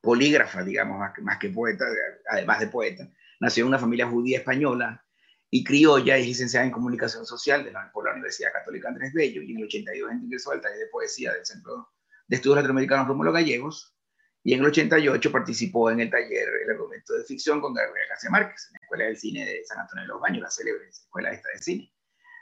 polígrafa, 0.00 0.62
digamos, 0.62 0.98
más 0.98 1.12
que, 1.12 1.22
más 1.22 1.38
que 1.38 1.50
poeta, 1.50 1.84
además 2.28 2.60
de 2.60 2.68
poeta. 2.68 3.08
Nació 3.40 3.62
en 3.62 3.68
una 3.68 3.78
familia 3.78 4.06
judía 4.06 4.38
española 4.38 5.04
y 5.50 5.64
criolla, 5.64 6.16
es 6.16 6.26
licenciada 6.26 6.64
en 6.64 6.72
comunicación 6.72 7.26
social 7.26 7.64
de 7.64 7.72
la, 7.72 7.90
por 7.92 8.04
la 8.04 8.12
Universidad 8.12 8.52
Católica 8.52 8.88
Andrés 8.88 9.12
Bello 9.12 9.42
y 9.42 9.50
en 9.50 9.58
el 9.58 9.64
82 9.64 10.12
ingresó 10.22 10.52
al 10.52 10.60
taller 10.60 10.78
de 10.78 10.86
poesía 10.86 11.32
del 11.32 11.44
Centro 11.44 11.90
de 12.28 12.36
Estudios 12.36 12.56
Latinoamericanos 12.56 13.08
Rómulo 13.08 13.32
Gallegos 13.32 13.96
y 14.44 14.54
en 14.54 14.60
el 14.60 14.66
88 14.66 15.32
participó 15.32 15.90
en 15.90 16.00
el 16.00 16.10
taller 16.10 16.48
El 16.64 16.70
argumento 16.70 17.14
de 17.14 17.24
ficción 17.24 17.60
con 17.60 17.74
Gabriel 17.74 18.08
García 18.08 18.30
Márquez 18.30 18.68
en 18.68 18.74
la 18.74 18.78
Escuela 18.84 19.04
del 19.06 19.16
Cine 19.16 19.44
de 19.44 19.64
San 19.64 19.80
Antonio 19.80 20.02
de 20.02 20.08
los 20.08 20.20
Baños, 20.20 20.42
la 20.42 20.50
célebre 20.50 20.88
escuela 20.88 21.32
esta 21.32 21.48
de 21.52 21.58
cine. 21.58 21.92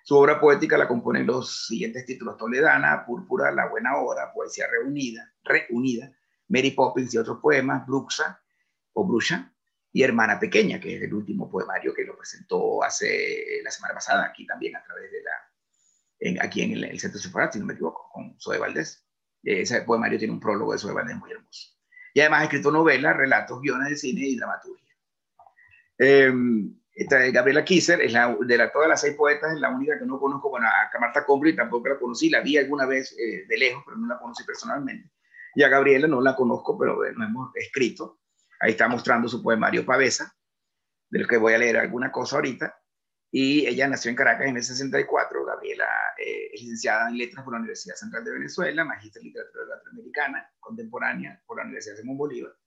Su 0.09 0.17
obra 0.17 0.41
poética 0.41 0.79
la 0.79 0.89
componen 0.89 1.27
los 1.27 1.67
siguientes 1.67 2.07
títulos: 2.07 2.39
Toledana, 2.39 3.05
Púrpura, 3.05 3.53
La 3.53 3.69
Buena 3.69 3.99
Hora, 3.99 4.33
Poesía 4.33 4.65
Reunida, 4.67 5.35
Reunida, 5.45 6.11
Mary 6.49 6.71
Poppins 6.71 7.13
y 7.13 7.19
otros 7.19 7.41
poemas, 7.43 7.87
Bruxa 7.87 8.43
o 8.95 9.07
Bruxa, 9.07 9.53
y 9.93 10.03
Hermana 10.03 10.41
Pequeña, 10.41 10.81
que 10.81 10.97
es 10.97 11.03
el 11.03 11.13
último 11.13 11.51
poemario 11.51 11.93
que 11.93 12.07
lo 12.07 12.17
presentó 12.17 12.83
hace 12.83 13.61
la 13.63 13.71
semana 13.71 13.93
pasada, 13.93 14.25
aquí 14.25 14.47
también 14.47 14.77
a 14.77 14.83
través 14.83 15.11
de 15.13 15.19
la, 15.23 16.43
aquí 16.43 16.63
en 16.63 16.83
el, 16.83 16.99
Centro 16.99 17.21
Separat, 17.21 17.53
si 17.53 17.59
no 17.59 17.67
me 17.67 17.75
equivoco, 17.75 18.09
con 18.11 18.35
Zoe 18.41 18.57
Valdés. 18.57 19.07
Ese 19.43 19.83
poemario 19.83 20.19
tiene 20.19 20.33
un 20.33 20.41
prólogo 20.41 20.73
de 20.73 20.79
Zoe 20.79 20.95
Valdés 20.95 21.19
muy 21.19 21.33
hermoso. 21.33 21.69
Y 22.15 22.21
además 22.21 22.41
ha 22.41 22.45
escrito 22.45 22.71
novelas, 22.71 23.15
relatos, 23.15 23.61
guiones 23.61 23.91
de 23.91 23.97
cine 23.97 24.23
y 24.23 24.39
dramaturgia. 24.39 24.97
Eh, 25.99 26.33
esta 26.99 27.25
es 27.25 27.33
Gabriela 27.33 27.65
Kisser, 27.65 28.01
es 28.01 28.13
la, 28.13 28.37
de 28.41 28.59
la, 28.59 28.73
todas 28.73 28.89
las 28.89 29.01
seis 29.01 29.15
poetas, 29.15 29.53
es 29.53 29.61
la 29.61 29.71
única 29.71 29.97
que 29.97 30.05
no 30.05 30.19
conozco. 30.19 30.51
Bueno, 30.51 30.67
a 30.67 30.99
Marta 30.99 31.25
Combri 31.25 31.55
tampoco 31.55 31.89
la 31.89 31.97
conocí, 31.97 32.29
la 32.29 32.41
vi 32.41 32.59
alguna 32.59 32.87
vez 32.87 33.17
eh, 33.17 33.47
de 33.47 33.57
lejos, 33.57 33.85
pero 33.87 33.97
no 33.97 34.09
la 34.09 34.19
conocí 34.19 34.43
personalmente. 34.43 35.09
Y 35.55 35.63
a 35.63 35.69
Gabriela 35.69 36.09
no 36.09 36.21
la 36.21 36.35
conozco, 36.35 36.77
pero 36.77 37.05
eh, 37.05 37.13
no 37.17 37.25
hemos 37.25 37.55
escrito. 37.55 38.19
Ahí 38.59 38.73
está 38.73 38.89
mostrando 38.89 39.29
su 39.29 39.41
poemario 39.41 39.87
Pavesa, 39.87 40.35
del 41.09 41.29
que 41.29 41.37
voy 41.37 41.53
a 41.53 41.59
leer 41.59 41.77
alguna 41.77 42.11
cosa 42.11 42.35
ahorita. 42.35 42.77
Y 43.31 43.65
ella 43.69 43.87
nació 43.87 44.09
en 44.09 44.17
Caracas 44.17 44.49
en 44.49 44.57
el 44.57 44.65
64. 44.65 45.45
Gabriela 45.45 45.87
eh, 46.19 46.51
es 46.53 46.63
licenciada 46.63 47.11
en 47.11 47.17
Letras 47.17 47.45
por 47.45 47.53
la 47.53 47.61
Universidad 47.61 47.95
Central 47.95 48.25
de 48.25 48.33
Venezuela, 48.33 48.85
magíster 48.85 49.23
en 49.23 49.29
Literatura 49.29 49.67
Latinoamericana 49.67 50.51
Contemporánea 50.59 51.41
por 51.47 51.59
la 51.59 51.63
Universidad 51.63 51.95
de 51.95 52.01
Simón 52.01 52.19
Bolívar 52.19 52.58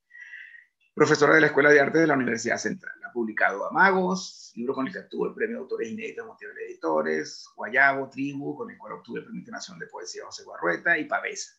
profesora 0.94 1.36
de 1.36 1.42
la 1.42 1.48
Escuela 1.48 1.70
de 1.70 1.80
Arte 1.80 2.00
de 2.00 2.08
la 2.08 2.16
Universidad 2.16 2.58
Central. 2.58 2.94
Ha 3.06 3.12
publicado 3.12 3.66
Amagos, 3.66 4.52
libro 4.56 4.74
con 4.74 4.88
el 4.88 4.94
que 4.94 5.00
obtuvo 5.00 5.28
el 5.28 5.34
premio 5.34 5.58
de 5.58 5.62
autores 5.62 5.90
inéditos 5.90 6.38
de 6.40 6.66
editores, 6.66 7.48
Guayabo, 7.56 8.10
Tribu, 8.10 8.56
con 8.56 8.70
el 8.70 8.78
cual 8.78 8.94
obtuvo 8.94 9.18
el 9.18 9.24
premio 9.24 9.40
internacional 9.40 9.80
de 9.80 9.88
poesía 9.88 10.26
José 10.26 10.44
Guarrueta, 10.44 10.98
y 10.98 11.06
Pavesa, 11.06 11.54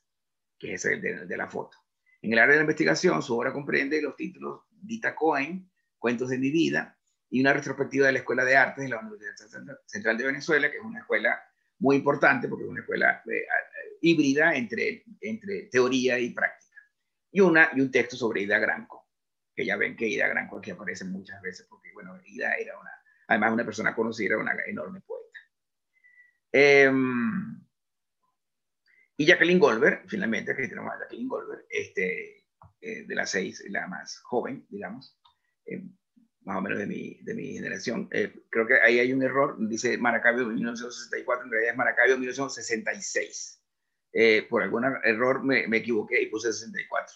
que 0.58 0.74
es 0.74 0.84
el 0.84 1.00
de, 1.00 1.26
de, 1.26 1.36
la 1.36 1.48
foto. 1.48 1.78
En 2.20 2.32
el 2.32 2.38
área 2.38 2.52
de 2.52 2.58
la 2.58 2.64
investigación, 2.64 3.22
su 3.22 3.36
obra 3.36 3.52
comprende 3.52 4.02
los 4.02 4.16
títulos 4.16 4.62
Dita 4.70 5.14
Cohen, 5.14 5.70
Cuentos 5.98 6.28
de 6.28 6.38
mi 6.38 6.50
vida, 6.50 6.98
y 7.30 7.40
una 7.40 7.52
retrospectiva 7.52 8.06
de 8.06 8.12
la 8.12 8.18
Escuela 8.18 8.44
de 8.44 8.56
Artes 8.56 8.84
de 8.84 8.90
la 8.90 8.98
Universidad 8.98 9.78
Central 9.86 10.18
de 10.18 10.24
Venezuela, 10.24 10.70
que 10.70 10.76
es 10.76 10.82
una 10.82 11.00
escuela 11.00 11.40
muy 11.78 11.96
importante 11.96 12.48
porque 12.48 12.64
es 12.64 12.70
una 12.70 12.80
escuela 12.80 13.22
eh, 13.26 13.44
híbrida 14.02 14.54
entre, 14.54 15.04
entre 15.20 15.62
teoría 15.70 16.18
y 16.18 16.30
práctica. 16.30 16.76
Y, 17.30 17.40
una, 17.40 17.70
y 17.74 17.80
un 17.80 17.90
texto 17.90 18.16
sobre 18.16 18.42
Ida 18.42 18.58
Granco 18.58 19.01
que 19.54 19.66
ya 19.66 19.76
ven 19.76 19.96
que 19.96 20.08
Ida 20.08 20.28
Granco 20.28 20.58
aquí 20.58 20.70
aparece 20.70 21.04
muchas 21.04 21.40
veces, 21.42 21.66
porque 21.68 21.92
bueno, 21.92 22.18
Ida 22.24 22.54
era 22.54 22.78
una, 22.78 22.90
además 23.28 23.52
una 23.52 23.64
persona 23.64 23.94
conocida, 23.94 24.34
era 24.34 24.38
una 24.38 24.54
enorme 24.66 25.00
poeta. 25.00 25.38
Eh, 26.52 26.90
y 29.16 29.26
Jacqueline 29.26 29.58
Goldberg, 29.58 30.04
finalmente, 30.08 30.52
aquí 30.52 30.68
tenemos 30.68 30.92
a 30.92 30.98
Jacqueline 31.00 31.28
Goldberg, 31.28 31.66
este, 31.68 32.46
eh, 32.80 33.04
de 33.06 33.14
las 33.14 33.30
seis, 33.30 33.62
la 33.68 33.86
más 33.86 34.18
joven, 34.20 34.66
digamos, 34.68 35.18
eh, 35.66 35.82
más 36.40 36.56
o 36.56 36.60
menos 36.60 36.78
de 36.78 36.86
mi, 36.86 37.20
de 37.22 37.34
mi 37.34 37.52
generación. 37.52 38.08
creo 38.08 38.66
que 38.66 38.80
ahí 38.80 38.98
hay 38.98 39.12
un 39.12 39.22
error, 39.22 39.56
dice 39.68 39.96
Maracaibo 39.96 40.46
1964, 40.46 41.44
en 41.44 41.50
realidad 41.52 41.72
es 41.72 41.78
Maracaibo 41.78 42.18
1966. 42.18 43.62
por 44.50 44.62
algún 44.62 44.84
error 45.04 45.44
me, 45.44 45.68
me, 45.68 45.76
equivoqué 45.76 46.20
y 46.20 46.26
puse 46.26 46.52
64. 46.52 47.14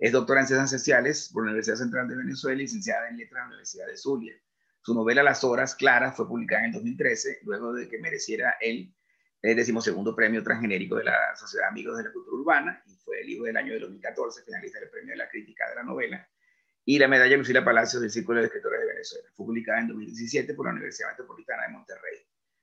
Es 0.00 0.12
doctora 0.12 0.40
en 0.40 0.46
Ciencias 0.46 0.70
Sociales 0.70 1.28
por 1.30 1.44
la 1.44 1.50
Universidad 1.50 1.76
Central 1.76 2.08
de 2.08 2.16
Venezuela, 2.16 2.56
licenciada 2.56 3.10
en 3.10 3.18
Letras 3.18 3.34
de 3.34 3.40
la 3.40 3.46
Universidad 3.48 3.86
de 3.86 3.98
Zulia. 3.98 4.34
Su 4.80 4.94
novela 4.94 5.22
Las 5.22 5.44
Horas 5.44 5.74
Claras 5.74 6.16
fue 6.16 6.26
publicada 6.26 6.62
en 6.62 6.68
el 6.68 6.72
2013, 6.72 7.40
luego 7.42 7.74
de 7.74 7.86
que 7.86 7.98
mereciera 7.98 8.56
el, 8.62 8.94
el 9.42 9.56
decimosegundo 9.56 10.16
premio 10.16 10.42
transgenérico 10.42 10.96
de 10.96 11.04
la 11.04 11.36
Sociedad 11.36 11.66
de 11.66 11.72
Amigos 11.72 11.98
de 11.98 12.04
la 12.04 12.12
Cultura 12.12 12.34
Urbana, 12.34 12.82
y 12.86 12.96
fue 12.96 13.20
el 13.20 13.26
libro 13.26 13.44
del 13.44 13.58
año 13.58 13.74
de 13.74 13.80
2014, 13.80 14.42
finalista 14.42 14.80
del 14.80 14.88
premio 14.88 15.10
de 15.10 15.18
la 15.18 15.28
crítica 15.28 15.68
de 15.68 15.74
la 15.74 15.82
novela, 15.82 16.26
y 16.86 16.98
la 16.98 17.06
medalla 17.06 17.36
Lucila 17.36 17.62
Palacios 17.62 18.00
del 18.00 18.10
Círculo 18.10 18.40
de 18.40 18.46
Escritores 18.46 18.80
de 18.80 18.86
Venezuela. 18.86 19.28
Fue 19.34 19.44
publicada 19.44 19.80
en 19.80 19.88
2017 19.88 20.54
por 20.54 20.64
la 20.64 20.72
Universidad 20.72 21.10
Metropolitana 21.10 21.64
de 21.64 21.72
Monterrey. 21.74 22.20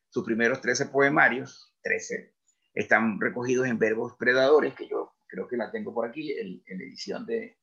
Sus 0.09 0.25
primeros 0.25 0.59
13 0.59 0.87
poemarios, 0.87 1.71
13, 1.83 2.33
están 2.73 3.21
recogidos 3.21 3.67
en 3.67 3.77
Verbos 3.77 4.15
Predadores, 4.17 4.73
que 4.73 4.87
yo 4.87 5.13
creo 5.27 5.47
que 5.47 5.57
la 5.57 5.71
tengo 5.71 5.93
por 5.93 6.07
aquí, 6.07 6.31
en, 6.33 6.63
la 6.65 6.83
edición 6.83 7.25
de, 7.25 7.57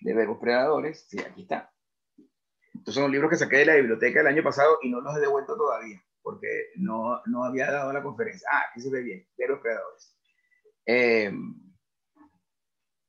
de 0.00 0.14
Verbos 0.14 0.38
Predadores. 0.40 1.06
Sí, 1.08 1.18
aquí 1.20 1.42
está. 1.42 1.72
Estos 2.74 2.94
son 2.94 3.10
libros 3.10 3.30
que 3.30 3.36
saqué 3.36 3.58
de 3.58 3.66
la 3.66 3.76
biblioteca 3.76 4.20
el 4.20 4.26
año 4.26 4.42
pasado 4.42 4.78
y 4.82 4.90
no 4.90 5.00
los 5.00 5.16
he 5.16 5.20
devuelto 5.20 5.56
todavía, 5.56 6.02
porque 6.22 6.70
no, 6.76 7.20
no 7.26 7.44
había 7.44 7.70
dado 7.70 7.92
la 7.92 8.02
conferencia. 8.02 8.48
Ah, 8.52 8.64
aquí 8.70 8.80
se 8.80 8.90
ve 8.90 9.02
bien, 9.02 9.26
de 9.36 9.48
los 9.48 9.60
predadores. 9.60 10.16
Eh, 10.86 11.32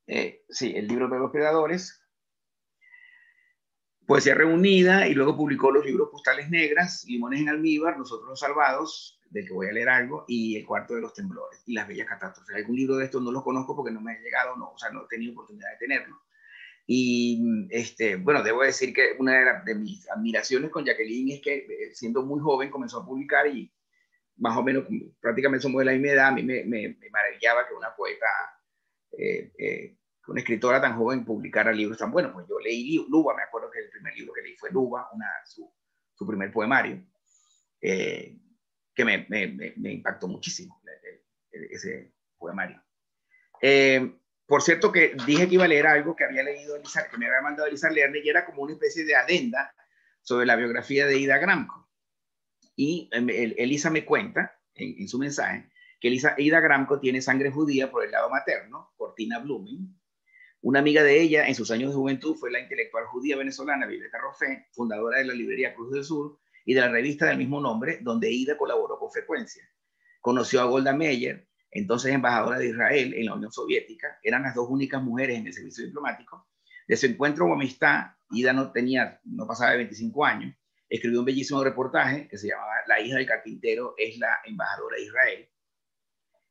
eh, 0.08 0.44
sí, 0.50 0.74
el 0.76 0.88
libro 0.88 1.08
de 1.08 1.20
los 1.20 1.32
predadores. 1.32 2.02
Poesía 4.08 4.34
reunida 4.34 5.08
y 5.08 5.14
luego 5.14 5.38
publicó 5.38 5.70
los 5.70 5.86
libros 5.86 6.10
Postales 6.12 6.50
Negras, 6.50 7.06
Limones 7.08 7.42
en 7.42 7.50
Almíbar, 7.50 7.96
Nosotros 7.96 8.28
los 8.28 8.40
Salvados, 8.40 9.19
del 9.30 9.48
que 9.48 9.54
voy 9.54 9.68
a 9.68 9.72
leer 9.72 9.90
algo, 9.90 10.26
y 10.28 10.58
El 10.58 10.66
Cuarto 10.66 10.96
de 10.96 11.02
los 11.02 11.14
Temblores 11.14 11.62
y 11.66 11.74
Las 11.74 11.88
Bellas 11.88 12.08
Catástrofes. 12.08 12.56
Algún 12.56 12.76
libro 12.76 12.98
de 12.98 13.06
estos 13.06 13.22
no 13.22 13.32
los 13.32 13.44
conozco 13.44 13.76
porque 13.76 13.92
no 13.92 14.02
me 14.02 14.14
ha 14.14 14.20
llegado, 14.20 14.56
no, 14.56 14.72
o 14.72 14.78
sea, 14.78 14.90
no 14.92 15.04
he 15.04 15.08
tenido 15.08 15.34
oportunidad 15.34 15.72
de 15.72 15.78
tenerlo. 15.78 16.20
Y 16.92 17.68
este, 17.70 18.16
bueno, 18.16 18.42
debo 18.42 18.64
decir 18.64 18.92
que 18.94 19.16
una 19.20 19.62
de, 19.64 19.76
mis 19.76 20.10
admiraciones 20.10 20.72
con 20.72 20.84
Jacqueline 20.84 21.34
es 21.34 21.42
que 21.42 21.58
eh, 21.58 21.94
siendo 21.94 22.24
muy 22.24 22.40
joven 22.40 22.72
comenzó 22.72 23.00
a 23.00 23.06
publicar 23.06 23.46
y 23.46 23.72
más 24.38 24.58
o 24.58 24.64
menos 24.64 24.86
prácticamente 25.20 25.62
somos 25.62 25.80
de 25.80 25.86
la 25.86 25.92
misma 25.92 26.08
edad, 26.08 26.28
a 26.30 26.32
mí 26.32 26.42
me, 26.42 26.64
me, 26.64 26.98
maravillaba 27.12 27.68
que 27.68 27.76
una 27.76 27.94
poeta, 27.96 28.26
eh, 29.12 29.52
eh, 29.60 29.98
una 30.30 30.40
escritora 30.40 30.82
tan 30.82 30.98
joven 30.98 31.24
publicara 31.24 31.72
libros 31.72 32.00
tan 32.00 32.12
buenos. 32.12 32.32
Pues 32.34 32.48
yo 32.50 32.60
leí 32.60 33.06
Luba, 33.08 33.36
me 33.36 33.44
acuerdo 33.44 33.70
que 33.70 33.82
el 33.82 33.90
primer 33.92 34.16
libro 34.16 34.34
que 34.34 34.42
leí 34.42 34.56
fue 34.56 34.72
Luba, 34.72 35.10
una, 35.14 35.28
su, 35.46 35.72
su 36.16 36.26
primer 36.26 36.52
poemario, 36.52 37.04
que 39.00 39.06
me, 39.06 39.74
me, 39.78 39.94
impactó 39.94 40.28
muchísimo 40.28 40.82
ese 41.52 42.12
poemario. 42.38 42.84
Por 44.50 44.64
cierto 44.64 44.92
que 44.92 45.16
dije 45.28 45.48
que 45.48 45.54
iba 45.54 45.66
a 45.66 45.70
leer 45.70 45.86
algo 45.88 46.16
que 46.16 46.26
había 46.26 46.44
leído 46.44 46.76
Elisa, 46.76 47.08
que 47.08 47.18
me 47.18 47.28
había 47.28 47.42
mandado 47.42 47.68
Elisa 47.70 47.90
leer, 47.90 48.14
y 48.16 48.28
era 48.28 48.46
como 48.46 48.64
una 48.64 48.74
especie 48.74 49.06
de 49.06 49.16
adenda 49.16 49.74
sobre 50.22 50.48
la 50.48 50.56
biografía 50.56 51.06
de 51.06 51.20
Ida 51.20 51.38
Gramco. 51.38 51.88
Y 52.76 53.10
em, 53.14 53.30
Elisa 53.30 53.90
me 53.90 54.04
cuenta 54.04 54.60
en, 54.74 55.08
su 55.08 55.20
mensaje 55.20 55.70
que 56.02 56.08
Elisa, 56.08 56.34
Ida 56.38 56.60
Gramco 56.60 57.00
tiene 57.00 57.22
sangre 57.22 57.52
judía 57.52 57.92
por 57.92 58.04
el 58.04 58.10
lado 58.10 58.30
materno, 58.32 58.92
Cortina 58.98 59.38
Blumen. 59.38 59.96
Una 60.62 60.80
amiga 60.80 61.04
de 61.04 61.22
ella 61.22 61.48
en 61.48 61.54
sus 61.54 61.70
años 61.70 61.92
de 61.92 61.96
juventud 61.96 62.36
fue 62.36 62.52
la 62.52 62.60
intelectual 62.60 63.06
judía 63.06 63.38
venezolana 63.38 63.86
Violeta 63.86 64.18
Roffé, 64.18 64.68
fundadora 64.74 65.20
de 65.20 65.26
la 65.26 65.36
librería 65.36 65.74
Cruz 65.74 65.92
del 65.92 66.04
Sur 66.04 66.40
y 66.70 66.76
de 66.76 66.82
la 66.82 66.90
revista 66.90 67.26
del 67.26 67.40
mismo 67.40 67.60
nombre, 67.60 67.98
donde 68.00 68.32
Ida 68.32 68.56
colaboró 68.56 69.00
con 69.00 69.12
frecuencia. 69.12 69.68
Conoció 70.22 70.62
a 70.62 70.66
Golda 70.66 70.94
Meir, 70.94 71.48
entonces 71.72 72.14
embajadora 72.14 72.60
de 72.60 72.68
Israel 72.68 73.12
en 73.16 73.26
la 73.26 73.34
Unión 73.34 73.52
Soviética, 73.52 74.20
eran 74.22 74.44
las 74.44 74.54
dos 74.54 74.70
únicas 74.70 75.02
mujeres 75.02 75.40
en 75.40 75.48
el 75.48 75.54
servicio 75.54 75.84
diplomático. 75.84 76.48
De 76.88 76.96
su 76.96 77.08
encuentro 77.08 77.48
o 77.48 77.54
amistad, 77.56 78.12
Ida 78.30 78.54
no 78.54 78.72
tenía, 78.72 79.20
no 79.24 79.48
pasaba 79.48 79.72
de 79.72 79.78
25 79.78 80.24
años, 80.24 80.56
escribió 80.88 81.22
un 81.22 81.26
bellísimo 81.26 81.64
reportaje 81.64 82.28
que 82.28 82.38
se 82.38 82.50
llamaba 82.50 82.72
La 82.86 83.02
hija 83.02 83.16
del 83.16 83.26
carpintero 83.26 83.96
es 83.98 84.20
la 84.20 84.38
embajadora 84.46 84.98
de 84.98 85.06
Israel. 85.06 85.50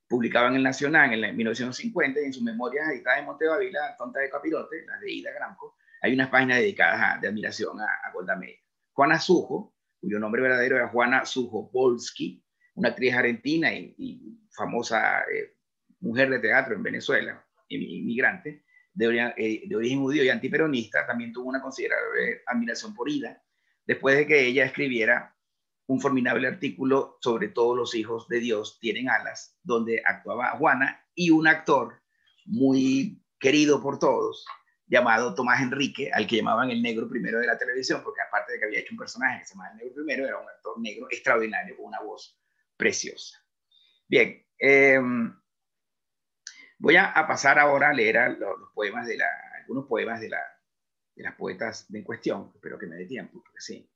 Publicaba 0.08 0.48
en 0.48 0.56
el 0.56 0.64
Nacional 0.64 1.14
en 1.14 1.36
1950 1.36 2.20
y 2.20 2.24
en 2.24 2.32
sus 2.32 2.42
memorias 2.42 2.88
editadas 2.88 3.20
en 3.20 3.26
Montevavila, 3.26 3.94
Tonta 3.96 4.18
de 4.18 4.30
Capirote, 4.30 4.84
la 4.84 4.98
de 4.98 5.12
Ida 5.12 5.30
Gramco, 5.30 5.76
hay 6.02 6.12
unas 6.12 6.28
páginas 6.28 6.58
dedicadas 6.58 7.20
de 7.20 7.28
admiración 7.28 7.80
a, 7.80 7.84
a 7.84 8.10
Golda 8.12 8.34
Meir. 8.34 8.56
Juana 8.92 9.20
Sujo, 9.20 9.76
cuyo 10.00 10.18
nombre 10.18 10.42
verdadero 10.42 10.76
era 10.76 10.88
Juana 10.88 11.24
Sujo 11.24 11.70
Polsky, 11.70 12.42
una 12.74 12.90
actriz 12.90 13.14
argentina 13.14 13.72
y, 13.72 14.38
famosa 14.50 15.20
eh, 15.22 15.54
mujer 16.00 16.30
de 16.30 16.40
teatro 16.40 16.74
en 16.74 16.82
Venezuela, 16.82 17.44
inmigrante, 17.68 18.64
de, 18.92 19.32
eh, 19.36 19.62
de, 19.66 19.76
origen 19.76 20.00
judío 20.00 20.24
y 20.24 20.28
antiperonista, 20.28 21.06
también 21.06 21.32
tuvo 21.32 21.48
una 21.48 21.60
considerable 21.60 22.42
admiración 22.46 22.94
por 22.94 23.08
Ida, 23.08 23.40
después 23.86 24.16
de 24.16 24.26
que 24.26 24.46
ella 24.46 24.64
escribiera 24.64 25.36
un 25.86 26.00
formidable 26.00 26.48
artículo 26.48 27.18
sobre 27.20 27.48
todos 27.48 27.76
los 27.76 27.94
hijos 27.94 28.28
de 28.28 28.40
Dios 28.40 28.78
tienen 28.80 29.08
alas, 29.08 29.56
donde 29.62 30.02
actuaba 30.04 30.56
Juana 30.58 31.04
y 31.14 31.30
un 31.30 31.46
actor 31.46 32.02
muy 32.44 33.22
querido 33.38 33.82
por 33.82 33.98
todos, 33.98 34.44
llamado 34.88 35.34
Tomás 35.34 35.60
Enrique, 35.60 36.10
al 36.12 36.26
que 36.26 36.36
llamaban 36.36 36.70
el 36.70 36.82
negro 36.82 37.08
primero 37.08 37.38
de 37.38 37.46
la 37.46 37.58
televisión, 37.58 38.02
porque 38.02 38.22
aparte 38.22 38.52
de 38.52 38.58
que 38.58 38.64
había 38.64 38.80
hecho 38.80 38.94
un 38.94 38.98
personaje 38.98 39.40
que 39.40 39.46
se 39.46 39.54
llamaba 39.54 39.72
el 39.72 39.78
negro 39.78 39.94
primero, 39.94 40.26
era 40.26 40.38
un 40.38 40.48
actor 40.48 40.80
negro 40.80 41.06
extraordinario, 41.10 41.76
con 41.76 41.86
una 41.86 42.00
voz 42.00 42.40
preciosa. 42.76 43.38
Bien, 44.08 44.46
em, 44.58 45.38
voy 46.78 46.96
a, 46.96 47.12
pasar 47.26 47.58
ahora 47.58 47.90
a 47.90 47.92
leer 47.92 48.38
los, 48.38 48.72
poemas 48.74 49.06
de 49.06 49.18
la, 49.18 49.28
algunos 49.60 49.86
poemas 49.86 50.20
de, 50.20 50.30
la, 50.30 50.40
de 51.14 51.22
las 51.22 51.34
poetas 51.34 51.86
en 51.92 52.02
cuestión, 52.02 52.50
espero 52.54 52.78
que 52.78 52.86
me 52.86 52.96
dé 52.96 53.06
tiempo, 53.06 53.42
porque 53.42 53.60
sí. 53.60 53.90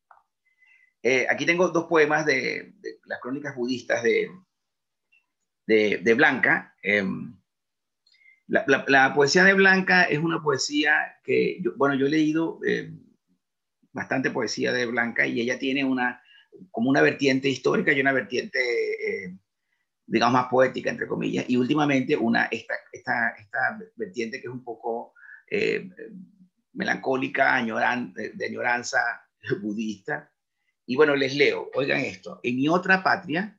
Eh, 1.03 1.27
aquí 1.29 1.47
tengo 1.47 1.69
dos 1.69 1.87
poemas 1.87 2.27
de, 2.27 2.75
las 3.07 3.21
crónicas 3.21 3.57
budistas 3.57 4.03
de, 4.03 4.31
de, 5.67 6.15
Blanca. 6.15 6.77
Em, 6.83 7.42
la, 8.53 9.15
poesía 9.15 9.45
de 9.45 9.55
Blanca 9.55 10.05
es 10.05 10.19
una 10.19 10.43
poesía 10.43 11.17
que, 11.25 11.63
bueno, 11.77 11.95
yo 11.95 12.07
he 12.07 12.11
leído 12.11 12.61
em, 12.67 13.03
bastante 13.93 14.31
poesía 14.31 14.73
de 14.73 14.85
Blanca 14.85 15.27
y 15.27 15.41
ella 15.41 15.59
tiene 15.59 15.85
una, 15.85 16.23
como 16.71 16.91
una 16.91 17.01
vertiente 17.01 17.49
histórica 17.49 17.93
y 17.93 18.01
una 18.01 18.13
vertiente, 18.13 18.59
eh, 18.59 19.39
digamos, 20.07 20.35
más 20.35 20.51
poética, 20.51 20.91
entre 20.91 21.07
comillas, 21.07 21.47
y 21.49 21.57
últimamente 21.57 22.15
una, 22.15 22.45
esta, 22.47 22.75
esta, 22.93 23.31
esta 23.31 23.79
vertiente 23.97 24.41
que 24.41 24.49
es 24.49 24.53
un 24.53 24.65
poco 24.65 25.15
eh, 25.51 25.89
melancólica, 26.75 27.57
de 27.65 28.47
añoranza 28.47 28.99
budista. 29.63 30.31
Y 30.85 30.97
bueno, 30.97 31.17
les 31.17 31.35
leo, 31.35 31.71
oigan 31.75 32.01
esto, 32.01 32.39
en 32.43 32.57
mi 32.57 32.69
otra 32.69 33.03
patria, 33.03 33.59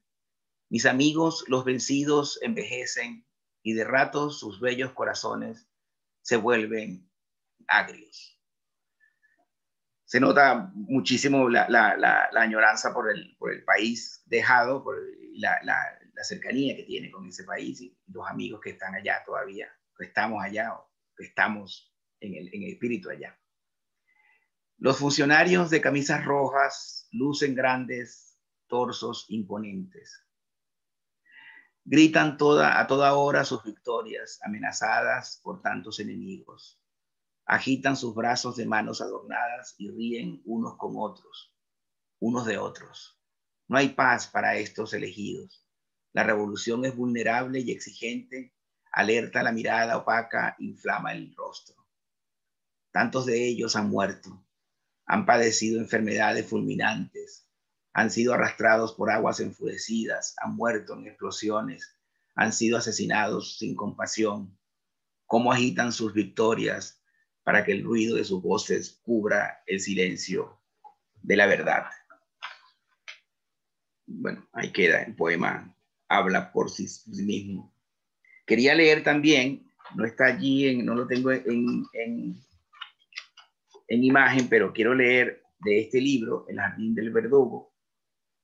mis 0.69 0.85
amigos, 0.85 1.45
los 1.47 1.65
vencidos, 1.65 2.37
envejecen 2.43 3.25
y 3.63 3.73
de 3.73 3.83
ratos 3.83 4.39
sus 4.39 4.59
bellos 4.59 4.91
corazones 4.91 5.67
se 6.21 6.37
vuelven 6.37 7.09
agrios 7.67 8.33
se 10.13 10.19
nota 10.19 10.71
muchísimo 10.75 11.49
la, 11.49 11.67
la, 11.67 12.29
añoranza 12.35 12.93
por 12.93 13.09
el, 13.09 13.35
por 13.39 13.51
el, 13.51 13.63
país 13.63 14.21
dejado, 14.27 14.83
por 14.83 14.95
la, 15.33 15.59
cercanía 16.21 16.75
que 16.75 16.83
tiene 16.83 17.09
con 17.09 17.27
ese 17.27 17.43
país 17.45 17.81
y 17.81 17.97
los 18.09 18.29
amigos 18.29 18.61
que 18.61 18.69
están 18.69 18.93
allá 18.93 19.23
todavía, 19.25 19.75
que 19.97 20.05
estamos 20.05 20.43
allá 20.43 20.71
o 20.75 20.87
que 21.17 21.23
estamos 21.23 21.97
en 22.19 22.35
el, 22.35 22.53
en 22.53 22.61
el 22.61 22.73
espíritu 22.73 23.09
allá. 23.09 23.35
Los 24.77 24.99
funcionarios 24.99 25.71
de 25.71 25.81
camisas 25.81 26.23
rojas 26.23 27.07
lucen 27.11 27.55
grandes 27.55 28.37
torsos 28.67 29.25
imponentes. 29.29 30.23
Gritan 31.85 32.37
toda, 32.37 32.79
a 32.79 32.87
toda 32.87 33.13
hora 33.13 33.43
sus 33.43 33.63
victorias, 33.63 34.39
amenazadas 34.43 35.39
por 35.43 35.61
tantos 35.61 35.99
enemigos 35.99 36.79
agitan 37.45 37.95
sus 37.95 38.15
brazos 38.15 38.55
de 38.55 38.65
manos 38.65 39.01
adornadas 39.01 39.75
y 39.77 39.89
ríen 39.91 40.41
unos 40.45 40.77
con 40.77 40.93
otros, 40.95 41.53
unos 42.19 42.45
de 42.45 42.57
otros. 42.57 43.19
No 43.67 43.77
hay 43.77 43.89
paz 43.89 44.27
para 44.27 44.55
estos 44.57 44.93
elegidos. 44.93 45.65
La 46.13 46.23
revolución 46.23 46.85
es 46.85 46.95
vulnerable 46.95 47.59
y 47.59 47.71
exigente, 47.71 48.53
alerta 48.91 49.43
la 49.43 49.51
mirada 49.51 49.97
opaca, 49.97 50.55
inflama 50.59 51.13
el 51.13 51.33
rostro. 51.35 51.75
Tantos 52.91 53.25
de 53.25 53.47
ellos 53.47 53.75
han 53.75 53.89
muerto, 53.89 54.45
han 55.05 55.25
padecido 55.25 55.79
enfermedades 55.79 56.47
fulminantes, 56.47 57.47
han 57.93 58.09
sido 58.09 58.33
arrastrados 58.33 58.93
por 58.93 59.11
aguas 59.11 59.39
enfurecidas, 59.39 60.35
han 60.41 60.55
muerto 60.55 60.93
en 60.93 61.07
explosiones, 61.07 61.95
han 62.35 62.51
sido 62.51 62.77
asesinados 62.77 63.57
sin 63.57 63.75
compasión, 63.75 64.57
cómo 65.27 65.51
agitan 65.51 65.91
sus 65.91 66.13
victorias 66.13 67.01
para 67.43 67.63
que 67.63 67.71
el 67.71 67.83
ruido 67.83 68.15
de 68.15 68.23
sus 68.23 68.41
voces 68.41 68.99
cubra 69.03 69.61
el 69.67 69.79
silencio 69.79 70.59
de 71.21 71.35
la 71.37 71.45
verdad. 71.45 71.85
Bueno, 74.05 74.47
ahí 74.53 74.71
queda, 74.71 75.03
el 75.03 75.15
poema 75.15 75.75
habla 76.07 76.51
por 76.51 76.71
sí, 76.71 76.87
mismo. 77.23 77.73
Quería 78.45 78.75
leer 78.75 79.03
también, 79.03 79.71
no 79.95 80.05
está 80.05 80.25
allí, 80.25 80.81
no 80.81 80.95
lo 80.95 81.07
tengo 81.07 81.31
en, 81.31 81.85
en, 81.93 82.35
en 83.87 84.03
imagen, 84.03 84.49
pero 84.49 84.73
quiero 84.73 84.95
leer 84.95 85.43
de 85.59 85.81
este 85.81 86.01
libro, 86.01 86.45
El 86.49 86.57
Jardín 86.57 86.93
del 86.95 87.11
Verdugo, 87.11 87.72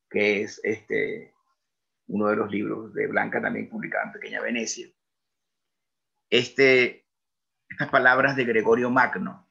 que 0.09 0.41
es 0.41 0.59
este, 0.63 1.33
uno 2.07 2.27
de 2.27 2.35
los 2.35 2.51
libros 2.51 2.93
de 2.93 3.07
Blanca, 3.07 3.41
también 3.41 3.69
publicado 3.69 4.07
en 4.07 4.13
Pequeña 4.13 4.41
Venecia. 4.41 4.87
Este, 6.29 7.07
estas 7.69 7.89
palabras 7.89 8.35
de 8.35 8.45
Gregorio 8.45 8.89
Magno, 8.89 9.47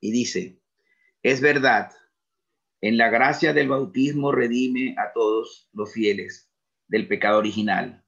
y 0.00 0.10
dice, 0.10 0.60
es 1.22 1.40
verdad, 1.40 1.92
en 2.80 2.96
la 2.96 3.10
gracia 3.10 3.52
del 3.52 3.68
bautismo 3.68 4.32
redime 4.32 4.96
a 4.98 5.12
todos 5.12 5.68
los 5.72 5.92
fieles 5.92 6.50
del 6.88 7.06
pecado 7.06 7.38
original. 7.38 8.04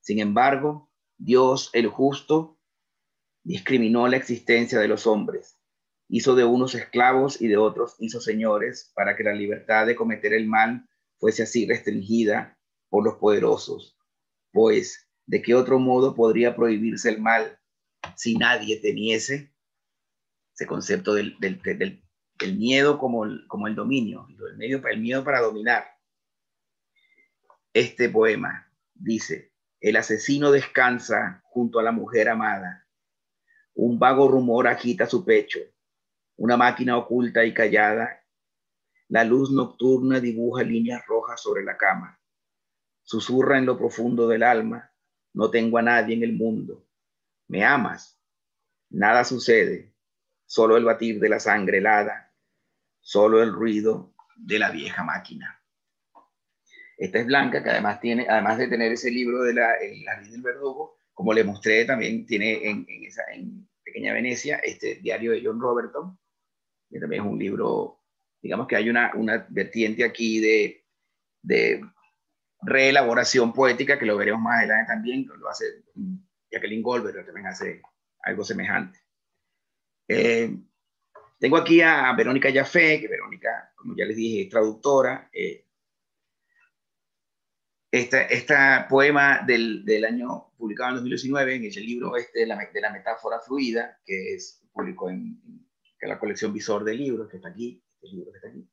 Sin 0.00 0.18
embargo, 0.18 0.90
Dios 1.16 1.70
el 1.72 1.88
justo 1.88 2.58
discriminó 3.44 4.08
la 4.08 4.16
existencia 4.16 4.78
de 4.80 4.88
los 4.88 5.06
hombres 5.06 5.57
hizo 6.08 6.34
de 6.34 6.44
unos 6.44 6.74
esclavos 6.74 7.40
y 7.40 7.48
de 7.48 7.58
otros 7.58 7.94
hizo 7.98 8.20
señores 8.20 8.92
para 8.94 9.14
que 9.14 9.24
la 9.24 9.34
libertad 9.34 9.86
de 9.86 9.94
cometer 9.94 10.32
el 10.32 10.46
mal 10.46 10.88
fuese 11.18 11.42
así 11.42 11.66
restringida 11.66 12.58
por 12.88 13.04
los 13.04 13.16
poderosos. 13.16 13.96
Pues, 14.50 15.10
¿de 15.26 15.42
qué 15.42 15.54
otro 15.54 15.78
modo 15.78 16.14
podría 16.14 16.56
prohibirse 16.56 17.10
el 17.10 17.20
mal 17.20 17.58
si 18.16 18.36
nadie 18.36 18.80
temiese? 18.80 19.52
Ese 20.54 20.66
concepto 20.66 21.14
del, 21.14 21.36
miedo 22.56 22.98
como 22.98 23.24
el, 23.24 23.46
como 23.46 23.68
el 23.68 23.74
dominio, 23.74 24.26
el, 24.30 24.82
el 24.84 25.00
miedo 25.00 25.22
para 25.22 25.40
dominar. 25.40 25.84
Este 27.74 28.08
poema 28.08 28.72
dice, 28.94 29.52
el 29.80 29.96
asesino 29.96 30.50
descansa 30.50 31.42
junto 31.44 31.78
a 31.78 31.82
la 31.82 31.92
mujer 31.92 32.28
amada. 32.28 32.86
Un 33.74 33.98
vago 33.98 34.26
rumor 34.28 34.66
agita 34.66 35.06
su 35.06 35.24
pecho 35.24 35.60
una 36.38 36.56
máquina 36.56 36.96
oculta 36.96 37.44
y 37.44 37.52
callada. 37.52 38.24
La 39.08 39.24
luz 39.24 39.50
nocturna 39.50 40.20
dibuja 40.20 40.62
líneas 40.62 41.06
rojas 41.06 41.42
sobre 41.42 41.64
la 41.64 41.76
cama. 41.76 42.18
Susurra 43.02 43.58
en 43.58 43.66
lo 43.66 43.76
profundo 43.76 44.28
del 44.28 44.42
alma, 44.42 44.92
no 45.34 45.50
tengo 45.50 45.78
a 45.78 45.82
nadie 45.82 46.14
en 46.14 46.22
el 46.22 46.32
mundo. 46.32 46.86
¿Me 47.48 47.64
amas? 47.64 48.20
Nada 48.90 49.24
sucede, 49.24 49.94
solo 50.46 50.76
el 50.76 50.84
batir 50.84 51.18
de 51.20 51.28
la 51.28 51.40
sangre 51.40 51.78
helada, 51.78 52.34
solo 53.00 53.42
el 53.42 53.52
ruido 53.52 54.14
de 54.36 54.58
la 54.58 54.70
vieja 54.70 55.02
máquina. 55.02 55.62
Esta 56.96 57.20
es 57.20 57.26
Blanca, 57.26 57.62
que 57.62 57.70
además 57.70 58.00
tiene, 58.00 58.26
además 58.28 58.58
de 58.58 58.68
tener 58.68 58.92
ese 58.92 59.10
libro 59.10 59.42
de 59.42 59.54
la, 59.54 59.74
El 59.74 60.04
Jardín 60.04 60.32
del 60.32 60.42
Verdugo, 60.42 60.98
como 61.14 61.32
le 61.32 61.44
mostré, 61.44 61.84
también 61.84 62.26
tiene 62.26 62.68
en, 62.68 62.86
esa, 63.04 63.22
en 63.32 63.68
Pequeña 63.82 64.12
Venecia 64.12 64.56
este 64.58 64.96
diario 64.96 65.32
de 65.32 65.42
John 65.44 65.60
Roberton, 65.60 66.18
que 66.90 67.00
también 67.00 67.24
es 67.24 67.30
un 67.30 67.38
libro, 67.38 68.00
digamos 68.40 68.66
que 68.66 68.76
hay 68.76 68.88
una, 68.88 69.12
una 69.14 69.46
vertiente 69.48 70.04
aquí 70.04 70.40
de, 70.40 70.84
de 71.42 71.84
reelaboración 72.62 73.52
poética, 73.52 73.98
que 73.98 74.06
lo 74.06 74.16
veremos 74.16 74.40
más 74.40 74.58
adelante 74.58 74.92
también, 74.92 75.26
lo 75.26 75.48
hace 75.48 75.64
Jacqueline 76.50 76.82
Goldberg, 76.82 77.24
también 77.24 77.46
hace 77.46 77.82
algo 78.22 78.44
semejante. 78.44 78.98
Eh, 80.08 80.56
tengo 81.38 81.56
aquí 81.56 81.80
a 81.82 82.12
Verónica 82.14 82.52
Jafé, 82.52 83.00
que 83.00 83.08
Verónica, 83.08 83.72
como 83.76 83.94
ya 83.96 84.04
les 84.04 84.16
dije, 84.16 84.42
es 84.42 84.48
traductora. 84.48 85.28
Eh, 85.32 85.64
este, 87.90 88.26
poema 88.88 89.42
del, 89.46 89.84
del, 89.84 90.04
año 90.04 90.52
publicado 90.58 90.90
en 90.90 90.96
2019, 90.96 91.54
en 91.54 91.64
el 91.64 91.86
libro 91.86 92.16
este 92.16 92.40
de 92.40 92.46
la, 92.46 92.68
de 92.70 92.80
la 92.80 92.90
metáfora 92.90 93.40
fluida, 93.40 93.98
que 94.04 94.34
es 94.34 94.62
público 94.72 95.08
en, 95.08 95.40
que 95.98 96.06
la 96.06 96.18
colección 96.18 96.52
Visor 96.52 96.84
de 96.84 96.94
libros, 96.94 97.28
que 97.28 97.36
está 97.36 97.48
aquí, 97.48 97.82
este 97.94 98.08
libro 98.08 98.30
que 98.32 98.38
está 98.38 98.48
aquí, 98.48 98.68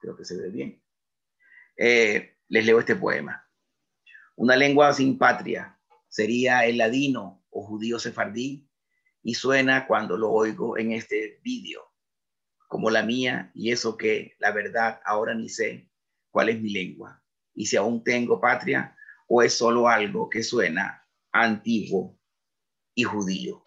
creo 0.00 0.16
que 0.16 0.24
se 0.24 0.36
ve 0.40 0.50
bien. 0.50 0.82
Eh, 1.76 2.36
les 2.48 2.66
leo 2.66 2.80
este 2.80 2.96
poema. 2.96 3.48
Una 4.36 4.56
lengua 4.56 4.92
sin 4.92 5.18
patria 5.18 5.78
sería 6.08 6.64
el 6.66 6.78
ladino 6.78 7.44
o 7.50 7.64
judío 7.64 7.98
sefardí 7.98 8.68
y 9.22 9.34
suena 9.34 9.86
cuando 9.86 10.16
lo 10.16 10.30
oigo 10.30 10.78
en 10.78 10.92
este 10.92 11.40
vídeo, 11.42 11.92
como 12.66 12.90
la 12.90 13.02
mía 13.02 13.50
y 13.54 13.72
eso 13.72 13.96
que, 13.96 14.34
la 14.38 14.52
verdad, 14.52 15.00
ahora 15.04 15.34
ni 15.34 15.48
sé 15.48 15.90
cuál 16.30 16.48
es 16.48 16.60
mi 16.60 16.70
lengua 16.70 17.22
y 17.54 17.66
si 17.66 17.76
aún 17.76 18.04
tengo 18.04 18.40
patria 18.40 18.96
o 19.26 19.42
es 19.42 19.52
solo 19.52 19.88
algo 19.88 20.30
que 20.30 20.42
suena 20.42 21.04
antiguo 21.32 22.18
y 22.94 23.02
judío. 23.02 23.64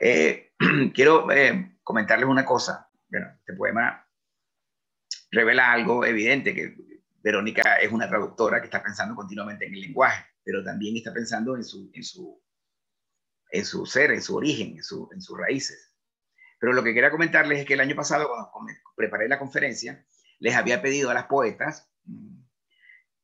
Eh, 0.00 0.52
quiero 0.94 1.30
eh, 1.30 1.73
comentarles 1.84 2.28
una 2.28 2.44
cosa. 2.44 2.90
Bueno, 3.08 3.28
este 3.38 3.52
poema 3.52 4.04
revela 5.30 5.70
algo 5.70 6.04
evidente, 6.04 6.54
que 6.54 6.74
Verónica 7.22 7.76
es 7.76 7.92
una 7.92 8.08
traductora 8.08 8.60
que 8.60 8.66
está 8.66 8.82
pensando 8.82 9.14
continuamente 9.14 9.66
en 9.66 9.74
el 9.74 9.80
lenguaje, 9.82 10.24
pero 10.42 10.64
también 10.64 10.96
está 10.96 11.12
pensando 11.12 11.54
en 11.54 11.62
su, 11.62 11.90
en 11.92 12.02
su, 12.02 12.42
en 13.50 13.64
su 13.64 13.86
ser, 13.86 14.10
en 14.10 14.22
su 14.22 14.36
origen, 14.36 14.76
en, 14.76 14.82
su, 14.82 15.08
en 15.12 15.20
sus 15.20 15.38
raíces. 15.38 15.94
Pero 16.58 16.72
lo 16.72 16.82
que 16.82 16.94
quería 16.94 17.10
comentarles 17.10 17.60
es 17.60 17.66
que 17.66 17.74
el 17.74 17.80
año 17.80 17.94
pasado, 17.94 18.28
cuando 18.52 18.72
preparé 18.96 19.28
la 19.28 19.38
conferencia, 19.38 20.04
les 20.38 20.54
había 20.56 20.82
pedido 20.82 21.10
a 21.10 21.14
las 21.14 21.26
poetas 21.26 21.90
mm, 22.04 22.42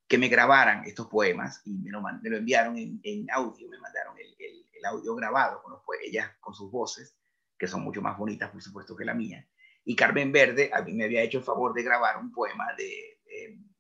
que 0.07 0.19
me 0.19 0.29
grabaran 0.29 0.85
estos 0.85 1.07
poemas 1.07 1.63
y 1.65 1.79
me 1.79 1.91
lo, 1.91 2.03
me 2.03 2.31
lo 2.31 2.37
enviaron 2.37 2.77
en, 2.77 3.27
audio, 3.31 3.69
me 3.69 3.79
mandaron 3.79 4.19
el, 4.19 4.35
el, 4.39 4.67
el 4.73 4.85
audio 4.85 5.15
grabado 5.15 5.63
con 5.63 5.73
los, 5.73 5.83
ellas 6.05 6.31
con 6.41 6.55
sus 6.55 6.71
voces 6.71 7.20
que 7.61 7.69
son 7.69 7.83
mucho 7.83 8.01
más 8.01 8.17
bonitas, 8.17 8.51
por 8.51 8.63
supuesto, 8.63 8.97
que 8.97 9.05
la 9.05 9.13
mía. 9.13 9.47
Y 9.85 9.95
Carmen 9.95 10.33
Verde 10.33 10.71
a 10.73 10.81
mí 10.81 10.95
me 10.95 11.05
había 11.05 11.23
hecho 11.23 11.39
el 11.39 11.45
favor 11.45 11.75
de 11.75 11.83
grabar 11.83 12.17
un 12.17 12.33
poema 12.33 12.73
de, 12.77 13.21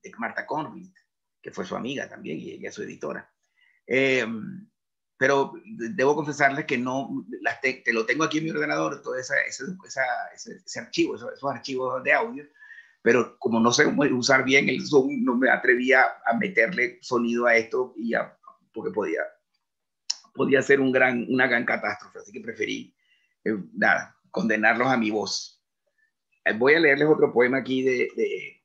de, 0.03 0.13
Marta 0.19 0.45
Conrad, 0.45 0.87
que 1.41 1.51
fue 1.51 1.65
su 1.65 1.75
amiga 1.75 2.07
también 2.07 2.39
y 2.39 2.51
ella 2.51 2.71
su 2.71 2.83
editora. 2.83 3.33
Eh, 3.87 4.27
pero 5.17 5.55
debo 5.65 6.15
confesarles 6.15 6.67
que 6.67 6.77
no, 6.77 7.25
las 7.41 7.63
te, 7.63 7.83
lo 7.87 8.05
tengo 8.05 8.25
aquí 8.25 8.39
en 8.39 8.45
mi 8.45 8.51
ordenador, 8.51 9.01
todo 9.01 9.17
esa, 9.17 9.41
ese, 9.43 9.65
ese, 10.65 10.81
archivo, 10.81 11.17
esos, 11.17 11.43
archivos 11.45 12.03
de 12.05 12.13
audio, 12.13 12.45
pero 13.01 13.39
como 13.39 13.61
no 13.61 13.73
sé 13.73 13.87
usar 13.87 14.45
bien 14.45 14.69
el 14.69 14.87
Zoom, 14.87 15.25
no 15.25 15.37
me 15.37 15.51
atrevía 15.51 16.05
a 16.27 16.37
meterle 16.37 16.99
sonido 17.01 17.47
a 17.47 17.57
esto 17.57 17.95
y 17.97 18.13
porque 18.75 18.93
podía, 18.93 19.23
podía 20.35 20.61
ser 20.61 20.81
un 20.81 20.93
gran, 20.93 21.27
una 21.31 21.47
gran 21.47 21.65
catástrofe, 21.65 22.19
así 22.19 22.33
que 22.33 22.41
preferí 22.41 22.95
eh, 23.45 23.57
nada, 23.73 24.17
condenarlos 24.31 24.89
a 24.89 24.97
mi 24.97 25.11
voz. 25.11 25.63
Eh, 26.45 26.53
voy 26.57 26.75
a 26.75 26.81
leerles 26.81 27.09
otro 27.09 27.33
poema 27.33 27.59
aquí 27.59 27.83
de, 27.83 28.63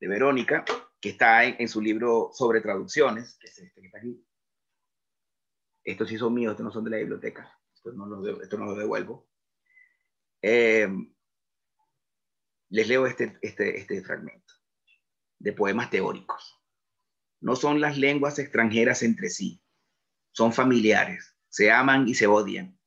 Verónica, 0.00 0.64
que 1.00 1.10
está 1.10 1.44
en, 1.44 1.68
su 1.68 1.80
libro 1.80 2.30
sobre 2.32 2.60
traducciones, 2.60 3.36
que 3.38 3.48
es 3.48 3.58
este 3.58 3.80
que 3.80 3.86
está 3.86 3.98
aquí. 3.98 4.24
Estos 5.84 6.08
sí 6.08 6.18
son 6.18 6.34
míos, 6.34 6.52
estos 6.52 6.64
no 6.64 6.72
son 6.72 6.84
de 6.84 6.90
la 6.90 6.96
biblioteca. 6.98 7.52
Esto 7.74 7.92
no 7.92 8.06
lo, 8.06 8.42
esto 8.42 8.58
no 8.58 8.66
lo 8.66 8.74
devuelvo. 8.74 9.28
Eh, 10.42 10.88
les 12.70 12.88
leo 12.88 13.06
este, 13.06 13.38
este, 13.42 13.78
este 13.78 14.02
fragmento 14.02 14.54
de 15.38 15.52
poemas 15.52 15.90
teóricos. 15.90 16.58
No 17.40 17.56
son 17.56 17.80
las 17.80 17.98
lenguas 17.98 18.38
extranjeras 18.38 19.02
entre 19.02 19.30
sí, 19.30 19.62
son 20.32 20.52
familiares, 20.52 21.36
se 21.48 21.70
aman 21.70 22.06
y 22.06 22.14
se 22.14 22.26
odian, 22.26 22.79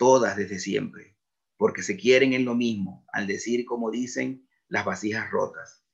todas 0.00 0.34
desde 0.34 0.58
siempre, 0.58 1.14
porque 1.58 1.82
se 1.82 1.98
quieren 1.98 2.32
en 2.32 2.46
lo 2.46 2.54
mismo, 2.54 3.04
al 3.12 3.26
decir 3.26 3.66
como 3.66 3.90
dicen 3.90 4.48
las 4.66 4.86
vasijas 4.86 5.30
rotas, 5.30 5.84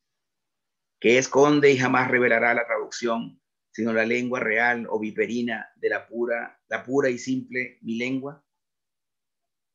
que 1.00 1.18
esconde 1.18 1.72
y 1.72 1.76
jamás 1.76 2.08
revelará 2.08 2.54
la 2.54 2.64
traducción, 2.66 3.42
sino 3.72 3.92
la 3.92 4.06
lengua 4.06 4.38
real 4.38 4.86
o 4.88 5.00
viperina 5.00 5.72
de 5.74 5.88
la 5.88 6.06
pura, 6.06 6.62
la 6.68 6.84
pura 6.84 7.10
y 7.10 7.18
simple 7.18 7.78
mi 7.82 7.98
lengua. 7.98 8.46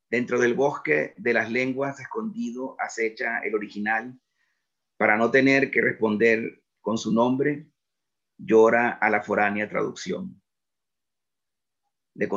Dentro 0.09 0.39
del 0.39 0.53
bosque 0.53 1.13
de 1.17 1.33
las 1.33 1.51
lenguas 1.51 1.99
escondido 1.99 2.77
acecha 2.79 3.39
el 3.39 3.53
original, 3.53 4.17
para 4.95 5.17
no 5.17 5.29
tener 5.29 5.71
que 5.71 5.81
responder 5.81 6.63
con 6.79 6.97
su 6.97 7.11
nombre, 7.11 7.67
llora 8.37 8.91
a 8.91 9.09
la 9.09 9.23
foránea 9.23 9.67
traducción 9.67 10.40
le, 12.15 12.29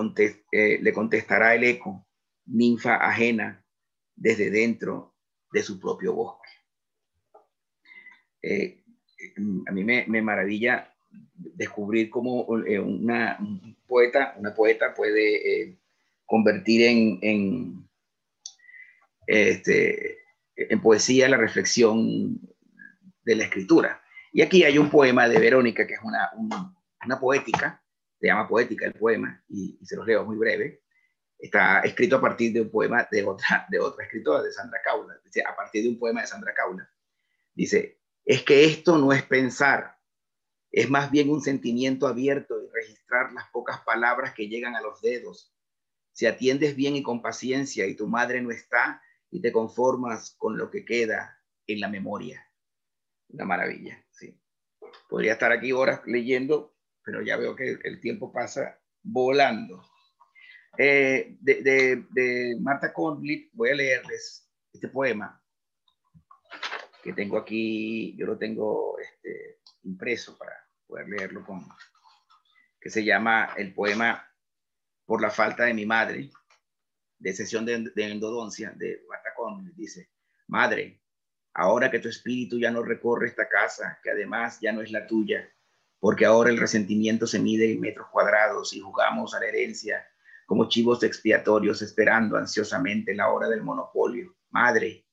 eh, 0.53 0.79
le 0.81 0.93
contestará 0.93 1.55
el 1.55 1.65
eco, 1.65 2.07
ninfa 2.47 2.97
ajena, 2.97 3.65
desde 4.15 4.51
dentro 4.51 5.15
de 5.53 5.63
su 5.63 5.81
propio 5.81 6.15
bosque. 6.15 6.49
Eh, 8.43 8.83
a 9.67 9.73
mí 9.73 9.85
me, 9.85 10.23
maravilla 10.23 10.93
descubrir 11.33 12.11
cómo 12.11 12.47
eh, 12.67 12.79
una, 12.79 13.39
un 13.41 13.77
poeta, 13.87 14.35
una 14.37 14.55
poeta 14.55 14.95
puede 14.95 15.79
convertir 16.27 16.83
en, 17.23 17.89
este, 19.27 20.19
en 20.57 20.81
poesía 20.81 21.29
la 21.29 21.37
reflexión 21.37 22.41
de 23.25 23.37
la 23.37 23.45
escritura. 23.45 24.03
Y 24.33 24.43
aquí 24.43 24.65
hay 24.65 24.79
un 24.79 24.91
poema 24.91 25.29
de 25.29 25.39
Verónica, 25.39 25.87
que 25.87 25.95
es 25.95 26.01
una, 26.03 26.31
una 27.05 27.21
poética, 27.21 27.84
se 28.25 28.29
llama 28.29 28.49
Poética 28.49 28.87
el 28.87 28.95
poema, 28.95 29.45
y, 29.51 29.79
se 29.85 29.97
los 29.97 30.07
leo 30.07 30.25
muy 30.25 30.39
breve. 30.39 30.83
Está 31.39 31.81
escrito 31.81 32.17
a 32.17 32.23
partir 32.23 32.55
de 32.55 32.63
un 32.63 32.71
poema 32.71 33.07
de 33.11 33.23
otra, 33.23 33.67
de 33.69 33.79
otra 33.79 34.07
escritora, 34.07 34.43
de 34.43 34.51
Sandra 34.51 34.81
Caula, 34.83 35.21
a 35.47 35.55
partir 35.55 35.83
de 35.83 35.91
un 35.91 35.99
poema 35.99 36.23
de 36.23 36.27
Sandra 36.27 36.55
Caula. 36.55 36.91
Dice, 37.53 38.01
es 38.25 38.43
que 38.43 38.65
esto 38.65 38.97
no 38.97 39.13
es 39.13 39.23
pensar, 39.25 39.99
es 40.73 40.89
más 40.89 41.11
bien 41.11 41.29
un 41.29 41.43
sentimiento 41.43 42.07
abierto 42.07 42.63
y 42.63 42.71
registrar 42.73 43.31
las 43.35 43.51
pocas 43.51 43.81
palabras 43.81 44.33
que 44.33 44.49
llegan 44.49 44.75
a 44.75 44.81
los 44.81 45.03
dedos. 45.03 45.55
Si 46.13 46.25
atiendes 46.25 46.77
bien 46.77 46.97
y 46.97 47.03
con 47.03 47.21
paciencia 47.21 47.87
y 47.87 47.95
tu 47.95 48.09
madre 48.09 48.41
no 48.41 48.53
está 48.53 49.03
y 49.31 49.43
te 49.43 49.53
conformas 49.53 50.35
con 50.39 50.57
lo 50.57 50.71
que 50.71 50.87
queda 50.87 51.45
en 51.67 51.79
la 51.79 51.89
memoria. 51.89 52.51
Una 53.29 53.45
maravilla, 53.45 54.03
sí. 54.13 54.41
Podría 55.11 55.35
estar 55.35 55.53
aquí 55.53 55.73
horas 55.73 56.01
leyendo, 56.07 56.74
pero 57.05 57.23
ya 57.23 57.37
veo 57.37 57.55
que 57.55 57.79
el 57.83 58.01
tiempo 58.01 58.33
pasa 58.33 58.81
volando. 59.03 59.83
Eh, 60.77 61.37
de, 61.41 62.05
de, 62.11 62.57
Marta 62.61 62.93
Conley 62.93 63.49
voy 63.53 63.71
a 63.71 63.75
leerles 63.75 64.51
este 64.73 64.89
poema 64.89 65.41
que 67.05 67.13
tengo 67.13 67.39
aquí, 67.39 68.17
yo 68.17 68.27
lo 68.27 68.39
tengo 68.39 68.99
este, 68.99 69.61
impreso 69.83 70.37
para 70.39 70.53
poder 70.87 71.09
leerlo 71.09 71.45
con, 71.45 71.65
que 72.81 72.91
se 72.91 73.05
llama 73.05 73.53
el 73.57 73.75
poema 73.75 74.27
Por 75.05 75.21
la 75.21 75.31
falta 75.31 75.65
de 75.65 75.75
mi 75.75 75.85
madre, 75.85 76.31
de 77.19 77.33
sesión 77.35 77.67
de, 77.67 77.93
endodoncia 77.97 78.73
de 78.75 79.05
Batacón, 79.07 79.71
dice, 79.77 80.11
Madre, 80.49 81.03
ahora 81.53 81.91
que 81.91 81.99
tu 81.99 82.09
espíritu 82.09 82.59
ya 82.59 82.71
no 82.71 82.83
recorre 82.83 83.29
esta 83.29 83.49
casa, 83.49 83.99
que 84.03 84.11
además 84.11 84.59
ya 84.61 84.73
no 84.73 84.81
es 84.81 84.91
la 84.91 85.07
tuya, 85.07 85.54
porque 86.05 86.27
ahora 86.27 86.51
el 86.51 86.59
resentimiento 86.59 87.27
se 87.27 87.39
mide 87.39 87.73
en 87.73 87.81
metros 87.81 88.09
cuadrados 88.13 88.75
y 88.75 88.81
jugamos 88.81 89.35
a 89.35 89.41
la 89.41 89.47
herencia 89.47 90.07
como 90.45 90.69
chivos 90.69 91.03
expiatorios 91.03 91.81
esperando 91.81 92.37
ansiosamente 92.37 93.15
la 93.15 93.31
hora 93.31 93.49
del 93.49 93.63
monopolio. 93.63 94.37
Madre, 94.51 95.07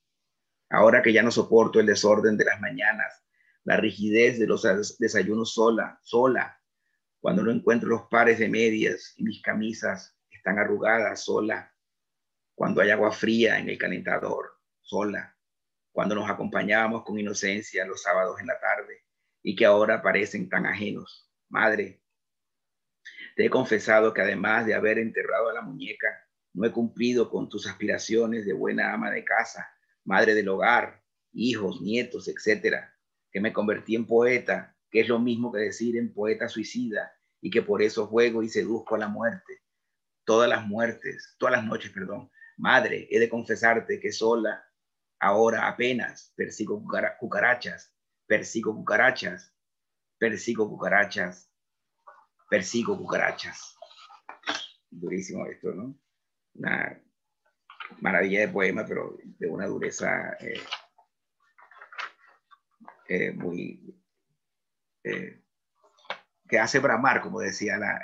ahora 0.69 1.01
que 1.01 1.13
ya 1.13 1.23
no 1.23 1.31
soporto 1.31 1.79
el 1.79 1.85
desorden 1.85 2.35
de 2.35 2.43
las 2.43 2.59
mañanas, 2.59 3.23
la 3.63 3.77
rigidez 3.77 4.37
de 4.37 4.47
los 4.47 4.67
desayunos 4.99 5.53
sola, 5.53 5.97
sola, 6.01 6.61
cuando 7.21 7.41
no 7.41 7.51
encuentro 7.51 7.87
los 7.87 8.09
pares 8.09 8.37
de 8.39 8.49
medias 8.49 9.13
y 9.15 9.23
mis 9.23 9.41
camisas 9.41 10.17
están 10.29 10.59
arrugadas, 10.59 11.23
sola, 11.23 11.73
cuando 12.53 12.81
hay 12.81 12.89
agua 12.89 13.13
fría 13.13 13.59
en 13.59 13.69
el 13.69 13.77
calentador, 13.77 14.59
sola, 14.81 15.37
cuando 15.93 16.15
nos 16.15 16.29
acompañábamos 16.29 17.05
con 17.05 17.17
inocencia 17.17 17.85
los 17.85 18.01
sábados 18.01 18.41
en 18.41 18.47
la 18.47 18.59
tarde 18.59 19.05
y 19.43 19.55
que 19.55 19.65
ahora 19.65 20.01
parecen 20.01 20.49
tan 20.49 20.65
ajenos. 20.65 21.31
Madre, 21.49 22.01
te 23.35 23.45
he 23.45 23.49
confesado 23.49 24.13
que 24.13 24.21
además 24.21 24.65
de 24.65 24.73
haber 24.73 24.99
enterrado 24.99 25.49
a 25.49 25.53
la 25.53 25.61
muñeca, 25.61 26.27
no 26.53 26.65
he 26.65 26.71
cumplido 26.71 27.29
con 27.29 27.49
tus 27.49 27.67
aspiraciones 27.67 28.45
de 28.45 28.53
buena 28.53 28.93
ama 28.93 29.09
de 29.09 29.23
casa, 29.23 29.67
madre 30.03 30.33
del 30.33 30.49
hogar, 30.49 31.03
hijos, 31.31 31.81
nietos, 31.81 32.27
etcétera 32.27 32.91
que 33.31 33.39
me 33.39 33.53
convertí 33.53 33.95
en 33.95 34.05
poeta, 34.05 34.75
que 34.89 34.99
es 34.99 35.07
lo 35.07 35.19
mismo 35.19 35.51
que 35.51 35.59
decir 35.59 35.97
en 35.97 36.13
poeta 36.13 36.49
suicida, 36.49 37.13
y 37.39 37.49
que 37.49 37.61
por 37.61 37.81
eso 37.81 38.07
juego 38.07 38.43
y 38.43 38.49
seduzco 38.49 38.95
a 38.95 38.99
la 38.99 39.07
muerte. 39.07 39.61
Todas 40.25 40.49
las 40.49 40.67
muertes, 40.67 41.35
todas 41.39 41.55
las 41.55 41.65
noches, 41.65 41.91
perdón. 41.91 42.29
Madre, 42.57 43.07
he 43.09 43.19
de 43.19 43.29
confesarte 43.29 43.99
que 43.99 44.11
sola, 44.11 44.63
ahora 45.19 45.67
apenas, 45.67 46.33
persigo 46.35 46.83
cucarachas, 47.19 47.95
persigo 48.31 48.73
cucarachas, 48.73 49.53
persigo 50.17 50.69
cucarachas, 50.69 51.51
persigo 52.49 52.97
cucarachas. 52.97 53.75
Durísimo 54.89 55.45
esto, 55.47 55.73
¿no? 55.73 55.99
Una 56.53 56.97
maravilla 57.99 58.39
de 58.39 58.47
poema, 58.47 58.85
pero 58.87 59.17
de 59.21 59.47
una 59.49 59.65
dureza 59.67 60.37
eh, 60.39 60.61
eh, 63.09 63.31
muy 63.33 64.01
eh, 65.03 65.43
que 66.47 66.57
hace 66.57 66.79
bramar, 66.79 67.19
como 67.21 67.41
decía 67.41 67.77
la, 67.77 67.99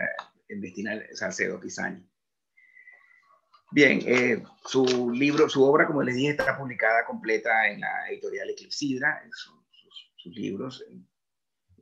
el 0.49 0.59
destinal 0.59 1.07
Salcedo 1.13 1.57
Pisani. 1.57 2.05
Bien, 3.71 4.45
su 4.65 5.09
libro, 5.09 5.47
su 5.47 5.63
obra, 5.63 5.87
como 5.87 6.03
les 6.03 6.15
dije, 6.15 6.31
está 6.31 6.57
publicada 6.57 7.05
completa 7.05 7.69
en 7.69 7.79
la 7.79 8.09
editorial 8.09 8.49
Eclipsidra, 8.49 9.21
en 9.23 9.31
sus, 10.17 10.35
libros. 10.35 10.83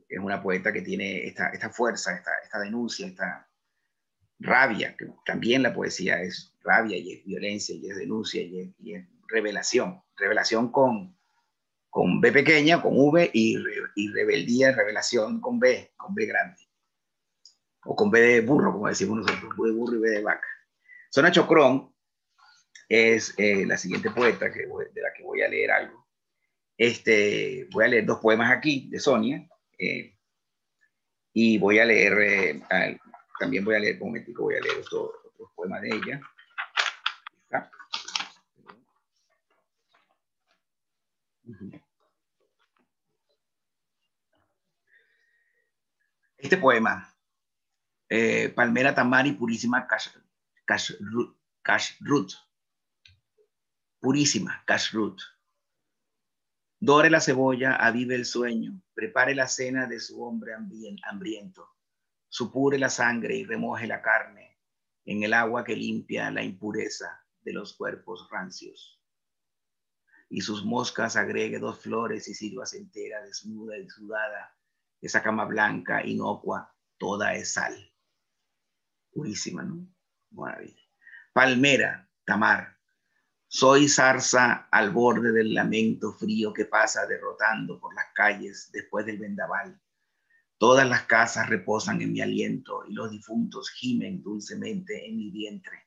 Es 0.08 0.18
una 0.18 0.42
poeta 0.42 0.72
que 0.72 0.82
tiene 0.82 1.26
esta, 1.26 1.48
esta 1.50 1.70
fuerza, 1.70 2.14
esta, 2.14 2.30
esta, 2.44 2.60
denuncia, 2.60 3.06
esta 3.06 3.48
rabia, 4.38 4.96
que 4.96 5.06
también 5.24 5.62
la 5.62 5.74
poesía 5.74 6.22
es 6.22 6.54
rabia 6.62 6.96
y 6.96 7.14
es 7.14 7.24
violencia 7.24 7.74
y 7.74 7.90
es 7.90 7.96
denuncia 7.96 8.42
y 8.42 8.94
es, 8.94 9.04
revelación, 9.28 10.02
revelación 10.16 10.70
con, 10.70 11.18
con 11.90 12.20
B 12.20 12.30
pequeña, 12.30 12.80
con 12.80 12.92
V, 12.94 13.30
y, 13.32 13.56
y 13.96 14.08
rebeldía, 14.12 14.72
revelación 14.72 15.40
con 15.40 15.58
B, 15.58 15.92
con 15.96 16.14
B 16.14 16.26
grande. 16.26 16.62
O 17.84 17.96
con 17.96 18.10
B 18.10 18.20
de 18.20 18.40
burro, 18.40 18.72
como 18.72 18.88
decimos 18.88 19.18
nosotros, 19.18 19.52
B 19.56 19.68
de 19.68 19.74
burro 19.74 19.96
y 19.96 20.00
B 20.00 20.10
de 20.10 20.22
vaca. 20.22 20.46
Sona 21.10 21.32
Chocrón 21.32 21.94
es 22.88 23.34
eh, 23.38 23.66
la 23.66 23.76
siguiente 23.76 24.10
poeta 24.10 24.52
que, 24.52 24.60
de 24.60 25.00
la 25.00 25.12
que 25.16 25.22
voy 25.22 25.42
a 25.42 25.48
leer 25.48 25.70
algo. 25.70 26.05
Este, 26.78 27.68
voy 27.72 27.84
a 27.84 27.88
leer 27.88 28.04
dos 28.04 28.20
poemas 28.20 28.50
aquí 28.50 28.88
de 28.90 28.98
Sonia. 28.98 29.48
Eh, 29.78 30.14
y 31.32 31.58
voy 31.58 31.78
a 31.78 31.84
leer, 31.84 32.18
eh, 32.20 32.98
también 33.38 33.64
voy 33.64 33.74
a 33.74 33.78
leer, 33.78 34.00
un 34.00 34.08
momentico, 34.08 34.44
voy 34.44 34.56
a 34.56 34.60
leer 34.60 34.78
otro, 34.78 35.12
otro 35.24 35.52
poema 35.54 35.80
de 35.80 35.88
ella. 35.88 36.20
Este 46.38 46.58
poema, 46.58 47.12
eh, 48.08 48.50
Palmera 48.50 48.94
Tamari 48.94 49.32
Purísima 49.32 49.86
Kashrut. 51.62 52.32
Purísima 54.00 54.62
Kashrut. 54.64 55.20
Dore 56.78 57.08
la 57.08 57.20
cebolla, 57.20 57.76
avive 57.76 58.14
el 58.14 58.26
sueño, 58.26 58.82
prepare 58.92 59.34
la 59.34 59.48
cena 59.48 59.86
de 59.86 59.98
su 59.98 60.22
hombre 60.22 60.52
hambriento, 60.54 61.76
supure 62.28 62.78
la 62.78 62.90
sangre 62.90 63.36
y 63.36 63.44
remoje 63.44 63.86
la 63.86 64.02
carne 64.02 64.58
en 65.06 65.22
el 65.22 65.32
agua 65.32 65.64
que 65.64 65.74
limpia 65.74 66.30
la 66.30 66.42
impureza 66.42 67.24
de 67.40 67.52
los 67.52 67.76
cuerpos 67.76 68.28
rancios. 68.30 69.00
Y 70.28 70.40
sus 70.40 70.64
moscas 70.64 71.16
agregue 71.16 71.58
dos 71.58 71.80
flores 71.80 72.28
y 72.28 72.34
sirvas 72.34 72.74
entera, 72.74 73.22
desnuda 73.22 73.78
y 73.78 73.88
sudada, 73.88 74.54
esa 75.00 75.22
cama 75.22 75.44
blanca, 75.44 76.04
inocua, 76.04 76.74
toda 76.98 77.34
es 77.34 77.52
sal. 77.52 77.92
Purísima, 79.12 79.62
¿no? 79.62 79.86
Maravilla. 80.32 80.82
Palmera, 81.32 82.10
Tamar. 82.24 82.75
Soy 83.48 83.88
zarza 83.88 84.68
al 84.72 84.90
borde 84.90 85.30
del 85.30 85.54
lamento 85.54 86.12
frío 86.12 86.52
que 86.52 86.64
pasa 86.64 87.06
derrotando 87.06 87.78
por 87.78 87.94
las 87.94 88.06
calles 88.12 88.70
después 88.72 89.06
del 89.06 89.18
vendaval. 89.18 89.80
Todas 90.58 90.88
las 90.88 91.02
casas 91.02 91.48
reposan 91.48 92.02
en 92.02 92.12
mi 92.12 92.20
aliento 92.20 92.84
y 92.88 92.94
los 92.94 93.10
difuntos 93.10 93.70
gimen 93.70 94.20
dulcemente 94.22 95.06
en 95.06 95.16
mi 95.16 95.30
vientre. 95.30 95.86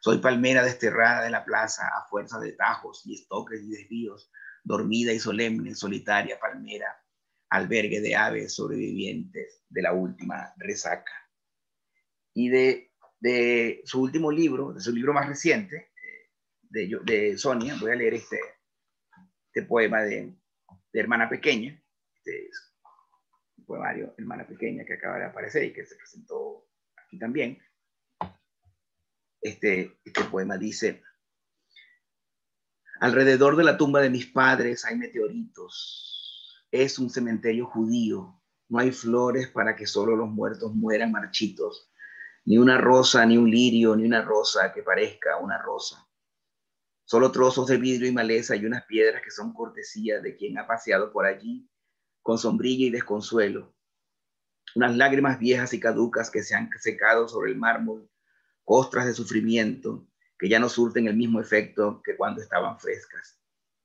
Soy 0.00 0.18
palmera 0.18 0.64
desterrada 0.64 1.22
de 1.22 1.30
la 1.30 1.44
plaza 1.44 1.86
a 1.86 2.08
fuerza 2.08 2.40
de 2.40 2.52
tajos 2.52 3.02
y 3.06 3.14
estoques 3.14 3.62
y 3.62 3.70
desvíos, 3.70 4.32
dormida 4.64 5.12
y 5.12 5.20
solemne, 5.20 5.76
solitaria 5.76 6.40
palmera, 6.40 7.02
albergue 7.50 8.00
de 8.00 8.16
aves 8.16 8.54
sobrevivientes 8.54 9.62
de 9.68 9.82
la 9.82 9.92
última 9.92 10.52
resaca. 10.56 11.12
Y 12.34 12.48
de, 12.48 12.92
de 13.20 13.82
su 13.84 14.02
último 14.02 14.32
libro, 14.32 14.72
de 14.72 14.80
su 14.80 14.92
libro 14.92 15.12
más 15.12 15.28
reciente, 15.28 15.92
de, 16.70 16.98
de 17.04 17.38
Sonia, 17.38 17.76
voy 17.80 17.90
a 17.90 17.96
leer 17.96 18.14
este, 18.14 18.38
este 19.46 19.66
poema 19.66 20.02
de, 20.02 20.34
Hermana 20.92 21.28
Pequeña, 21.28 21.78
este 22.14 22.46
es 22.46 22.74
un 23.58 23.66
poemario 23.66 24.14
Hermana 24.16 24.46
Pequeña 24.46 24.84
que 24.84 24.94
acaba 24.94 25.18
de 25.18 25.26
aparecer 25.26 25.64
y 25.64 25.72
que 25.72 25.84
se 25.84 25.94
presentó 25.94 26.66
aquí 26.96 27.18
también. 27.18 27.58
Este, 29.42 29.98
este 30.04 30.24
poema 30.24 30.56
dice, 30.56 31.02
alrededor 33.00 33.56
de 33.56 33.64
la 33.64 33.76
tumba 33.76 34.00
de 34.00 34.08
mis 34.08 34.26
padres 34.26 34.86
hay 34.86 34.96
meteoritos, 34.96 36.66
es 36.70 36.98
un 36.98 37.10
cementerio 37.10 37.66
judío. 37.66 38.40
No 38.68 38.78
hay 38.78 38.90
flores 38.90 39.48
para 39.48 39.76
que 39.76 39.86
solo 39.86 40.16
los 40.16 40.28
muertos 40.28 40.74
mueran 40.74 41.12
marchitos. 41.12 41.90
ni 42.44 42.58
una 42.58 42.78
rosa, 42.78 43.26
ni 43.26 43.36
un 43.36 43.50
lirio, 43.50 43.96
ni 43.96 44.04
una 44.04 44.22
rosa 44.22 44.72
que 44.72 44.82
parezca 44.82 45.36
una 45.38 45.58
rosa. 45.58 46.05
Solo 47.08 47.30
trozos 47.30 47.68
de 47.68 47.76
vidrio 47.76 48.08
y 48.08 48.12
maleza 48.12 48.56
y 48.56 48.66
unas 48.66 48.84
piedras 48.84 49.22
que 49.22 49.30
son 49.30 49.54
cortesía 49.54 50.20
de 50.20 50.34
quien 50.34 50.58
ha 50.58 50.66
paseado 50.66 51.12
por 51.12 51.24
allí 51.24 51.70
con 52.20 52.36
sombrilla 52.36 52.86
y 52.86 52.90
desconsuelo. 52.90 53.72
Unas 54.74 54.96
lágrimas 54.96 55.38
viejas 55.38 55.72
y 55.72 55.78
caducas 55.78 56.32
que 56.32 56.42
se 56.42 56.56
han 56.56 56.68
secado 56.80 57.28
sobre 57.28 57.52
el 57.52 57.58
mármol, 57.58 58.10
costras 58.64 59.06
de 59.06 59.14
sufrimiento 59.14 60.08
que 60.36 60.48
ya 60.48 60.58
no 60.58 60.68
surten 60.68 61.06
el 61.06 61.16
mismo 61.16 61.40
efecto 61.40 62.02
que 62.04 62.16
cuando 62.16 62.42
estaban 62.42 62.80
frescas. 62.80 63.40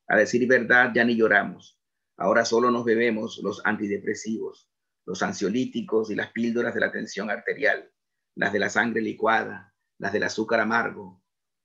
A 0.08 0.18
decir 0.18 0.48
verdad, 0.48 0.92
ya 0.92 1.06
ni 1.06 1.16
lloramos. 1.16 1.80
Ahora 2.18 2.44
solo 2.44 2.72
nos 2.72 2.86
bebemos 2.86 3.40
los 3.44 3.64
antidepresivos, 3.64 4.68
los 5.06 5.22
ansiolíticos 5.22 6.10
y 6.10 6.16
las 6.16 6.32
píldoras 6.32 6.74
de 6.74 6.80
la 6.80 6.92
tensión 6.92 7.30
arterial, 7.30 7.94
las 8.34 8.52
de 8.52 8.58
la 8.58 8.70
sangre 8.70 9.04
licuada, 9.04 9.76
las 10.00 10.12
del 10.12 10.24
azúcar 10.24 10.60
amargo, 10.60 11.21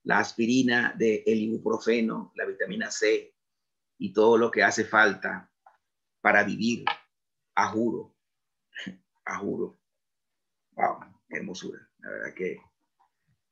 la 0.06 0.20
aspirina 0.20 0.94
del 0.96 1.22
el 1.26 1.38
ibuprofeno, 1.42 2.32
la 2.36 2.46
vitamina 2.46 2.90
C 2.92 3.34
y 3.98 4.12
todo 4.12 4.38
lo 4.38 4.52
que 4.52 4.62
hace 4.62 4.84
falta 4.84 5.50
para 6.20 6.44
vivir, 6.44 6.84
a 7.56 7.68
juro, 7.68 8.14
a 9.24 9.38
juro. 9.38 9.80
Wow, 10.72 11.00
hermosura. 11.28 11.90
La 11.98 12.10
verdad 12.10 12.34
que 12.34 12.56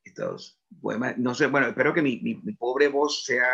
estos 0.04 0.60
poemas, 0.80 1.18
no 1.18 1.34
sé, 1.34 1.46
bueno, 1.46 1.66
espero 1.66 1.92
que 1.92 2.02
mi, 2.02 2.20
mi, 2.20 2.54
pobre 2.54 2.86
voz 2.86 3.24
sea 3.24 3.50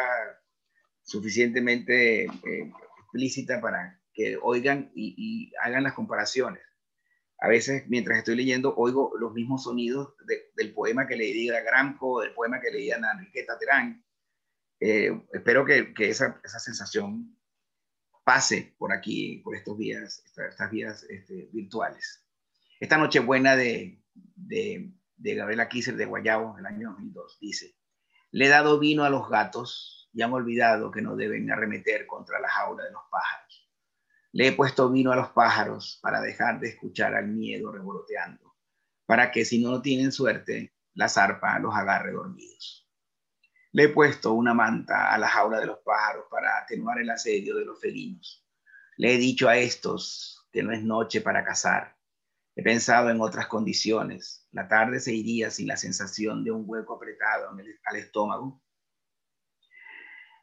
suficientemente 1.02 2.24
eh, 2.24 2.72
explícita 2.98 3.62
para 3.62 3.98
que 4.12 4.36
oigan 4.42 4.92
y 4.94 5.50
hagan 5.62 5.84
las 5.84 5.94
comparaciones 5.94 6.62
a 7.40 7.48
veces 7.48 7.84
mientras 7.88 8.18
estoy 8.18 8.36
leyendo 8.36 8.74
oigo 8.76 9.12
los 9.18 9.32
mismos 9.32 9.64
sonidos 9.64 10.14
del 10.54 10.74
poema 10.74 11.06
que 11.06 11.16
leí 11.16 11.48
a 11.48 11.62
Gramco, 11.62 12.20
del 12.20 12.34
poema 12.34 12.60
que 12.60 12.70
leía 12.70 12.96
a 12.96 13.12
Enriqueta 13.12 13.58
Terán. 13.58 14.04
Eh, 14.78 15.10
espero 15.32 15.64
que, 15.64 15.94
que 15.94 16.10
esa, 16.10 16.40
esa, 16.44 16.58
sensación 16.58 17.36
pase 18.24 18.74
por 18.78 18.92
aquí, 18.92 19.38
por 19.38 19.56
estos 19.56 19.76
días, 19.78 20.22
estas, 20.26 20.70
vías 20.70 21.04
este, 21.04 21.48
virtuales. 21.52 22.24
Esta 22.78 22.96
noche 22.96 23.20
buena 23.20 23.56
de, 23.56 24.02
de, 24.14 24.92
de 25.16 25.34
Gabriela 25.34 25.68
Kisser 25.68 25.96
de 25.96 26.06
Guayabo, 26.06 26.58
el 26.58 26.66
año 26.66 26.90
2002, 26.90 27.38
dice, 27.40 27.74
le 28.30 28.46
he 28.46 28.48
dado 28.48 28.78
vino 28.78 29.04
a 29.04 29.10
los 29.10 29.28
gatos 29.28 30.08
y 30.12 30.22
han 30.22 30.32
olvidado 30.32 30.90
que 30.90 31.02
no 31.02 31.16
deben 31.16 31.50
arremeter 31.50 32.06
contra 32.06 32.40
la 32.40 32.48
jaula 32.48 32.84
de 32.84 32.92
los 32.92 33.02
pájaros. 33.10 33.59
Le 34.32 34.48
he 34.48 34.52
puesto 34.52 34.88
vino 34.88 35.10
a 35.10 35.16
los 35.16 35.30
pájaros 35.30 35.98
para 36.02 36.20
dejar 36.20 36.60
de 36.60 36.68
escuchar 36.68 37.14
al 37.14 37.26
miedo 37.26 37.72
revoloteando, 37.72 38.54
para 39.04 39.32
que 39.32 39.44
si 39.44 39.60
no 39.60 39.82
tienen 39.82 40.12
suerte, 40.12 40.72
la 40.94 41.08
zarpa 41.08 41.58
los 41.58 41.74
agarre 41.74 42.12
dormidos. 42.12 42.88
Le 43.72 43.84
he 43.84 43.88
puesto 43.88 44.32
una 44.32 44.54
manta 44.54 45.12
a 45.12 45.18
la 45.18 45.28
jaula 45.28 45.58
de 45.58 45.66
los 45.66 45.78
pájaros 45.78 46.26
para 46.30 46.58
atenuar 46.58 47.00
el 47.00 47.10
asedio 47.10 47.56
de 47.56 47.64
los 47.64 47.80
felinos. 47.80 48.46
Le 48.96 49.14
he 49.14 49.18
dicho 49.18 49.48
a 49.48 49.56
estos 49.56 50.46
que 50.52 50.62
no 50.62 50.72
es 50.72 50.82
noche 50.82 51.20
para 51.20 51.44
cazar. 51.44 51.96
He 52.54 52.62
pensado 52.62 53.10
en 53.10 53.20
otras 53.20 53.48
condiciones. 53.48 54.46
La 54.52 54.68
tarde 54.68 55.00
se 55.00 55.12
iría 55.12 55.50
sin 55.50 55.66
la 55.66 55.76
sensación 55.76 56.44
de 56.44 56.52
un 56.52 56.64
hueco 56.66 56.94
apretado 56.94 57.52
en 57.52 57.60
el, 57.60 57.80
al 57.84 57.96
estómago. 57.96 58.62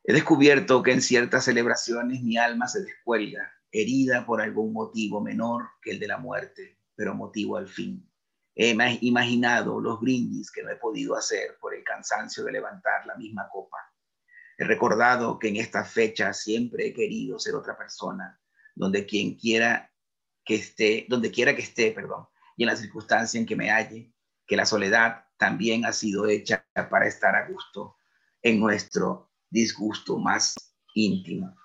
He 0.03 0.13
descubierto 0.13 0.83
que 0.83 0.91
en 0.91 1.01
ciertas 1.01 1.45
celebraciones 1.45 2.21
mi 2.21 2.38
alma 2.38 2.67
se 2.67 2.81
descuelga 2.81 3.57
herida 3.72 4.26
por 4.26 4.41
algún 4.41 4.74
motivo 4.74 5.22
menor 5.22 5.70
que 5.82 5.91
el 5.91 5.99
de 5.99 6.07
la 6.07 6.18
muerte, 6.18 6.80
pero 6.95 7.13
motivo 7.13 7.57
al 7.57 7.68
fin. 7.68 8.09
He 8.55 8.76
imaginado 9.01 9.80
los 9.80 9.99
brindis 9.99 10.51
que 10.51 10.63
no 10.63 10.72
he 10.72 10.78
podido 10.78 11.15
hacer 11.15 11.57
por 11.61 11.76
el 11.76 11.84
cansancio 11.84 12.43
de 12.43 12.53
levantar 12.53 13.05
la 13.05 13.15
misma 13.15 13.47
copa. 13.51 13.78
He 14.57 14.63
recordado 14.63 15.38
que 15.38 15.49
en 15.49 15.57
esta 15.57 15.84
fecha 15.84 16.34
siempre 16.34 16.88
he 16.88 16.93
querido 16.93 17.38
ser 17.38 17.53
otra 17.53 17.78
persona, 17.78 18.41
donde 18.74 19.05
quien 19.05 19.36
quiera 19.36 19.91
que 20.43 20.55
esté, 20.55 21.05
donde 21.07 21.30
quiera 21.30 21.55
que 21.55 21.61
esté, 21.61 21.91
perdón, 21.91 22.26
y 22.55 22.63
en 22.63 22.70
la 22.70 22.76
circunstancia 22.76 23.39
en 23.39 23.45
que 23.45 23.55
me 23.55 23.70
halle, 23.70 24.11
que 24.47 24.55
la 24.55 24.65
soledad 24.65 25.26
también 25.38 25.86
ha 25.86 25.93
sido 25.93 26.26
hecha 26.26 26.65
para 26.89 27.05
estar 27.05 27.36
a 27.36 27.47
gusto 27.47 27.97
en 28.41 28.59
nuestro 28.59 29.32
disgusto 29.49 30.18
más 30.18 30.55
íntimo. 30.95 31.55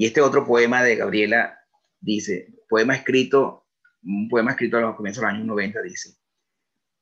Y 0.00 0.06
este 0.06 0.22
otro 0.22 0.46
poema 0.46 0.82
de 0.82 0.96
Gabriela 0.96 1.60
dice, 2.00 2.54
poema 2.70 2.94
escrito, 2.96 3.66
un 4.02 4.30
poema 4.30 4.52
escrito 4.52 4.78
a 4.78 4.80
los 4.80 4.96
comienzos 4.96 5.20
de 5.20 5.26
los 5.26 5.34
años 5.34 5.46
90, 5.46 5.82
dice, 5.82 6.16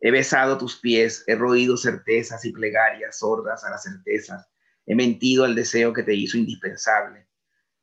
he 0.01 0.11
besado 0.11 0.59
tus 0.59 0.81
pies, 0.81 1.23
he 1.29 1.37
roído 1.37 1.77
certezas 1.77 2.45
y 2.45 2.51
plegarias 2.51 3.21
sordas 3.21 3.63
a 3.63 3.71
las 3.71 3.85
certezas, 3.85 4.51
he 4.85 4.97
mentido 4.97 5.45
al 5.45 5.55
deseo 5.55 5.93
que 5.93 6.03
te 6.03 6.13
hizo 6.13 6.39
indispensable. 6.39 7.29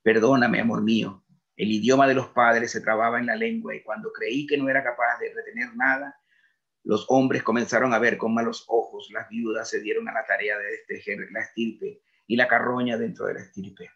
Perdóname, 0.03 0.59
amor 0.59 0.83
mío, 0.83 1.23
el 1.55 1.71
idioma 1.71 2.09
de 2.09 2.15
los 2.15 2.27
padres 2.31 2.71
se 2.71 2.81
trababa 2.81 3.17
en 3.17 3.27
la 3.27 3.37
lengua 3.37 3.73
y 3.73 3.83
cuando 3.83 4.11
creí 4.11 4.45
que 4.45 4.57
no 4.57 4.67
era 4.67 4.83
capaz 4.83 5.17
de 5.21 5.33
retener 5.33 5.77
nada, 5.77 6.13
los 6.83 7.05
hombres 7.07 7.41
comenzaron 7.41 7.93
a 7.93 7.99
ver 7.99 8.17
con 8.17 8.33
malos 8.33 8.65
ojos, 8.67 9.07
las 9.13 9.29
viudas 9.29 9.69
se 9.69 9.79
dieron 9.79 10.09
a 10.09 10.13
la 10.13 10.25
tarea 10.25 10.57
de 10.57 10.71
destejer 10.71 11.19
la 11.31 11.39
estirpe 11.39 12.01
y 12.27 12.35
la 12.35 12.49
carroña 12.49 12.97
dentro 12.97 13.27
de 13.27 13.35
la 13.35 13.39
estirpe. 13.39 13.89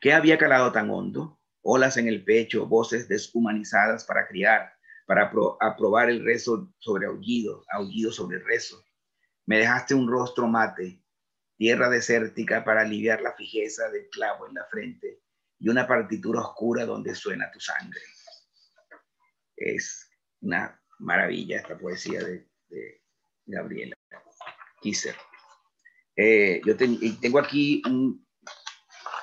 ¿Qué 0.00 0.12
había 0.12 0.38
calado 0.38 0.70
tan 0.70 0.90
hondo? 0.90 1.40
Olas 1.62 1.96
en 1.96 2.06
el 2.06 2.24
pecho, 2.24 2.66
voces 2.66 3.08
deshumanizadas 3.08 4.04
para 4.04 4.28
criar, 4.28 4.72
para 5.06 5.30
aprobar 5.60 6.08
el 6.08 6.24
rezo 6.24 6.72
sobre 6.78 7.06
aullido, 7.06 7.64
aullido 7.72 8.12
sobre 8.12 8.38
rezo. 8.38 8.84
Me 9.46 9.58
dejaste 9.58 9.94
un 9.94 10.08
rostro 10.08 10.46
mate, 10.46 11.02
tierra 11.56 11.88
desértica 11.88 12.64
para 12.64 12.82
aliviar 12.82 13.20
la 13.22 13.34
fijeza 13.34 13.90
del 13.90 14.08
clavo 14.10 14.46
en 14.46 14.54
la 14.54 14.64
frente 14.66 15.20
y 15.58 15.68
una 15.68 15.86
partitura 15.86 16.40
oscura 16.40 16.84
donde 16.84 17.14
suena 17.14 17.50
tu 17.50 17.58
sangre. 17.58 18.00
Es 19.56 20.08
una 20.40 20.80
maravilla 21.00 21.58
esta 21.58 21.76
poesía 21.76 22.22
de, 22.22 22.46
Gabriela 23.46 23.96
Kisser. 24.80 25.16
Eh, 26.14 26.60
yo 26.64 26.76
tengo 26.76 27.38
aquí 27.38 27.82
un, 27.86 28.27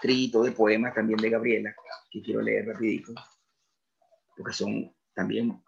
de 0.01 0.51
poemas 0.51 0.93
también 0.93 1.19
de 1.19 1.29
Gabriela, 1.29 1.75
que 2.09 2.21
quiero 2.21 2.41
leer 2.41 2.67
rapidito, 2.67 3.13
porque 4.37 4.53
son 4.53 4.93
también 5.13 5.61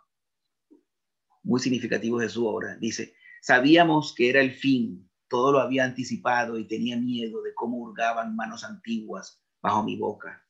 muy 1.43 1.59
significativos 1.59 2.21
de 2.21 2.29
su 2.29 2.45
obra. 2.45 2.75
Dice, 2.77 3.15
sabíamos 3.41 4.13
que 4.13 4.29
era 4.29 4.41
el 4.41 4.51
fin, 4.51 5.09
todo 5.27 5.51
lo 5.51 5.59
había 5.59 5.85
anticipado 5.85 6.57
y 6.57 6.67
tenía 6.67 6.97
miedo 6.97 7.41
de 7.41 7.53
cómo 7.53 7.77
hurgaban 7.77 8.35
manos 8.35 8.63
antiguas 8.63 9.41
bajo 9.61 9.83
mi 9.83 9.97
boca. 9.97 10.45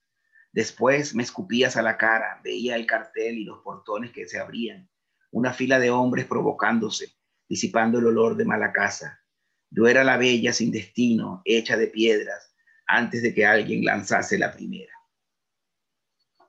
Después 0.52 1.14
me 1.14 1.24
escupías 1.24 1.78
a 1.78 1.82
la 1.82 1.98
cara, 1.98 2.42
veía 2.44 2.76
el 2.76 2.86
cartel 2.86 3.38
y 3.38 3.44
los 3.44 3.60
portones 3.60 4.12
que 4.12 4.28
se 4.28 4.40
abrían, 4.40 4.90
una 5.32 5.54
fila 5.54 5.80
de 5.80 5.92
hombres 5.92 6.26
provocándose, 6.26 7.16
disipando 7.48 8.00
el 8.00 8.08
olor 8.08 8.36
de 8.36 8.46
mala 8.46 8.72
casa. 8.74 9.22
Yo 9.70 9.88
era 9.88 10.04
la 10.04 10.18
bella 10.18 10.54
sin 10.54 10.72
destino, 10.72 11.42
hecha 11.46 11.78
de 11.78 11.88
piedras, 11.88 12.56
antes 12.88 13.22
de 13.22 13.34
que 13.34 13.46
alguien 13.46 13.84
lanzase 13.84 14.38
la 14.38 14.52
primera. 14.52 14.94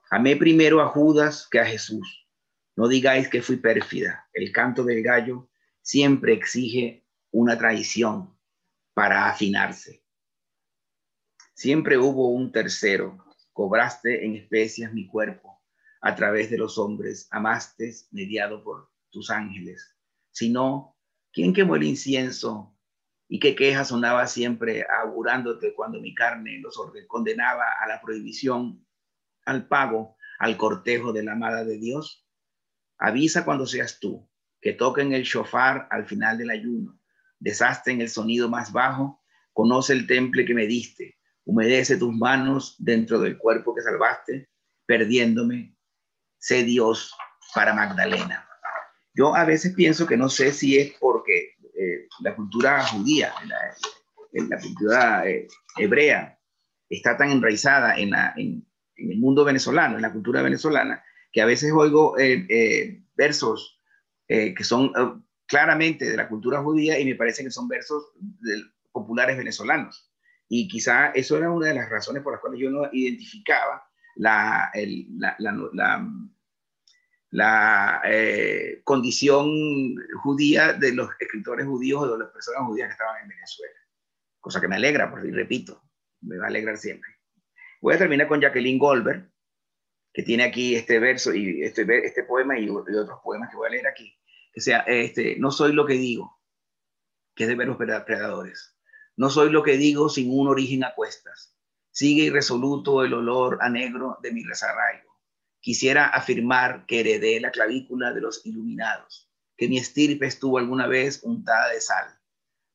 Amé 0.09 0.35
primero 0.37 0.81
a 0.81 0.87
Judas 0.87 1.47
que 1.51 1.59
a 1.59 1.65
Jesús. 1.65 2.27
No 2.75 2.87
digáis 2.87 3.27
que 3.27 3.41
fui 3.41 3.57
pérfida. 3.57 4.27
El 4.33 4.51
canto 4.51 4.83
del 4.83 5.03
gallo 5.03 5.49
siempre 5.81 6.33
exige 6.33 7.05
una 7.31 7.57
traición 7.57 8.35
para 8.93 9.29
afinarse. 9.29 10.03
Siempre 11.53 11.97
hubo 11.97 12.29
un 12.29 12.51
tercero. 12.51 13.17
Cobraste 13.51 14.25
en 14.25 14.35
especias 14.35 14.93
mi 14.93 15.07
cuerpo. 15.07 15.61
A 16.01 16.15
través 16.15 16.49
de 16.49 16.57
los 16.57 16.77
hombres 16.77 17.27
amaste 17.29 17.93
mediado 18.11 18.63
por 18.63 18.89
tus 19.09 19.29
ángeles. 19.29 19.95
Si 20.31 20.49
no, 20.49 20.97
¿quién 21.33 21.53
quemó 21.53 21.75
el 21.75 21.83
incienso 21.83 22.78
y 23.31 23.39
qué 23.39 23.55
queja 23.55 23.85
sonaba 23.85 24.25
siempre 24.25 24.85
augurándote 25.03 25.75
cuando 25.75 26.01
mi 26.01 26.15
carne 26.15 26.59
los 26.59 26.75
condenaba 27.07 27.63
a 27.79 27.87
la 27.87 28.01
prohibición, 28.01 28.83
al 29.45 29.67
pago, 29.67 30.17
al 30.39 30.57
cortejo 30.57 31.13
de 31.13 31.23
la 31.23 31.33
amada 31.33 31.63
de 31.63 31.77
Dios. 31.77 32.27
Avisa 32.97 33.45
cuando 33.45 33.67
seas 33.67 33.99
tú, 33.99 34.27
que 34.59 34.73
toquen 34.73 35.13
el 35.13 35.23
shofar 35.23 35.87
al 35.91 36.07
final 36.07 36.39
del 36.39 36.49
ayuno, 36.49 36.99
en 37.39 38.01
el 38.01 38.09
sonido 38.09 38.49
más 38.49 38.73
bajo, 38.73 39.21
conoce 39.53 39.93
el 39.93 40.07
temple 40.07 40.43
que 40.43 40.55
me 40.55 40.65
diste, 40.65 41.17
humedece 41.45 41.97
tus 41.97 42.13
manos 42.13 42.75
dentro 42.79 43.19
del 43.19 43.37
cuerpo 43.37 43.75
que 43.75 43.83
salvaste, 43.83 44.49
perdiéndome, 44.87 45.77
sé 46.39 46.63
Dios 46.63 47.15
para 47.53 47.75
Magdalena. 47.75 48.49
Yo 49.13 49.35
a 49.35 49.45
veces 49.45 49.73
pienso 49.75 50.07
que 50.07 50.17
no 50.17 50.29
sé 50.29 50.51
si 50.51 50.79
es 50.79 50.93
porque 50.99 51.58
eh, 51.79 52.07
la 52.21 52.35
cultura 52.35 52.83
judía, 52.85 53.33
la, 54.33 54.59
cultura 54.59 55.27
eh, 55.27 55.47
hebrea, 55.77 56.37
está 56.89 57.17
tan 57.17 57.31
enraizada 57.31 57.97
en, 57.97 58.13
el 58.95 59.17
mundo 59.17 59.45
venezolano, 59.45 59.95
en 59.95 60.01
la 60.01 60.11
cultura 60.11 60.41
venezolana, 60.41 61.03
que 61.31 61.41
a 61.41 61.45
veces 61.45 61.71
oigo 61.71 62.17
eh, 62.19 63.01
versos 63.15 63.79
eh, 64.31 64.53
que 64.53 64.63
son 64.63 64.91
eh, 64.95 65.23
claramente 65.47 66.05
de 66.05 66.15
la 66.15 66.29
cultura 66.29 66.61
judía 66.61 66.99
y 66.99 67.05
me 67.05 67.15
parece 67.15 67.43
que 67.43 67.49
son 67.49 67.67
versos 67.67 68.11
populares 68.91 69.35
venezolanos. 69.37 70.11
Y 70.47 70.67
quizá 70.67 71.07
eso 71.07 71.35
era 71.35 71.49
una 71.49 71.69
de 71.69 71.73
las 71.73 71.89
razones 71.89 72.21
por 72.21 72.33
las 72.33 72.41
cuales 72.41 72.59
yo 72.59 72.69
no 72.69 72.87
identificaba 72.91 73.83
la, 74.15 74.71
la, 75.39 76.07
eh, 77.31 78.81
condición 78.83 79.95
judía 80.23 80.73
de 80.73 80.93
los 80.93 81.09
escritores 81.19 81.65
judíos 81.65 82.03
o 82.03 82.13
de 82.13 82.19
las 82.19 82.31
personas 82.31 82.63
judías 82.67 82.87
que 82.87 82.93
estaban 82.93 83.21
en 83.21 83.29
Venezuela. 83.29 83.75
Cosa 84.39 84.61
que 84.61 84.67
me 84.67 84.75
alegra, 84.75 85.09
porque 85.09 85.31
repito, 85.31 85.81
me 86.21 86.37
va 86.37 86.45
a 86.45 86.47
alegrar 86.47 86.77
siempre. 86.77 87.09
Voy 87.81 87.93
a 87.95 87.97
terminar 87.97 88.27
con 88.27 88.41
Jacqueline 88.41 88.79
Goldberg, 88.79 89.29
que 90.13 90.23
tiene 90.23 90.43
aquí 90.43 90.75
este 90.75 90.99
verso 90.99 91.33
y 91.33 91.63
este, 91.63 91.85
este 92.05 92.23
poema 92.23 92.57
y, 92.57 92.69
otros 92.69 93.19
poemas 93.23 93.49
que 93.49 93.57
voy 93.57 93.67
a 93.67 93.71
leer 93.71 93.87
aquí, 93.87 94.17
que 94.51 94.61
sea, 94.61 94.79
este, 94.79 95.37
no 95.37 95.51
soy 95.51 95.73
lo 95.73 95.85
que 95.85 95.93
digo, 95.93 96.41
que 97.35 97.43
es 97.43 97.49
de 97.49 97.55
veros 97.55 97.77
predadores. 97.77 98.75
No 99.15 99.29
soy 99.29 99.51
lo 99.51 99.63
que 99.63 99.77
digo 99.77 100.09
sin 100.09 100.31
un 100.31 100.47
origen 100.47 100.83
a 100.83 100.95
cuestas. 100.95 101.55
Sigue 101.91 102.23
irresoluto 102.23 103.03
el 103.03 103.13
olor 103.13 103.59
a 103.61 103.69
negro 103.69 104.17
de 104.21 104.31
mi 104.31 104.43
resarraigo. 104.43 105.08
Quisiera 105.69 106.07
afirmar 106.07 106.87
que 106.87 107.01
heredé 107.01 107.39
la 107.39 107.51
clavícula 107.51 108.11
de 108.11 108.21
los 108.21 108.43
iluminados, 108.43 109.29
que 109.55 109.69
mi 109.69 109.77
estirpe 109.77 110.25
estuvo 110.25 110.57
alguna 110.57 110.87
vez 110.87 111.21
untada 111.21 111.69
de 111.69 111.79
sal. 111.79 112.07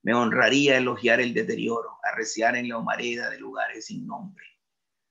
Me 0.05 0.15
honraría 0.15 0.77
elogiar 0.77 1.21
el 1.21 1.35
deterioro, 1.35 1.99
arreciar 2.05 2.55
en 2.55 2.69
la 2.69 2.79
humareda 2.79 3.31
de 3.31 3.41
lugares 3.41 3.87
sin 3.87 4.07
nombre. 4.07 4.45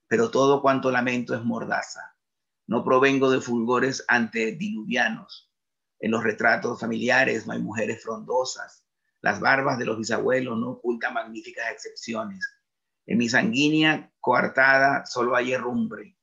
Pero 0.08 0.30
todo 0.30 0.62
cuanto 0.62 0.90
lamento 0.90 1.34
es 1.34 1.44
mordaza, 1.44 2.16
no 2.66 2.82
provengo 2.82 3.30
de 3.30 3.42
fulgores 3.42 4.02
antediluvianos. 4.08 5.52
En 6.00 6.10
los 6.10 6.24
retratos 6.24 6.80
familiares 6.80 7.46
no 7.46 7.52
hay 7.52 7.60
mujeres 7.60 8.02
frondosas. 8.02 8.82
Las 9.20 9.40
barbas 9.40 9.78
de 9.78 9.84
los 9.84 9.98
bisabuelos 9.98 10.58
no 10.58 10.70
ocultan 10.70 11.12
magníficas 11.12 11.70
excepciones. 11.70 12.48
En 13.04 13.18
mi 13.18 13.28
sanguínea 13.28 14.10
coartada 14.20 15.04
solo 15.04 15.36
hay 15.36 15.52
herrumbre. 15.52 16.16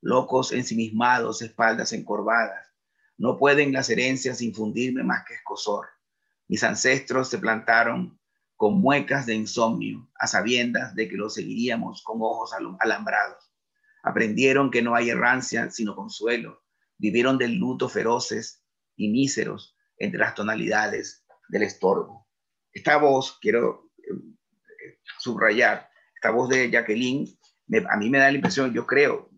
Locos 0.00 0.52
ensimismados, 0.52 1.42
espaldas 1.42 1.92
encorvadas. 1.92 2.66
No 3.16 3.36
pueden 3.36 3.72
las 3.72 3.90
herencias 3.90 4.42
infundirme 4.42 5.02
más 5.02 5.24
que 5.26 5.34
escosor. 5.34 5.88
Mis 6.46 6.62
ancestros 6.62 7.28
se 7.28 7.38
plantaron 7.38 8.18
con 8.56 8.80
muecas 8.80 9.26
de 9.26 9.34
insomnio, 9.34 10.08
a 10.18 10.26
sabiendas 10.26 10.94
de 10.94 11.08
que 11.08 11.16
los 11.16 11.34
seguiríamos 11.34 12.02
con 12.02 12.18
ojos 12.20 12.52
alambrados. 12.80 13.52
Aprendieron 14.02 14.70
que 14.70 14.82
no 14.82 14.94
hay 14.94 15.10
errancia, 15.10 15.70
sino 15.70 15.94
consuelo. 15.94 16.62
Vivieron 16.96 17.38
del 17.38 17.54
luto 17.54 17.88
feroces 17.88 18.64
y 18.96 19.10
míseros 19.10 19.76
entre 19.96 20.20
las 20.20 20.34
tonalidades 20.34 21.24
del 21.48 21.62
estorbo. 21.62 22.26
Esta 22.72 22.96
voz, 22.96 23.38
quiero 23.40 23.90
eh, 23.98 24.98
subrayar, 25.18 25.88
esta 26.14 26.30
voz 26.30 26.48
de 26.48 26.70
Jacqueline, 26.70 27.26
a 27.88 27.96
mí 27.96 28.10
me 28.10 28.18
da 28.18 28.30
la 28.30 28.36
impresión, 28.36 28.72
yo 28.72 28.86
creo, 28.86 29.30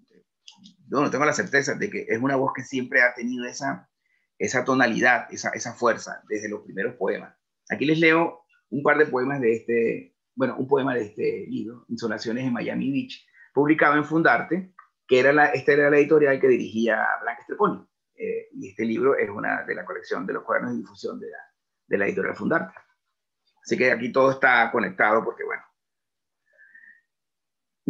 yo 0.91 1.01
no 1.01 1.11
tengo 1.11 1.24
la 1.24 1.32
certeza 1.32 1.74
de 1.74 1.88
que 1.88 2.07
es 2.09 2.20
una 2.20 2.36
voz 2.36 2.53
que 2.55 2.62
siempre 2.62 3.01
ha 3.03 3.14
tenido 3.14 3.47
esa, 3.47 3.88
esa 4.38 4.64
tonalidad, 4.64 5.32
esa, 5.32 5.51
esa 5.51 5.74
fuerza 5.74 6.22
desde 6.28 6.49
los 6.49 6.62
primeros 6.62 6.97
poemas. 6.97 7.34
Aquí 7.70 7.84
les 7.84 8.01
leo 8.01 8.45
un 8.70 8.82
par 8.82 8.99
de 8.99 9.07
poemas 9.07 9.41
de 9.41 9.55
este, 9.55 10.16
bueno, 10.34 10.57
un 10.57 10.66
poema 10.66 10.95
de 10.95 11.03
este 11.03 11.47
libro, 11.49 11.84
Insolaciones 11.88 12.45
en 12.45 12.53
Miami 12.53 12.91
Beach, 12.91 13.24
publicado 13.55 13.97
en 13.97 14.05
Fundarte, 14.05 14.74
que 15.07 15.20
era 15.20 15.32
la, 15.32 15.47
esta 15.47 15.72
era 15.72 15.91
la 15.91 15.99
editorial 15.99 16.41
que 16.41 16.49
dirigía 16.49 17.07
Blanca 17.22 17.41
Estreponi. 17.41 17.86
Eh, 18.14 18.49
y 18.53 18.68
este 18.70 18.84
libro 18.84 19.16
es 19.16 19.30
una 19.30 19.62
de 19.62 19.74
la 19.74 19.84
colección 19.84 20.26
de 20.26 20.34
los 20.34 20.43
cuadernos 20.43 20.72
de 20.72 20.78
difusión 20.78 21.20
de 21.20 21.28
la, 21.30 21.38
de 21.86 21.99
la 21.99 22.07
editorial 22.07 22.36
Fundarte. 22.36 22.74
Así 23.64 23.76
que 23.76 23.93
aquí 23.93 24.11
todo 24.11 24.32
está 24.32 24.70
conectado 24.72 25.24
porque, 25.24 25.45
bueno. 25.45 25.62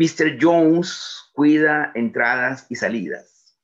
Mr. 0.01 0.39
Jones 0.41 1.31
cuida 1.35 1.93
entradas 1.95 2.65
y 2.71 2.77
salidas. 2.77 3.55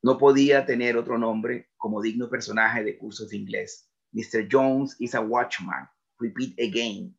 No 0.00 0.16
podía 0.16 0.64
tener 0.64 0.96
otro 0.96 1.18
nombre 1.18 1.72
como 1.76 2.00
digno 2.00 2.30
personaje 2.30 2.84
de 2.84 2.96
cursos 2.96 3.30
de 3.30 3.38
inglés. 3.38 3.90
Mr. 4.12 4.46
Jones 4.48 4.94
is 5.00 5.16
a 5.16 5.20
watchman. 5.20 5.88
Repeat 6.20 6.52
again. 6.60 7.18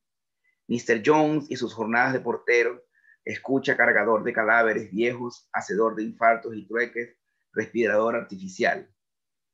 Mr. 0.69 1.03
Jones 1.05 1.51
y 1.51 1.57
sus 1.57 1.73
jornadas 1.73 2.13
de 2.13 2.21
portero 2.21 2.81
escucha 3.25 3.75
cargador 3.75 4.23
de 4.23 4.31
cadáveres 4.31 4.89
viejos, 4.89 5.49
hacedor 5.51 5.97
de 5.97 6.03
infartos 6.03 6.55
y 6.55 6.65
trueques, 6.65 7.17
respirador 7.51 8.15
artificial. 8.15 8.89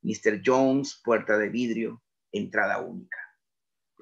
Mr. 0.02 0.40
Jones, 0.46 1.00
puerta 1.04 1.36
de 1.36 1.48
vidrio, 1.48 2.00
entrada 2.30 2.78
única. 2.78 3.18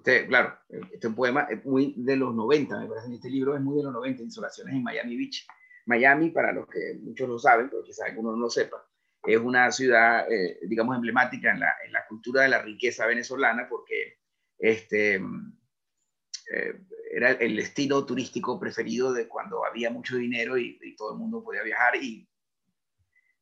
Este, 0.08 0.26
claro, 0.26 0.58
este 0.90 1.10
poema 1.10 1.46
es 1.50 1.62
muy 1.66 1.92
de 1.98 2.16
los 2.16 2.34
90, 2.34 2.80
me 2.80 2.88
parece. 2.88 3.14
Este 3.14 3.28
libro 3.28 3.54
es 3.54 3.60
muy 3.60 3.76
de 3.76 3.82
los 3.82 3.92
90, 3.92 4.22
Insolaciones 4.22 4.74
en 4.74 4.82
Miami 4.82 5.18
Beach. 5.18 5.46
Miami, 5.84 6.30
para 6.30 6.50
los 6.50 6.66
que 6.66 6.98
muchos 7.02 7.28
lo 7.28 7.38
saben, 7.38 7.68
pero 7.68 7.82
quizás 7.82 8.06
algunos 8.08 8.32
no 8.32 8.40
lo 8.40 8.50
sepa, 8.50 8.82
es 9.22 9.38
una 9.38 9.70
ciudad, 9.70 10.30
eh, 10.32 10.60
digamos, 10.62 10.96
emblemática 10.96 11.50
en 11.50 11.60
la, 11.60 11.74
en 11.84 11.92
la, 11.92 12.06
cultura 12.06 12.42
de 12.42 12.48
la 12.48 12.62
riqueza 12.62 13.06
venezolana 13.06 13.68
porque 13.68 14.18
este, 14.58 15.16
eh, 15.16 16.80
era 17.12 17.32
el 17.32 17.56
destino 17.56 18.06
turístico 18.06 18.58
preferido 18.58 19.12
de 19.12 19.28
cuando 19.28 19.66
había 19.66 19.90
mucho 19.90 20.16
dinero 20.16 20.56
y, 20.56 20.78
todo 20.96 21.12
el 21.12 21.18
mundo 21.18 21.44
podía 21.44 21.62
viajar 21.62 21.96
y 21.96 22.26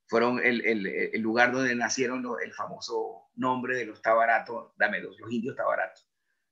fueron 0.09 0.41
el, 0.41 0.65
el, 0.65 1.21
lugar 1.21 1.53
donde 1.53 1.77
nacieron 1.77 2.25
el 2.45 2.53
famoso 2.53 3.29
nombre 3.37 3.77
de 3.77 3.87
los 3.87 4.03
tabaratos, 4.03 4.73
dame 4.77 5.01
dos, 5.01 5.19
los 5.21 5.31
indios 5.31 5.55
tabaratos, 5.55 6.06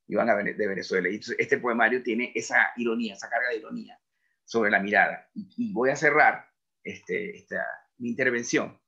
iban 0.06 0.28
a, 0.28 0.36
de 0.36 0.66
Venezuela. 0.66 1.08
Y 1.08 1.20
este 1.38 1.58
poemario 1.58 2.02
tiene 2.02 2.32
esa 2.34 2.72
ironía, 2.76 3.14
esa 3.14 3.28
carga 3.28 3.50
de 3.50 3.58
ironía 3.58 4.00
sobre 4.44 4.70
la 4.70 4.80
mirada. 4.80 5.30
Y, 5.34 5.72
voy 5.72 5.90
a 5.90 5.96
cerrar 5.96 6.50
este, 6.82 7.36
esta, 7.36 7.64
mi 7.98 8.10
intervención 8.10 8.80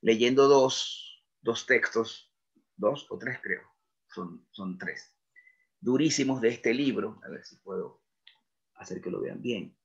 leyendo 0.00 0.48
dos, 0.48 1.24
dos 1.40 1.66
textos, 1.66 2.32
dos 2.76 3.06
o 3.10 3.18
tres 3.18 3.38
creo, 3.42 3.62
son, 4.08 4.46
son 4.50 4.76
tres 4.76 5.14
durísimos 5.84 6.40
de 6.40 6.48
este 6.48 6.72
libro, 6.72 7.20
a 7.26 7.28
ver 7.28 7.44
si 7.44 7.56
puedo 7.56 8.02
hacer 8.76 9.02
que 9.02 9.10
lo 9.10 9.20
vean 9.20 9.42
bien, 9.42 9.76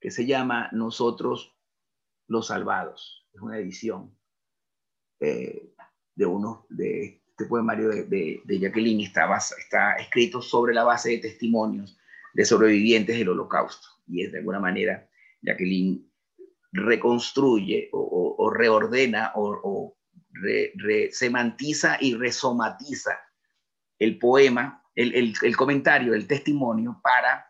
que 0.00 0.10
se 0.10 0.24
llama 0.24 0.70
Nosotros 0.72 1.54
los 2.26 2.46
Salvados. 2.46 3.28
Es 3.34 3.42
una 3.42 3.58
edición 3.58 4.18
eh, 5.20 5.74
de 6.14 6.24
uno 6.24 6.66
de 6.70 7.22
este 7.36 7.50
poemario 7.50 7.90
de, 7.90 8.40
de, 8.42 8.58
Jacqueline, 8.58 9.02
está, 9.02 9.28
está 9.36 9.92
escrito 9.96 10.40
sobre 10.40 10.72
la 10.72 10.84
base 10.84 11.10
de 11.10 11.18
testimonios 11.18 11.98
de 12.32 12.46
sobrevivientes 12.46 13.18
del 13.18 13.28
holocausto. 13.28 13.88
Y 14.06 14.24
es 14.24 14.32
de 14.32 14.38
alguna 14.38 14.58
manera, 14.58 15.06
Jacqueline 15.42 16.10
reconstruye 16.72 17.90
o, 17.92 18.50
reordena 18.50 19.32
o, 19.34 19.98
semantiza 21.10 21.98
y 22.00 22.14
resomatiza 22.14 23.18
el 23.98 24.18
poema 24.18 24.82
el, 24.94 25.56
comentario, 25.56 26.14
el 26.14 26.26
testimonio 26.26 26.98
para, 27.02 27.46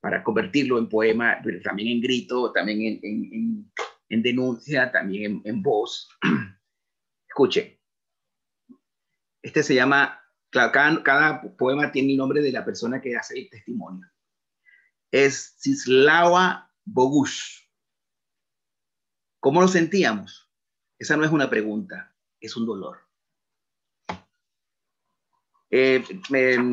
para 0.00 0.22
convertirlo 0.22 0.78
en 0.78 0.88
poema, 0.88 1.40
pero 1.42 1.60
también 1.62 1.88
en 1.88 2.00
grito, 2.00 2.52
también 2.52 3.00
en, 3.02 4.22
denuncia, 4.22 4.92
también 4.92 5.42
en, 5.44 5.62
voz. 5.62 6.08
Escuchen, 7.28 7.79
este 9.42 9.62
se 9.62 9.74
llama, 9.74 10.20
cada, 10.50 11.42
poema 11.56 11.92
tiene 11.92 12.12
el 12.12 12.18
nombre 12.18 12.42
de 12.42 12.52
la 12.52 12.64
persona 12.64 13.00
que 13.00 13.16
hace 13.16 13.38
el 13.38 13.50
testimonio. 13.50 14.06
Es 15.10 15.56
Cislawa 15.60 16.70
Bogush. 16.84 17.68
¿Cómo 19.40 19.60
lo 19.60 19.68
sentíamos? 19.68 20.50
Esa 20.98 21.16
no 21.16 21.24
es 21.24 21.30
una 21.30 21.48
pregunta, 21.48 22.14
es 22.40 22.56
un 22.56 22.66
dolor. 22.66 22.98
Eh, 25.70 26.04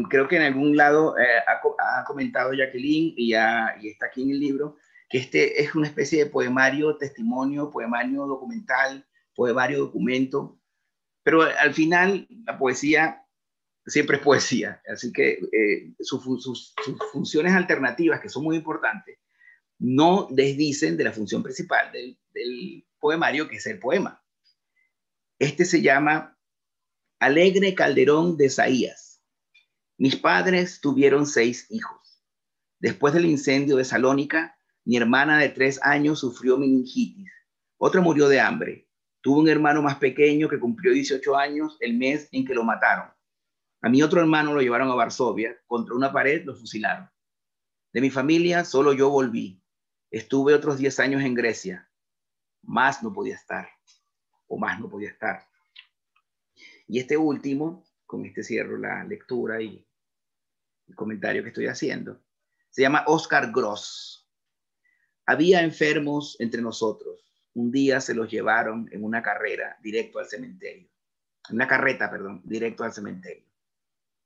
creo 0.10 0.28
que 0.28 0.38
en 0.38 0.42
algún 0.42 0.76
lado 0.76 1.18
eh, 1.18 1.24
ha, 1.48 2.04
comentado 2.04 2.52
Jacqueline 2.54 3.14
y, 3.16 3.34
y, 3.34 3.90
está 3.90 4.08
aquí 4.08 4.24
en 4.24 4.32
el 4.32 4.40
libro 4.40 4.78
que 5.08 5.20
este 5.20 5.62
es 5.62 5.76
una 5.76 5.88
especie 5.88 6.24
de 6.24 6.30
poemario, 6.30 6.98
testimonio, 6.98 7.70
poemario 7.72 8.26
documental, 8.26 9.06
poemario 9.36 9.80
documento, 9.80 10.57
pero 11.28 11.42
al 11.42 11.74
final 11.74 12.26
la 12.46 12.58
poesía 12.58 13.22
siempre 13.86 14.16
es 14.16 14.24
poesía, 14.24 14.82
así 14.90 15.12
que 15.12 15.32
eh, 15.52 15.94
sus, 16.00 16.24
funciones 17.12 17.52
alternativas, 17.52 18.22
que 18.22 18.30
son 18.30 18.46
muy 18.46 18.56
importantes, 18.56 19.20
no 19.78 20.30
desdicen 20.32 20.96
de 20.96 21.04
la 21.04 21.12
función 21.12 21.44
principal 21.44 21.92
del, 21.92 22.18
del 22.30 22.88
poemario, 22.98 23.50
que 23.50 23.58
es 23.58 23.66
el 23.66 23.78
poema. 23.78 24.24
Este 25.38 25.66
se 25.66 25.82
llama 25.82 26.40
Alegre 27.20 27.76
Calderón 27.76 28.38
de 28.38 28.50
Saías. 28.50 29.22
Mis 29.98 30.16
padres 30.16 30.80
tuvieron 30.80 31.28
seis 31.28 31.68
hijos. 31.70 32.24
Después 32.80 33.14
del 33.14 33.26
incendio 33.26 33.76
de 33.76 33.84
Salónica, 33.84 34.58
mi 34.86 34.96
hermana 34.96 35.40
de 35.40 35.50
tres 35.50 35.78
años 35.84 36.22
sufrió 36.22 36.58
meningitis. 36.58 37.30
Otra 37.76 38.00
murió 38.00 38.30
de 38.30 38.40
hambre. 38.40 38.87
Tuve 39.22 39.40
un 39.40 39.50
hermano 39.50 39.82
más 39.82 39.98
pequeño 39.98 40.48
que 40.48 40.60
cumplió 40.60 40.94
18 40.94 41.36
años 41.36 41.78
el 41.80 41.98
mes 41.98 42.30
en 42.32 42.46
que 42.46 42.54
lo 42.54 42.64
mataron. 42.64 43.12
A 43.82 43.90
mi 43.90 44.02
otro 44.02 44.20
hermano 44.20 44.54
lo 44.54 44.62
llevaron 44.62 44.90
a 44.90 44.96
Varsovia, 44.96 45.58
contra 45.68 45.96
una 45.96 46.12
pared 46.12 46.44
lo 46.46 46.56
fusilaron. 46.56 47.10
De 47.94 48.02
mi 48.02 48.10
familia 48.10 48.66
solo 48.66 48.94
yo 48.94 49.10
volví. 49.10 49.62
Estuve 50.10 50.54
otros 50.54 50.78
10 50.78 51.00
años 51.00 51.24
en 51.24 51.34
Grecia. 51.34 51.90
Más 52.64 53.04
no 53.04 53.14
podía 53.14 53.36
estar, 53.36 53.70
o 54.48 54.58
más 54.58 54.80
no 54.80 54.90
podía 54.90 55.10
estar. 55.10 55.48
Y 56.88 57.00
este 57.00 57.18
último, 57.18 57.86
con 58.06 58.26
este 58.26 58.44
cierro 58.44 58.78
la 58.78 59.04
lectura 59.04 59.62
y 59.62 59.86
el 60.88 60.96
comentario 60.96 61.44
que 61.44 61.50
estoy 61.50 61.68
haciendo, 61.68 62.22
se 62.70 62.82
llama 62.82 63.04
Oscar 63.08 63.52
Gross. 63.52 64.30
Había 65.26 65.62
enfermos 65.62 66.38
entre 66.40 66.62
nosotros. 66.62 67.27
Un 67.58 67.72
día 67.72 68.02
se 68.02 68.14
los 68.14 68.30
llevaron 68.30 68.88
en 68.92 69.04
una 69.04 69.24
carrera 69.24 69.80
directo 69.82 70.20
al 70.20 70.28
cementerio. 70.28 70.92
En 71.50 71.56
una 71.56 71.68
carreta, 71.68 72.12
perdón, 72.12 72.44
directo 72.46 72.84
al 72.84 72.94
cementerio. 72.94 73.48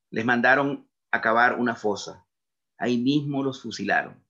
Les 0.10 0.26
mandaron 0.26 0.92
a 1.12 1.22
cavar 1.22 1.58
una 1.58 1.78
fosa. 1.78 2.28
Ahí 2.78 2.98
mismo 2.98 3.42
los 3.42 3.62
fusilaron. 3.62 4.22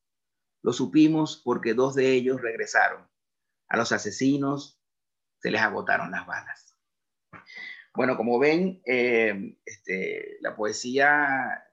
Lo 0.62 0.72
supimos 0.72 1.42
porque 1.44 1.74
dos 1.74 1.96
de 1.96 2.12
ellos 2.12 2.44
regresaron. 2.44 3.10
A 3.70 3.78
los 3.78 3.92
asesinos 3.92 4.80
se 5.40 5.50
les 5.50 5.62
agotaron 5.62 6.12
las 6.12 6.28
balas. 6.28 6.78
Bueno, 7.96 8.16
como 8.16 8.38
ven, 8.38 8.84
eh, 8.86 9.58
este, 9.66 10.38
la 10.42 10.56
poesía 10.56 11.64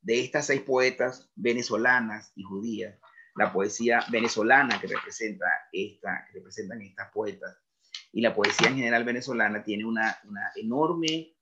de 0.00 0.18
estas 0.18 0.46
seis 0.46 0.62
poetas 0.62 1.30
venezolanas 1.36 2.32
y 2.34 2.42
judías, 2.42 2.98
la 3.34 3.52
poesía 3.52 4.04
venezolana 4.10 4.80
que 4.80 4.86
representa 4.86 5.46
esta, 5.72 6.26
que 6.26 6.38
representan 6.38 6.82
estas 6.82 7.10
poetas, 7.10 7.56
y 8.12 8.20
la 8.20 8.34
poesía 8.34 8.68
en 8.68 8.76
general 8.76 9.04
venezolana 9.04 9.62
tiene 9.62 9.84
una, 9.84 10.18
enorme 10.56 11.34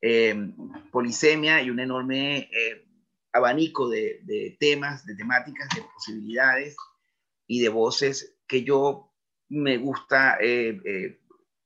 eh, 0.00 0.52
polisemia 0.90 1.62
y 1.62 1.70
un 1.70 1.80
enorme 1.80 2.50
eh, 2.52 2.86
abanico 3.32 3.88
de, 3.88 4.56
temas, 4.60 5.06
de 5.06 5.14
temáticas, 5.14 5.68
de 5.74 5.82
posibilidades 5.94 6.76
y 7.46 7.60
de 7.60 7.68
voces 7.68 8.36
que 8.46 8.62
yo 8.64 9.10
me 9.48 9.78
gusta 9.78 10.36
eh, 10.40 11.18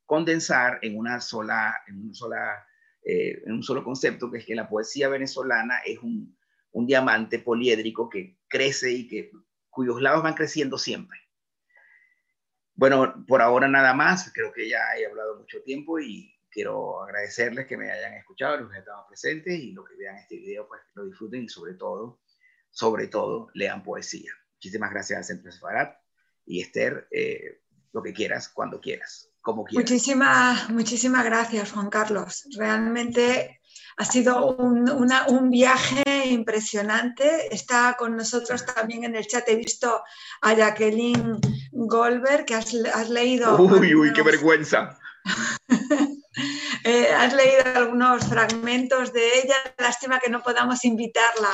condensar 0.05 0.79
en 0.83 0.97
una 0.97 1.21
sola, 1.21 1.75
en 1.89 2.03
una 2.03 2.15
sola 2.15 2.67
eh, 3.09 3.41
en 3.47 3.53
un 3.53 3.63
solo 3.63 3.85
concepto, 3.85 4.33
que 4.33 4.39
es 4.39 4.45
que 4.45 4.57
la 4.57 4.69
poesía 4.69 5.09
venezolana 5.09 5.79
es 5.87 6.01
un, 6.01 6.37
un 6.73 6.87
diamante 6.89 7.39
poliédrico 7.39 8.09
que 8.09 8.37
crece 8.49 8.91
y 8.91 9.07
que, 9.07 9.31
cuyos 9.77 10.01
lados 10.01 10.23
van 10.23 10.33
creciendo 10.33 10.79
siempre. 10.79 11.19
Bueno, 12.75 13.27
por 13.29 13.43
ahora 13.43 13.69
nada 13.69 13.93
más, 13.93 14.33
creo 14.33 14.51
que 14.51 14.71
ya 14.71 14.79
he 14.99 15.05
hablado 15.05 15.39
mucho 15.39 15.63
tiempo 15.63 16.01
y 16.01 16.35
quiero 16.51 17.03
agradecerles 17.03 17.67
que 17.67 17.77
me 17.77 17.91
hayan 17.91 18.15
escuchado, 18.15 18.57
los 18.57 18.73
que 18.73 18.79
estaban 18.79 19.07
presentes 19.07 19.61
y 19.61 19.73
los 19.73 19.87
que 19.87 19.97
vean 19.97 20.17
este 20.17 20.37
video, 20.37 20.67
pues 20.67 20.81
lo 20.95 21.05
disfruten 21.05 21.45
y 21.45 21.49
sobre 21.51 21.75
todo, 21.75 22.23
sobre 22.71 23.09
todo, 23.09 23.51
lean 23.53 23.83
poesía. 23.83 24.33
Muchísimas 24.55 24.91
gracias 24.91 25.19
al 25.19 25.25
Centro 25.25 25.53
Separat 25.53 26.01
y 26.47 26.63
Esther, 26.63 27.07
eh, 27.11 27.61
lo 27.93 28.03
que 28.03 28.15
quieras, 28.15 28.49
cuando 28.49 28.81
quieras. 28.81 29.31
Muchísimas, 29.73 30.71
muchísimas 30.71 31.25
gracias, 31.25 31.73
Juan 31.73 31.89
Carlos. 31.89 32.49
Realmente 32.57 33.61
ha 33.97 34.05
sido 34.05 34.57
un, 34.57 35.51
viaje 35.51 36.03
impresionante. 36.31 37.55
Está 37.55 37.97
con 37.99 38.17
nosotros 38.17 38.65
también 38.67 39.05
en 39.05 39.17
el 39.17 39.27
chat. 39.27 39.49
He 39.49 39.57
visto 39.57 40.03
a 40.43 40.55
Jacqueline 40.55 41.39
Goldberg, 41.73 42.45
que 42.45 42.55
has, 42.55 42.73
leído. 43.09 43.57
Uy, 43.57 43.95
uy, 43.95 44.13
qué 44.13 44.23
vergüenza. 44.23 44.99
Eh, 46.85 47.09
has 47.13 47.33
leído 47.33 47.63
algunos 47.75 48.27
fragmentos 48.27 49.13
de 49.13 49.27
ella. 49.41 49.57
Lástima 49.79 50.21
que 50.21 50.31
no 50.31 50.41
podamos 50.43 50.85
invitarla 50.85 51.51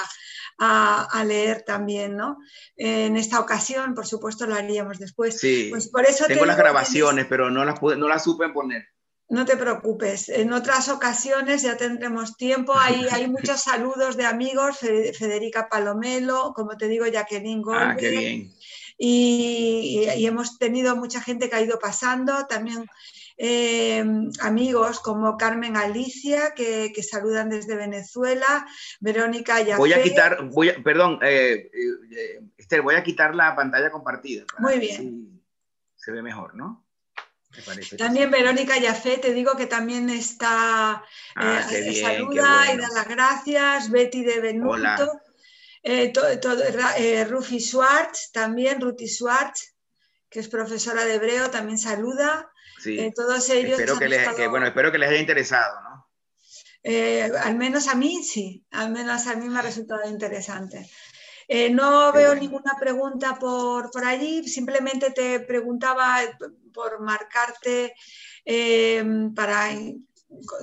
a, 0.59 1.25
leer 1.25 1.63
también, 1.63 2.17
¿no? 2.17 2.39
En 2.77 3.17
esta 3.17 3.41
ocasión, 3.41 3.95
por 3.95 4.07
supuesto, 4.07 4.47
lo 4.47 4.55
haríamos 4.55 4.99
después. 4.99 5.39
Sí, 5.39 5.69
pues 5.71 5.89
por 5.89 6.05
eso 6.05 6.27
tengo 6.27 6.45
las 6.45 6.57
grabaciones, 6.57 7.27
pero 7.27 7.51
no 7.51 7.65
las, 7.65 7.81
no 7.81 8.09
las 8.09 8.25
supe 8.25 8.49
poner. 8.51 8.87
No 9.29 9.45
te 9.47 9.57
preocupes, 9.57 10.29
en 10.29 10.53
otras 10.53 10.89
ocasiones 10.89 11.63
ya 11.63 11.77
tendremos 11.77 12.37
tiempo. 12.37 12.75
Hay, 12.77 13.07
hay 13.11 13.29
muchos 13.29 13.63
saludos 13.63 14.17
de 14.17 14.27
amigos, 14.27 14.79
Federica 14.79 15.69
Palomelo, 15.69 16.53
como 16.55 16.77
te 16.77 16.89
digo, 16.89 17.07
Jacqueline 17.07 17.63
Goldberg. 17.63 17.91
Ah, 17.91 17.97
qué 17.97 18.11
bien. 18.11 18.53
Y, 18.99 20.07
y, 20.17 20.27
hemos 20.27 20.59
tenido 20.59 20.95
mucha 20.97 21.21
gente 21.21 21.49
que 21.49 21.57
ha 21.57 21.63
ido 21.63 21.79
pasando. 21.79 22.47
También 22.47 22.85
eh, 23.45 24.05
amigos 24.41 25.01
como 25.01 25.37
Carmen 25.37 25.77
Alicia, 25.77 26.55
que, 26.55 26.93
saludan 27.03 27.49
desde 27.49 27.75
Venezuela, 27.77 28.67
Verónica 29.01 29.61
Yafé. 29.61 29.79
Voy 29.79 29.93
a 29.93 30.03
quitar, 30.03 30.49
voy 30.49 30.69
a, 30.69 30.83
perdón, 30.83 31.19
eh, 31.23 31.71
eh, 31.73 32.41
Esther, 32.57 32.83
voy 32.83 32.95
a 32.95 33.03
quitar 33.03 33.35
la 33.35 33.57
pantalla 33.57 33.91
compartida. 33.91 34.45
Muy 34.59 34.79
bien. 34.79 35.43
se 35.97 36.13
ve 36.13 36.23
mejor, 36.23 36.55
¿no? 36.55 36.87
También 37.99 38.31
Verónica 38.31 38.79
Yafé, 38.79 39.19
te 39.19 39.33
digo 39.33 39.57
que 39.57 39.67
también 39.67 40.09
está, 40.11 41.05
ah, 41.35 41.69
saluda 41.69 42.73
y 42.73 42.77
da 42.77 42.89
las 42.89 43.09
gracias, 43.09 43.91
Betty 43.91 44.25
de 44.25 44.41
Benuto. 44.41 45.21
Rufi 47.29 47.61
Schwartz, 47.61 48.31
también 48.33 48.81
Ruti 48.81 49.07
Schwartz, 49.07 49.75
que 50.31 50.41
es 50.41 50.49
profesora 50.49 51.05
de 51.05 51.15
hebreo, 51.15 51.51
también 51.51 51.79
saluda. 51.79 52.51
Sí. 52.79 52.99
Eh, 52.99 53.13
todos 53.15 53.49
ellos. 53.51 53.79
Espero 53.79 53.99
que, 53.99 54.09
les, 54.09 54.51
bueno, 54.51 54.67
espero 54.67 54.91
que 54.91 54.99
les 54.99 55.11
haya 55.11 55.21
interesado, 55.21 55.81
¿no? 55.83 55.93
Eh, 56.85 57.31
al 57.45 57.55
menos 57.55 57.87
a 57.87 57.95
mí 57.95 58.25
sí, 58.25 58.65
al 58.73 58.91
menos 58.91 59.29
a 59.29 59.37
mí 59.37 59.49
me 59.49 59.59
ha 59.61 59.63
resultado 59.63 60.09
interesante. 60.09 60.91
Eh, 61.47 61.71
no 61.71 62.13
veo 62.13 62.35
ninguna 62.35 62.73
pregunta 62.81 63.37
por, 63.39 63.91
por, 63.91 64.05
allí, 64.05 64.49
simplemente 64.49 65.11
te 65.11 65.41
preguntaba 65.41 66.19
por 66.73 67.01
marcarte 67.01 67.95
para 69.35 69.71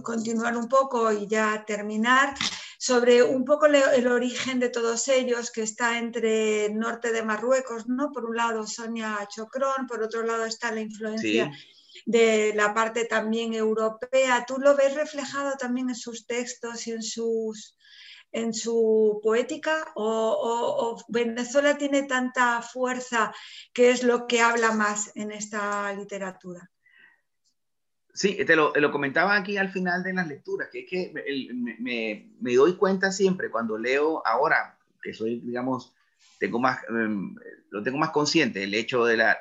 continuar 0.03 0.57
un 0.57 0.67
poco 0.67 1.11
y 1.11 1.27
ya 1.27 1.63
terminar 1.65 2.33
sobre 2.77 3.21
un 3.21 3.43
poco 3.43 3.65
el 3.65 4.07
origen 4.07 4.59
de 4.59 4.69
todos 4.69 5.07
ellos, 5.09 5.51
que 5.51 5.63
está 5.63 5.97
entre 5.99 6.67
el 6.67 6.77
norte 6.77 7.11
de 7.11 7.23
Marruecos, 7.23 7.87
¿no? 7.87 8.11
Por 8.11 8.25
un 8.25 8.37
lado 8.37 8.65
Sonia 8.65 9.27
Chocrón, 9.29 9.85
por 9.85 10.01
otro 10.01 10.23
lado 10.23 10.45
está 10.45 10.71
la 10.71 10.81
influencia 10.81 11.51
de 12.05 12.53
la 12.55 12.73
parte 12.73 13.05
también 13.05 13.53
europea. 13.53 14.45
¿Tú 14.47 14.57
lo 14.59 14.75
ves 14.75 14.95
reflejado 14.95 15.57
también 15.57 15.89
en 15.89 15.95
sus 15.95 16.25
textos 16.25 16.87
y 16.87 16.91
en 16.91 17.03
sus 17.03 17.75
en 18.31 18.53
su 18.53 19.19
poética 19.23 19.91
o, 19.95 20.97
Venezuela 21.07 21.77
tiene 21.77 22.03
tanta 22.03 22.61
fuerza 22.61 23.33
que 23.73 23.91
es 23.91 24.03
lo 24.03 24.27
que 24.27 24.41
habla 24.41 24.71
más 24.71 25.11
en 25.15 25.31
esta 25.31 25.93
literatura? 25.93 26.69
Sí, 28.13 28.43
te 28.45 28.55
lo, 28.55 28.73
comentaba 28.91 29.35
aquí 29.35 29.57
al 29.57 29.71
final 29.71 30.03
de 30.03 30.13
las 30.13 30.27
lecturas, 30.27 30.69
que 30.71 30.79
es 30.81 30.89
que 30.89 31.13
me, 32.39 32.53
doy 32.53 32.75
cuenta 32.75 33.11
siempre 33.11 33.49
cuando 33.49 33.77
leo 33.77 34.25
ahora, 34.25 34.77
que 35.01 35.13
soy, 35.13 35.39
digamos, 35.39 35.93
tengo 36.37 36.59
más, 36.59 36.79
em, 36.89 37.35
lo 37.69 37.83
tengo 37.83 37.97
más 37.97 38.09
consciente, 38.09 38.63
el 38.63 38.73
hecho 38.73 39.05
de 39.05 39.15
la, 39.17 39.39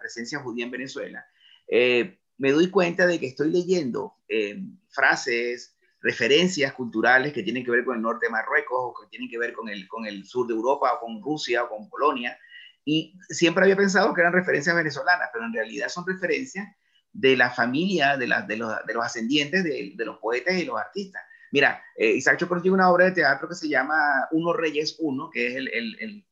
presencia 0.00 0.40
judía 0.40 0.64
en 0.64 0.70
Venezuela, 0.70 1.24
eh, 1.68 2.18
me 2.38 2.50
doy 2.50 2.70
cuenta 2.70 3.06
de 3.06 3.18
que 3.18 3.28
estoy 3.28 3.50
leyendo 3.50 4.14
eh, 4.28 4.60
frases, 4.88 5.71
referencias 6.02 6.72
culturales 6.72 7.32
que 7.32 7.42
tienen 7.42 7.64
que 7.64 7.70
ver 7.70 7.84
con 7.84 7.96
el 7.96 8.02
norte 8.02 8.26
de 8.26 8.32
Marruecos 8.32 8.78
o 8.78 8.94
que 8.94 9.08
tienen 9.08 9.30
que 9.30 9.38
ver 9.38 9.52
con 9.52 9.68
el, 9.68 9.86
con 9.86 10.04
el 10.04 10.24
sur 10.24 10.46
de 10.46 10.54
Europa 10.54 10.92
o 10.94 11.00
con 11.00 11.22
Rusia 11.22 11.64
o 11.64 11.68
con 11.68 11.88
Polonia. 11.88 12.36
Y 12.84 13.16
siempre 13.28 13.62
había 13.62 13.76
pensado 13.76 14.12
que 14.12 14.20
eran 14.20 14.32
referencias 14.32 14.74
venezolanas, 14.74 15.30
pero 15.32 15.46
en 15.46 15.52
realidad 15.52 15.88
son 15.88 16.04
referencias 16.04 16.66
de 17.12 17.36
la 17.36 17.50
familia, 17.50 18.16
de, 18.16 18.26
de, 18.48 18.56
los, 18.56 18.86
de 18.86 18.94
los, 18.94 19.04
ascendientes 19.04 19.62
de, 19.62 19.92
de, 19.94 20.04
los 20.04 20.18
poetas 20.18 20.54
y 20.54 20.64
los 20.64 20.78
artistas. 20.78 21.22
Mira, 21.52 21.82
eh, 21.96 22.12
Isaac 22.12 22.38
Chocron 22.38 22.62
tiene 22.62 22.74
una 22.74 22.90
obra 22.90 23.04
de 23.04 23.12
teatro 23.12 23.48
que 23.48 23.54
se 23.54 23.68
llama 23.68 24.26
Uno 24.32 24.54
Reyes 24.54 24.96
Uno, 24.98 25.30
que 25.30 25.48
es 25.48 25.54
el, 25.56 25.68
el, 25.68 26.24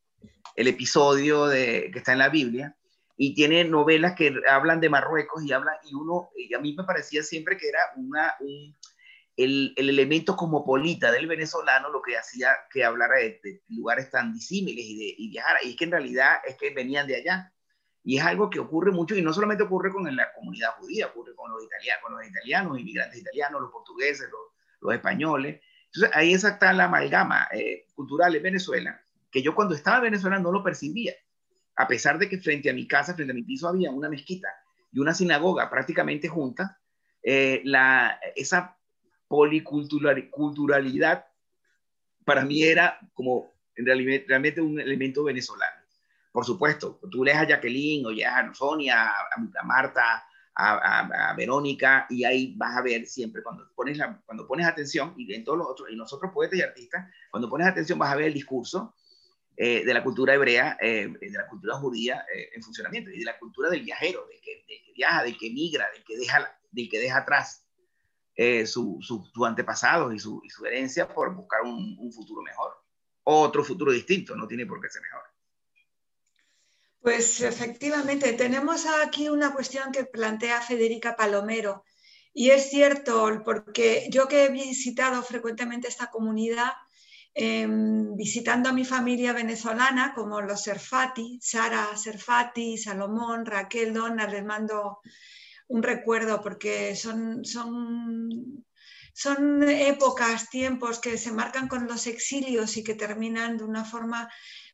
el, 0.57 0.67
episodio 0.67 1.47
de, 1.47 1.91
que 1.93 1.99
está 1.99 2.13
en 2.13 2.19
la 2.19 2.31
Biblia, 2.31 2.75
y 3.17 3.35
tiene 3.35 3.65
novelas 3.65 4.15
que 4.15 4.35
hablan 4.49 4.81
de 4.81 4.89
Marruecos 4.89 5.45
y 5.45 5.53
hablan, 5.53 5.77
y 5.85 5.95
uno, 5.95 6.31
y 6.35 6.55
a 6.55 6.59
mí 6.59 6.75
me 6.75 6.85
parecía 6.85 7.23
siempre 7.23 7.59
que 7.59 7.69
era 7.69 7.81
una, 7.97 8.33
el, 9.45 9.75
el, 9.77 9.89
elemento 9.89 10.37
cosmopolita 10.37 11.11
del 11.13 11.27
venezolano 11.27 11.91
lo 11.91 12.03
que 12.03 12.17
hacía 12.17 12.51
que 12.71 12.85
hablara 12.85 13.17
de, 13.17 13.63
lugares 13.69 14.11
tan 14.11 14.33
disímiles 14.33 14.85
y, 14.85 14.99
de, 14.99 15.15
y 15.19 15.31
viajara, 15.31 15.59
y 15.63 15.71
es 15.71 15.77
que 15.77 15.85
en 15.85 15.91
realidad 15.93 16.37
es 16.47 16.57
que 16.57 16.71
venían 16.75 17.07
de 17.07 17.17
allá. 17.17 17.53
Y 18.03 18.17
es 18.17 18.25
algo 18.25 18.49
que 18.49 18.59
ocurre 18.59 18.93
mucho, 18.93 19.15
y 19.15 19.23
no 19.23 19.33
solamente 19.33 19.65
ocurre 19.65 19.93
con 19.93 20.05
la 20.17 20.33
comunidad 20.33 20.71
judía, 20.79 21.09
ocurre 21.09 21.35
con 21.35 21.51
los 21.53 21.63
italianos, 21.63 22.03
con 22.03 22.17
los 22.17 22.27
italianos, 22.27 22.81
inmigrantes 22.81 23.21
italianos, 23.21 23.61
los 23.61 23.71
portugueses, 23.71 24.29
los, 24.31 24.41
los 24.81 24.95
españoles. 24.95 25.61
Entonces 25.87 26.11
ahí 26.17 26.33
está 26.33 26.73
la 26.73 26.85
amalgama 26.85 27.49
eh, 27.53 27.87
cultural 27.95 28.35
en 28.35 28.43
Venezuela, 28.43 29.03
que 29.31 29.43
yo 29.43 29.55
cuando 29.55 29.75
estaba 29.75 29.99
en 29.99 30.05
Venezuela 30.05 30.39
no 30.39 30.51
lo 30.51 30.63
percibía 30.63 31.13
a 31.81 31.89
pesar 31.89 32.19
de 32.19 32.29
que 32.29 32.39
frente 32.39 32.69
a 32.69 32.75
mi 32.75 32.87
casa, 32.87 33.15
frente 33.15 33.33
a 33.33 33.35
mi 33.35 33.43
piso, 33.43 33.67
había 33.67 33.91
una 33.91 34.11
mezquita. 34.11 34.49
y 34.93 34.99
una 34.99 35.15
sinagoga 35.15 35.71
prácticamente 35.71 36.29
juntas, 36.29 36.73
eh, 37.23 37.63
la, 37.65 38.19
esa 38.35 38.77
policulturalidad 39.31 41.25
para 42.25 42.45
mí 42.45 42.65
era 42.65 42.99
como 43.15 43.55
realmente 43.77 44.61
un 44.61 44.81
elemento 44.81 45.23
venezolano. 45.23 45.87
Por 46.33 46.45
supuesto, 46.45 46.99
tú 47.09 47.25
lees 47.25 47.39
a 47.39 47.47
Jacqueline 47.47 48.07
o 48.07 48.11
ya 48.11 48.39
a 48.39 48.53
Sonia, 48.53 49.09
a, 49.09 49.65
Marta, 49.65 50.27
a, 50.57 51.33
Verónica, 51.37 52.07
y 52.11 52.25
ahí 52.25 52.55
vas 52.57 52.77
a 52.77 52.83
ver 52.83 53.07
siempre, 53.07 53.41
cuando 53.43 53.71
pones, 53.75 53.99
la, 53.99 54.21
cuando 54.27 54.49
pones 54.49 54.67
atención, 54.67 55.15
y 55.17 55.33
en 55.33 55.45
todos 55.45 55.59
los 55.59 55.69
otros, 55.69 55.89
y 55.91 55.97
nosotros 55.97 56.33
poetas 56.33 56.59
y 56.59 56.63
artistas, 56.63 57.09
cuando 57.31 57.49
pones 57.49 57.69
atención 57.69 58.01
vas 58.01 58.13
a 58.13 58.17
ver 58.17 58.27
el 58.27 58.35
discurso 58.35 58.95
eh, 59.57 59.85
de 59.85 59.95
la 59.95 60.03
cultura 60.03 60.35
hebrea, 60.35 60.77
eh, 60.81 61.09
de 61.21 61.31
la 61.31 61.47
cultura 61.47 61.77
judía 61.77 62.25
eh, 62.35 62.51
en 62.53 62.63
funcionamiento, 62.63 63.11
y 63.11 63.21
de 63.21 63.25
la 63.25 63.39
cultura 63.39 63.71
del 63.71 63.83
viajero, 63.83 64.27
de 64.27 64.41
que, 64.41 64.65
viaja, 64.95 65.23
del 65.23 65.39
que 65.39 65.51
migra, 65.51 65.89
del 65.95 66.03
que 66.05 66.19
deja, 66.19 66.53
del 66.73 66.89
que 66.89 66.99
deja 66.99 67.19
atrás 67.19 67.70
sus 68.37 69.07
su, 69.07 69.31
su 69.35 69.45
antepasados 69.45 70.15
y 70.15 70.19
su, 70.19 70.43
herencia 70.67 71.09
por 71.09 71.35
buscar 71.35 71.63
un, 71.63 72.13
futuro 72.13 72.43
mejor, 72.43 72.73
otro 73.25 73.63
futuro 73.65 73.93
distinto, 73.93 74.35
no 74.35 74.47
tiene 74.47 74.67
por 74.67 74.81
qué 74.81 74.89
ser 74.89 75.03
mejor. 75.03 75.23
Pues 77.01 77.41
efectivamente, 77.41 78.33
tenemos 78.35 78.87
aquí 79.03 79.29
una 79.29 79.53
cuestión 79.53 79.91
que 79.91 80.05
plantea 80.05 80.61
Federica 80.61 81.17
Palomero. 81.17 81.85
Y 82.33 82.51
es 82.51 82.71
cierto, 82.71 83.43
porque 83.45 84.09
yo 84.11 84.29
que 84.29 84.45
he 84.45 84.49
visitado 84.51 85.23
frecuentemente 85.23 85.89
esta 85.89 86.11
comunidad, 86.11 86.73
em, 87.35 88.15
visitando 88.17 88.69
a 88.69 88.73
mi 88.73 88.85
familia 88.85 89.33
venezolana, 89.33 90.13
como 90.15 90.41
los 90.41 90.63
Serfati, 90.63 91.39
Sara 91.43 91.97
Serfati, 91.97 92.77
Salomón, 92.77 93.47
Raquel 93.47 93.95
Donna, 93.95 94.27
les 94.27 94.45
mando 94.45 95.01
un 95.71 95.83
recuerdo 95.83 96.43
porque 96.43 96.97
son, 96.97 97.45
son, 97.45 98.65
son 99.15 99.63
épocas, 99.63 100.51
tiempos 100.51 100.99
que 100.99 101.17
se 101.17 101.33
marcan 101.33 101.69
con 101.69 101.87
los 101.87 102.07
exilios 102.07 102.77
y 102.77 102.83
que 102.83 102.95
terminan 102.95 103.57
de 103.57 103.65
una 103.65 103.85
forma 103.85 104.29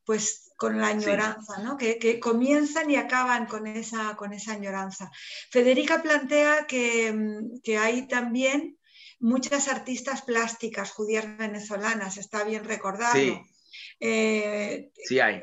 pues 0.05 0.52
con 0.56 0.81
la 0.81 0.89
añoranza, 0.89 1.59
¿no? 1.59 1.77
que, 1.77 2.18
comienzan 2.18 2.90
y 2.90 2.97
acaban 2.97 3.47
con 3.47 3.66
esa, 3.66 4.16
con 4.16 4.32
esa 4.32 4.52
añoranza. 4.52 5.10
Federica 5.51 6.02
plantea 6.02 6.66
que, 6.66 7.14
que, 7.62 7.77
hay 7.77 8.09
también 8.09 8.78
muchas 9.18 9.68
artistas 9.68 10.23
plásticas 10.23 10.93
judías 10.93 11.27
venezolanas, 11.36 12.16
está 12.16 12.43
bien 12.44 12.64
recordarlo. 12.64 13.35
Sí, 13.35 13.56
eh, 14.01 14.90
sí 15.05 15.20
hay. 15.20 15.43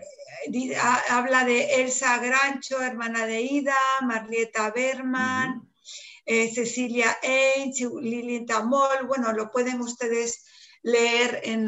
Eh, 0.52 0.76
habla 1.10 1.46
de 1.46 1.82
Elsa 1.82 2.18
Grancho, 2.20 2.82
hermana 2.82 3.26
de 3.26 3.42
Ida, 3.42 3.76
Marlieta 4.02 4.72
Berman, 4.72 5.70
eh, 6.26 6.54
Cecilia 6.54 7.18
Ainz, 7.24 7.80
Lili 8.02 8.46
Tamol, 8.46 9.08
bueno, 9.08 9.34
lo 9.34 9.52
pueden 9.52 9.82
ustedes 9.82 10.46
leer 10.84 11.40
en, 11.44 11.66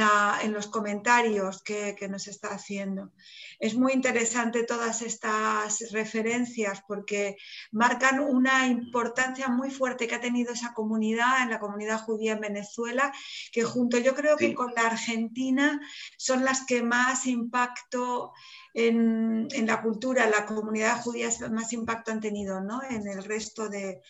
los 0.52 0.68
comentarios 0.68 1.64
que, 1.64 1.96
nos 2.10 2.28
está 2.28 2.50
haciendo. 2.50 3.12
Es 3.60 3.76
muy 3.76 3.94
interesante 3.94 4.64
todas 4.64 5.02
estas 5.02 5.92
referencias 5.92 6.82
porque 6.88 7.38
marcan 7.72 8.20
una 8.20 8.68
importancia 8.68 9.48
muy 9.48 9.72
fuerte 9.72 10.08
que 10.08 10.16
ha 10.16 10.22
tenido 10.22 10.54
esa 10.54 10.74
comunidad, 10.74 11.44
en 11.44 11.50
la 11.50 11.60
comunidad 11.60 12.00
judía 12.00 12.34
en 12.34 12.42
Venezuela, 12.42 13.14
que 13.52 13.64
junto 13.64 13.98
yo 13.98 14.16
creo 14.16 14.38
que 14.38 14.54
con 14.54 14.74
la 14.76 14.88
Argentina 14.88 15.80
son 16.18 16.44
las 16.44 16.66
que 16.66 16.84
más 16.84 17.26
impacto 17.26 18.34
en, 18.78 19.48
la 19.66 19.82
cultura, 19.82 20.30
la 20.30 20.46
comunidad 20.46 21.02
judía 21.02 21.30
más 21.50 21.72
impacto 21.72 22.12
han 22.12 22.20
tenido 22.20 22.60
¿no? 22.60 22.82
en 22.84 23.08
el 23.08 23.24
resto 23.24 23.70
de, 23.70 24.02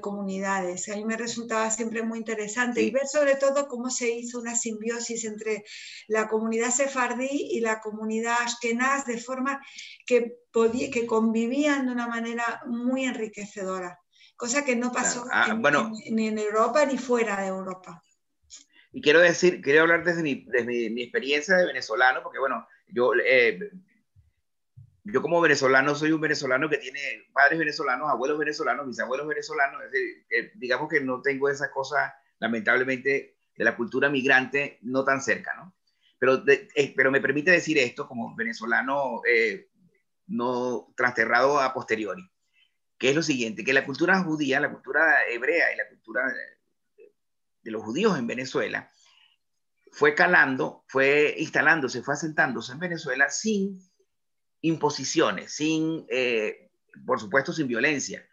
comunidades. 0.00 0.88
A 0.88 0.94
mí 0.94 1.04
me 1.04 1.16
resultaba 1.16 1.68
siempre 1.70 2.02
muy 2.04 2.18
interesante 2.18 2.80
y 2.80 2.90
ver 2.90 3.06
sobre 3.08 3.34
todo 3.34 3.66
cómo 3.66 3.90
se 3.90 4.10
hizo 4.10 4.38
una 4.38 4.54
simbiosis 4.54 5.24
entre 5.24 5.64
la 6.06 6.28
comunidad 6.28 6.70
sefardí 6.70 7.28
y 7.28 7.60
la 7.60 7.80
comunidad 7.80 8.36
ashkenaz 8.40 9.04
de 9.04 9.18
forma 9.18 9.60
que, 10.06 10.36
podía, 10.52 10.90
que 10.90 11.06
convivían 11.06 11.86
de 11.86 11.92
una 11.92 12.06
manera 12.06 12.62
muy 12.66 13.04
enriquecedora, 13.04 13.98
cosa 14.36 14.64
que 14.64 14.76
no 14.76 14.92
pasó 14.92 15.26
ah, 15.30 15.58
ni 16.10 16.28
en 16.28 16.38
Europa 16.38 16.86
ni 16.86 16.98
fuera 16.98 17.40
de 17.40 17.48
Europa. 17.48 18.00
Y 18.92 19.02
quiero 19.02 19.18
decir, 19.18 19.60
quiero 19.60 19.82
hablar 19.82 20.04
desde 20.04 20.22
mi, 20.22 20.46
mi, 20.64 21.02
experiencia 21.02 21.56
de 21.56 21.66
venezolano, 21.66 22.22
porque 22.22 22.38
bueno, 22.38 22.64
yo 22.86 23.10
eh, 23.26 23.58
yo 25.04 25.20
como 25.20 25.40
venezolano 25.40 25.94
soy 25.94 26.12
un 26.12 26.20
venezolano 26.20 26.68
que 26.70 26.78
tiene 26.78 27.00
padres 27.32 27.58
venezolanos, 27.58 28.10
abuelos 28.10 28.38
venezolanos, 28.38 28.86
mis 28.86 28.98
abuelos 28.98 29.28
venezolanos, 29.28 29.82
es 29.84 29.90
decir, 29.90 30.52
digamos 30.54 30.88
que 30.88 31.00
no 31.00 31.20
tengo 31.20 31.50
esa 31.50 31.70
cosa, 31.70 32.14
lamentablemente, 32.38 33.36
de 33.54 33.64
la 33.64 33.76
cultura 33.76 34.08
migrante 34.08 34.78
no 34.82 35.04
tan 35.04 35.20
cerca, 35.20 35.54
¿no? 35.56 35.74
Pero, 36.18 36.42
eh, 36.48 36.94
pero 36.96 37.10
me 37.10 37.20
permite 37.20 37.50
decir 37.50 37.76
esto 37.76 38.08
como 38.08 38.34
venezolano 38.34 39.20
eh, 39.28 39.68
no 40.26 40.88
trasterrado 40.96 41.60
a 41.60 41.74
posteriori, 41.74 42.30
que 42.96 43.10
es 43.10 43.14
lo 43.14 43.22
siguiente, 43.22 43.62
que 43.62 43.74
la 43.74 43.84
cultura 43.84 44.22
judía, 44.22 44.58
la 44.58 44.72
cultura 44.72 45.28
hebrea 45.28 45.72
y 45.74 45.76
la 45.76 45.88
cultura 45.88 46.22
de, 46.26 47.12
de 47.62 47.70
los 47.70 47.82
judíos 47.82 48.18
en 48.18 48.26
Venezuela 48.26 48.90
fue 49.92 50.14
calando, 50.14 50.84
fue 50.88 51.34
instalándose, 51.38 52.02
fue 52.02 52.14
asentándose 52.14 52.72
en 52.72 52.78
Venezuela 52.78 53.28
sin 53.28 53.78
imposiciones, 54.64 55.52
sin, 55.52 56.06
eh, 56.08 56.70
por 57.06 57.20
supuesto, 57.20 57.52
sin 57.52 57.68
violencia, 57.68 58.26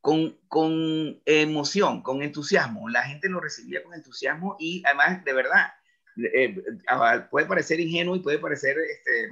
con, 0.00 0.38
con, 0.46 1.20
emoción, 1.26 2.00
con 2.00 2.22
entusiasmo. 2.22 2.88
La 2.88 3.02
gente 3.02 3.28
lo 3.28 3.40
recibía 3.40 3.82
con 3.82 3.92
entusiasmo 3.92 4.56
y 4.60 4.84
además, 4.86 5.24
de 5.24 5.32
verdad, 5.32 5.72
eh, 6.16 6.54
puede 7.28 7.46
parecer 7.46 7.80
ingenuo 7.80 8.14
y 8.14 8.20
puede 8.20 8.38
parecer, 8.38 8.76
este, 8.78 9.30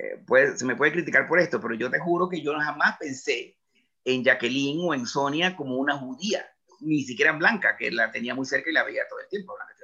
eh, 0.00 0.56
se 0.56 0.64
me 0.64 0.74
puede 0.74 0.90
criticar 0.90 1.28
por 1.28 1.38
esto, 1.38 1.60
pero 1.60 1.74
yo 1.74 1.88
te 1.88 2.00
juro 2.00 2.28
que 2.28 2.42
yo 2.42 2.52
jamás 2.54 2.96
pensé 2.98 3.56
en 4.04 4.24
Jacqueline 4.24 4.80
o 4.82 4.92
en 4.92 5.06
Sonia 5.06 5.54
como 5.54 5.76
una 5.76 5.96
judía, 5.96 6.44
ni 6.80 7.04
siquiera 7.04 7.30
en 7.30 7.38
Blanca, 7.38 7.76
que 7.76 7.92
la 7.92 8.10
tenía 8.10 8.34
muy 8.34 8.44
cerca 8.44 8.70
y 8.70 8.72
la 8.72 8.82
veía 8.82 9.06
todo 9.08 9.20
el 9.20 9.28
tiempo, 9.28 9.54
Blanca 9.54 9.74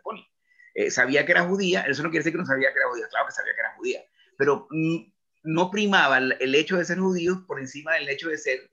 sabía 0.88 1.26
que 1.26 1.32
era 1.32 1.46
judía, 1.46 1.82
eso 1.82 2.02
no 2.02 2.08
quiere 2.08 2.24
decir 2.24 2.32
que 2.32 2.38
no 2.38 2.46
sabía 2.46 2.72
que 2.72 2.78
era 2.78 2.88
judía, 2.88 3.06
claro 3.08 3.26
que 3.26 3.32
sabía 3.32 3.54
que 3.54 3.60
era 3.60 3.74
judía, 3.76 4.00
pero 4.38 4.66
mm, 4.70 5.12
no 5.42 5.70
primaba 5.70 6.18
el 6.18 6.54
hecho 6.54 6.76
de 6.76 6.84
ser 6.84 6.98
judíos 6.98 7.38
por 7.46 7.60
encima 7.60 7.94
del 7.94 8.08
hecho 8.08 8.28
de 8.28 8.38
ser 8.38 8.70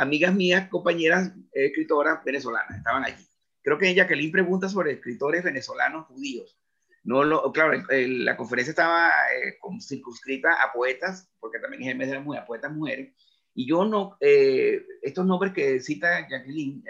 amigas 0.00 0.34
mías, 0.34 0.68
compañeras 0.68 1.32
eh, 1.52 1.66
escritoras 1.66 2.24
venezolanas, 2.24 2.76
estaban 2.76 3.04
allí. 3.04 3.26
Creo 3.62 3.78
que 3.78 3.94
Jacqueline 3.94 4.32
pregunta 4.32 4.68
sobre 4.68 4.92
escritores 4.92 5.44
venezolanos 5.44 6.06
judíos. 6.06 6.58
No 7.02 7.24
lo, 7.24 7.50
claro, 7.52 7.82
la 7.88 8.36
conferencia 8.36 8.70
estaba 8.70 9.10
eh, 9.34 9.58
circunscrita 9.80 10.62
a 10.62 10.72
poetas, 10.72 11.30
porque 11.38 11.58
también 11.58 11.82
es 11.82 11.88
el 11.88 11.96
mes 11.96 12.10
de 12.10 12.38
a 12.38 12.46
poetas 12.46 12.72
mujeres, 12.72 13.14
y 13.54 13.66
yo 13.66 13.84
no, 13.84 14.16
eh, 14.20 14.84
estos 15.02 15.26
nombres 15.26 15.52
que 15.52 15.80
cita 15.80 16.28
Jacqueline, 16.28 16.84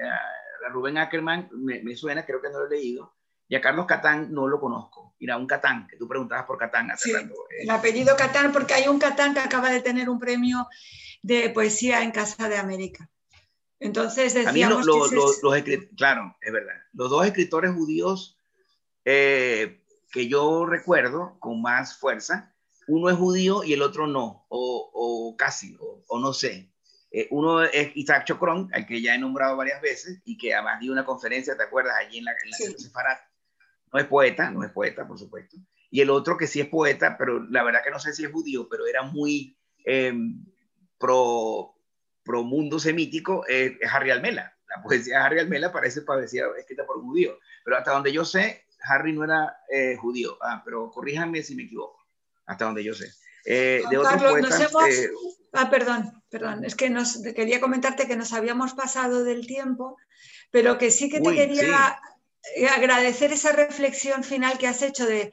Rubén 0.72 0.98
Ackerman, 0.98 1.48
me, 1.52 1.82
me, 1.82 1.96
suena, 1.96 2.26
creo 2.26 2.42
que 2.42 2.50
no 2.50 2.60
lo 2.60 2.66
he 2.66 2.76
leído, 2.76 3.14
y 3.50 3.56
a 3.56 3.60
Carlos 3.60 3.84
Catán 3.84 4.32
no 4.32 4.46
lo 4.46 4.60
conozco. 4.60 5.16
Mira, 5.18 5.36
un 5.36 5.48
Catán, 5.48 5.88
que 5.88 5.96
tú 5.96 6.06
preguntabas 6.06 6.46
por 6.46 6.56
Catán 6.56 6.88
hace 6.92 7.10
eh. 7.10 7.28
El 7.62 7.70
apellido 7.70 8.14
Catán, 8.16 8.52
porque 8.52 8.74
hay 8.74 8.86
un 8.86 9.00
Catán 9.00 9.34
que 9.34 9.40
acaba 9.40 9.70
de 9.70 9.80
tener 9.80 10.08
un 10.08 10.20
premio 10.20 10.68
de 11.20 11.50
poesía 11.50 12.04
en 12.04 12.12
Casa 12.12 12.48
de 12.48 12.56
América. 12.56 13.10
Entonces 13.80 14.34
decíamos 14.34 14.86
Claro, 15.96 16.36
es 16.40 16.52
verdad. 16.52 16.74
Los 16.92 17.10
dos 17.10 17.26
escritores 17.26 17.72
judíos 17.72 18.38
eh, 19.04 19.82
que 20.12 20.28
yo 20.28 20.64
recuerdo 20.64 21.36
con 21.40 21.60
más 21.60 21.98
fuerza, 21.98 22.54
uno 22.86 23.10
es 23.10 23.16
judío 23.16 23.64
y 23.64 23.72
el 23.72 23.82
otro 23.82 24.06
no, 24.06 24.46
o, 24.48 25.34
casi, 25.36 25.76
o, 25.80 26.20
no 26.20 26.32
sé. 26.32 26.72
Eh, 27.10 27.26
uno 27.32 27.64
es 27.64 27.90
Isaac 27.96 28.26
Chocron, 28.26 28.70
al 28.72 28.86
que 28.86 29.02
ya 29.02 29.16
he 29.16 29.18
nombrado 29.18 29.56
varias 29.56 29.82
veces, 29.82 30.20
y 30.24 30.38
que 30.38 30.54
además 30.54 30.78
dio 30.78 30.92
una 30.92 31.04
conferencia, 31.04 31.56
¿te 31.56 31.64
acuerdas? 31.64 31.96
Allí 31.98 32.18
en 32.18 32.26
la, 32.26 32.30
en 32.30 32.50
la 32.50 32.56
no 33.92 33.98
es 33.98 34.06
poeta, 34.06 34.50
no 34.50 34.64
es 34.64 34.70
poeta, 34.70 35.06
por 35.06 35.18
supuesto. 35.18 35.56
Y 35.90 36.00
el 36.00 36.10
otro 36.10 36.36
que 36.36 36.46
sí 36.46 36.60
es 36.60 36.68
poeta, 36.68 37.16
pero 37.18 37.44
la 37.50 37.62
verdad 37.62 37.80
que 37.82 37.90
no 37.90 37.98
sé 37.98 38.12
si 38.12 38.24
es 38.24 38.32
judío, 38.32 38.68
pero 38.68 38.86
era 38.86 39.02
muy 39.02 39.56
em, 39.84 40.44
pro, 40.98 41.74
pro 42.22 42.42
mundo 42.44 42.78
semítico, 42.78 43.44
es 43.46 43.72
Harry 43.92 44.10
Almela. 44.10 44.54
La 44.68 44.82
poesía 44.82 45.18
de 45.18 45.24
Harry 45.24 45.38
Almela 45.40 45.72
parece 45.72 46.02
poesía 46.02 46.44
escrita 46.56 46.86
por 46.86 46.98
un 46.98 47.06
judío. 47.06 47.38
Pero 47.64 47.76
hasta 47.76 47.90
donde 47.90 48.12
yo 48.12 48.24
sé, 48.24 48.66
Harry 48.82 49.12
no 49.12 49.24
era 49.24 49.56
eh, 49.68 49.96
judío. 49.96 50.38
Ah, 50.40 50.62
pero 50.64 50.90
corríjanme 50.90 51.42
si 51.42 51.56
me 51.56 51.64
equivoco. 51.64 51.98
Hasta 52.46 52.66
donde 52.66 52.84
yo 52.84 52.94
sé. 52.94 53.10
Eh, 53.44 53.82
de 53.90 53.98
otros 53.98 54.22
poetas, 54.22 54.60
eh, 54.88 55.10
Ah, 55.52 55.68
perdón, 55.68 56.22
perdón. 56.30 56.64
Es 56.64 56.76
que 56.76 56.90
nos, 56.90 57.20
quería 57.34 57.60
comentarte 57.60 58.06
que 58.06 58.16
nos 58.16 58.32
habíamos 58.32 58.74
pasado 58.74 59.24
del 59.24 59.46
tiempo, 59.46 59.96
pero 60.52 60.78
que 60.78 60.90
sí 60.90 61.08
que 61.08 61.20
te 61.20 61.34
quería 61.34 61.98
agradecer 62.74 63.32
esa 63.32 63.52
reflexión 63.52 64.24
final 64.24 64.58
que 64.58 64.66
has 64.66 64.82
hecho 64.82 65.06
de, 65.06 65.32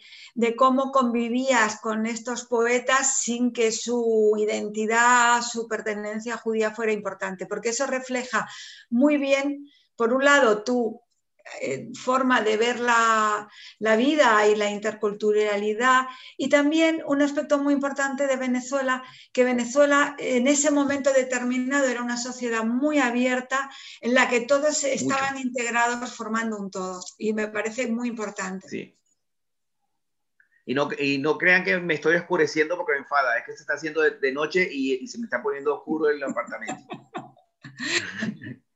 cómo 0.55 0.91
convivías 0.91 1.79
con 1.79 2.05
estos 2.05 2.45
poetas 2.45 3.19
sin 3.21 3.51
que 3.51 3.71
su 3.71 4.33
identidad, 4.37 5.41
su 5.41 5.67
pertenencia 5.67 6.37
judía 6.37 6.71
fuera 6.71 6.91
importante, 6.91 7.45
porque 7.45 7.69
eso 7.69 7.85
refleja 7.85 8.47
muy 8.89 9.17
bien, 9.17 9.67
por 9.95 10.13
un 10.13 10.25
lado, 10.25 10.63
tú 10.63 11.01
eh, 11.01 11.06
forma 11.93 12.41
de 12.41 12.57
ver 12.57 12.79
la, 12.79 13.47
vida 13.79 14.47
y 14.47 14.55
la 14.55 14.69
interculturalidad 14.69 16.07
y 16.37 16.49
también 16.49 17.01
un 17.05 17.21
aspecto 17.21 17.57
muy 17.57 17.73
importante 17.73 18.27
de 18.27 18.35
Venezuela, 18.35 19.03
que 19.31 19.43
Venezuela 19.43 20.15
en 20.19 20.47
ese 20.47 20.71
momento 20.71 21.11
determinado 21.13 21.87
era 21.87 22.01
una 22.01 22.17
sociedad 22.17 22.63
muy 22.63 22.99
abierta 22.99 23.69
en 24.01 24.13
la 24.13 24.29
que 24.29 24.41
todos 24.41 24.83
estaban 24.83 25.37
integrados 25.39 26.13
formando 26.15 26.57
un 26.57 26.71
todo 26.71 27.01
y 27.17 27.33
me 27.33 27.47
parece 27.47 27.87
muy 27.87 28.09
importante. 28.09 28.67
Sí. 28.67 28.93
Y 30.65 30.73
no, 30.73 30.89
y 30.99 31.17
no 31.17 31.37
crean 31.37 31.63
que 31.63 31.79
me 31.79 31.93
estoy 31.93 32.17
oscureciendo 32.17 32.75
porque 32.75 32.91
me 32.93 32.99
enfada, 32.99 33.37
es 33.37 33.45
que 33.45 33.53
se 33.53 33.61
está 33.61 33.75
haciendo 33.75 34.01
de, 34.01 34.31
noche 34.33 34.67
y, 34.69 34.95
y 34.95 35.07
se 35.07 35.17
me 35.17 35.23
está 35.23 35.41
poniendo 35.41 35.75
oscuro 35.75 36.09
el 36.09 36.21
apartamento. 36.21 36.83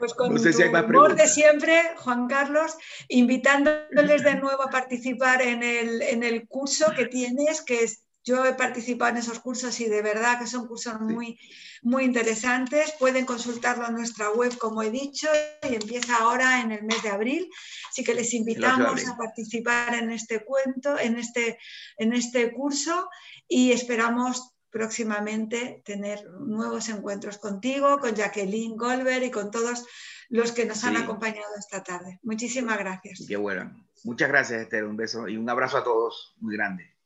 Pues 0.00 0.14
con 0.14 0.34
tu 0.34 0.42
humor 0.88 1.14
de 1.14 1.28
siempre, 1.28 1.94
Juan 1.98 2.26
Carlos, 2.26 2.74
invitándoles 3.08 4.24
de 4.24 4.34
nuevo 4.36 4.62
a 4.62 4.70
participar 4.70 5.42
en 5.42 5.62
el, 5.62 6.48
curso 6.48 6.86
que 6.96 7.04
tienes, 7.04 7.60
que 7.60 7.86
yo 8.24 8.46
he 8.46 8.54
participado 8.54 9.10
en 9.10 9.18
esos 9.18 9.40
cursos 9.40 9.78
y 9.78 9.90
de 9.90 10.00
verdad 10.00 10.38
que 10.38 10.46
son 10.46 10.66
cursos 10.66 10.98
muy, 11.02 11.38
muy 11.82 12.04
interesantes. 12.04 12.94
Pueden 12.98 13.26
consultarlo 13.26 13.86
en 13.88 13.94
nuestra 13.94 14.30
web, 14.30 14.56
como 14.56 14.82
he 14.82 14.90
dicho, 14.90 15.28
y 15.70 15.74
empieza 15.74 16.16
ahora 16.16 16.62
en 16.62 16.72
el 16.72 16.82
mes 16.84 17.02
de 17.02 17.10
abril. 17.10 17.50
Así 17.90 18.02
que 18.02 18.14
les 18.14 18.32
invitamos 18.32 19.06
a 19.06 19.18
participar 19.18 19.92
en 19.94 20.10
este 20.12 20.42
cuento, 20.42 20.98
en 20.98 21.18
este, 21.18 21.58
en 21.98 22.14
este 22.14 22.52
curso 22.54 23.06
y 23.46 23.72
esperamos 23.72 24.54
próximamente 24.70 25.82
tener 25.84 26.24
nuevos 26.30 26.88
encuentros 26.88 27.38
contigo, 27.38 27.98
con 27.98 28.14
Jacqueline 28.14 28.76
Goldberg 28.76 29.24
y 29.24 29.30
con 29.30 29.50
todos 29.50 29.84
los 30.28 30.52
que 30.52 30.64
nos 30.64 30.84
han 30.84 30.96
acompañado 30.96 31.48
esta 31.58 31.82
tarde. 31.82 32.20
Muchísimas 32.22 32.78
gracias. 32.78 33.24
Qué 33.26 33.36
bueno. 33.36 33.74
Muchas 34.04 34.28
gracias, 34.28 34.62
Esther. 34.62 34.84
Un 34.84 34.96
beso 34.96 35.28
y 35.28 35.36
un 35.36 35.50
abrazo 35.50 35.78
a 35.78 35.84
todos 35.84 36.34
muy 36.38 36.56
grande. 36.56 36.96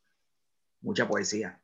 Mucha 0.81 1.09
poesía. 1.09 1.64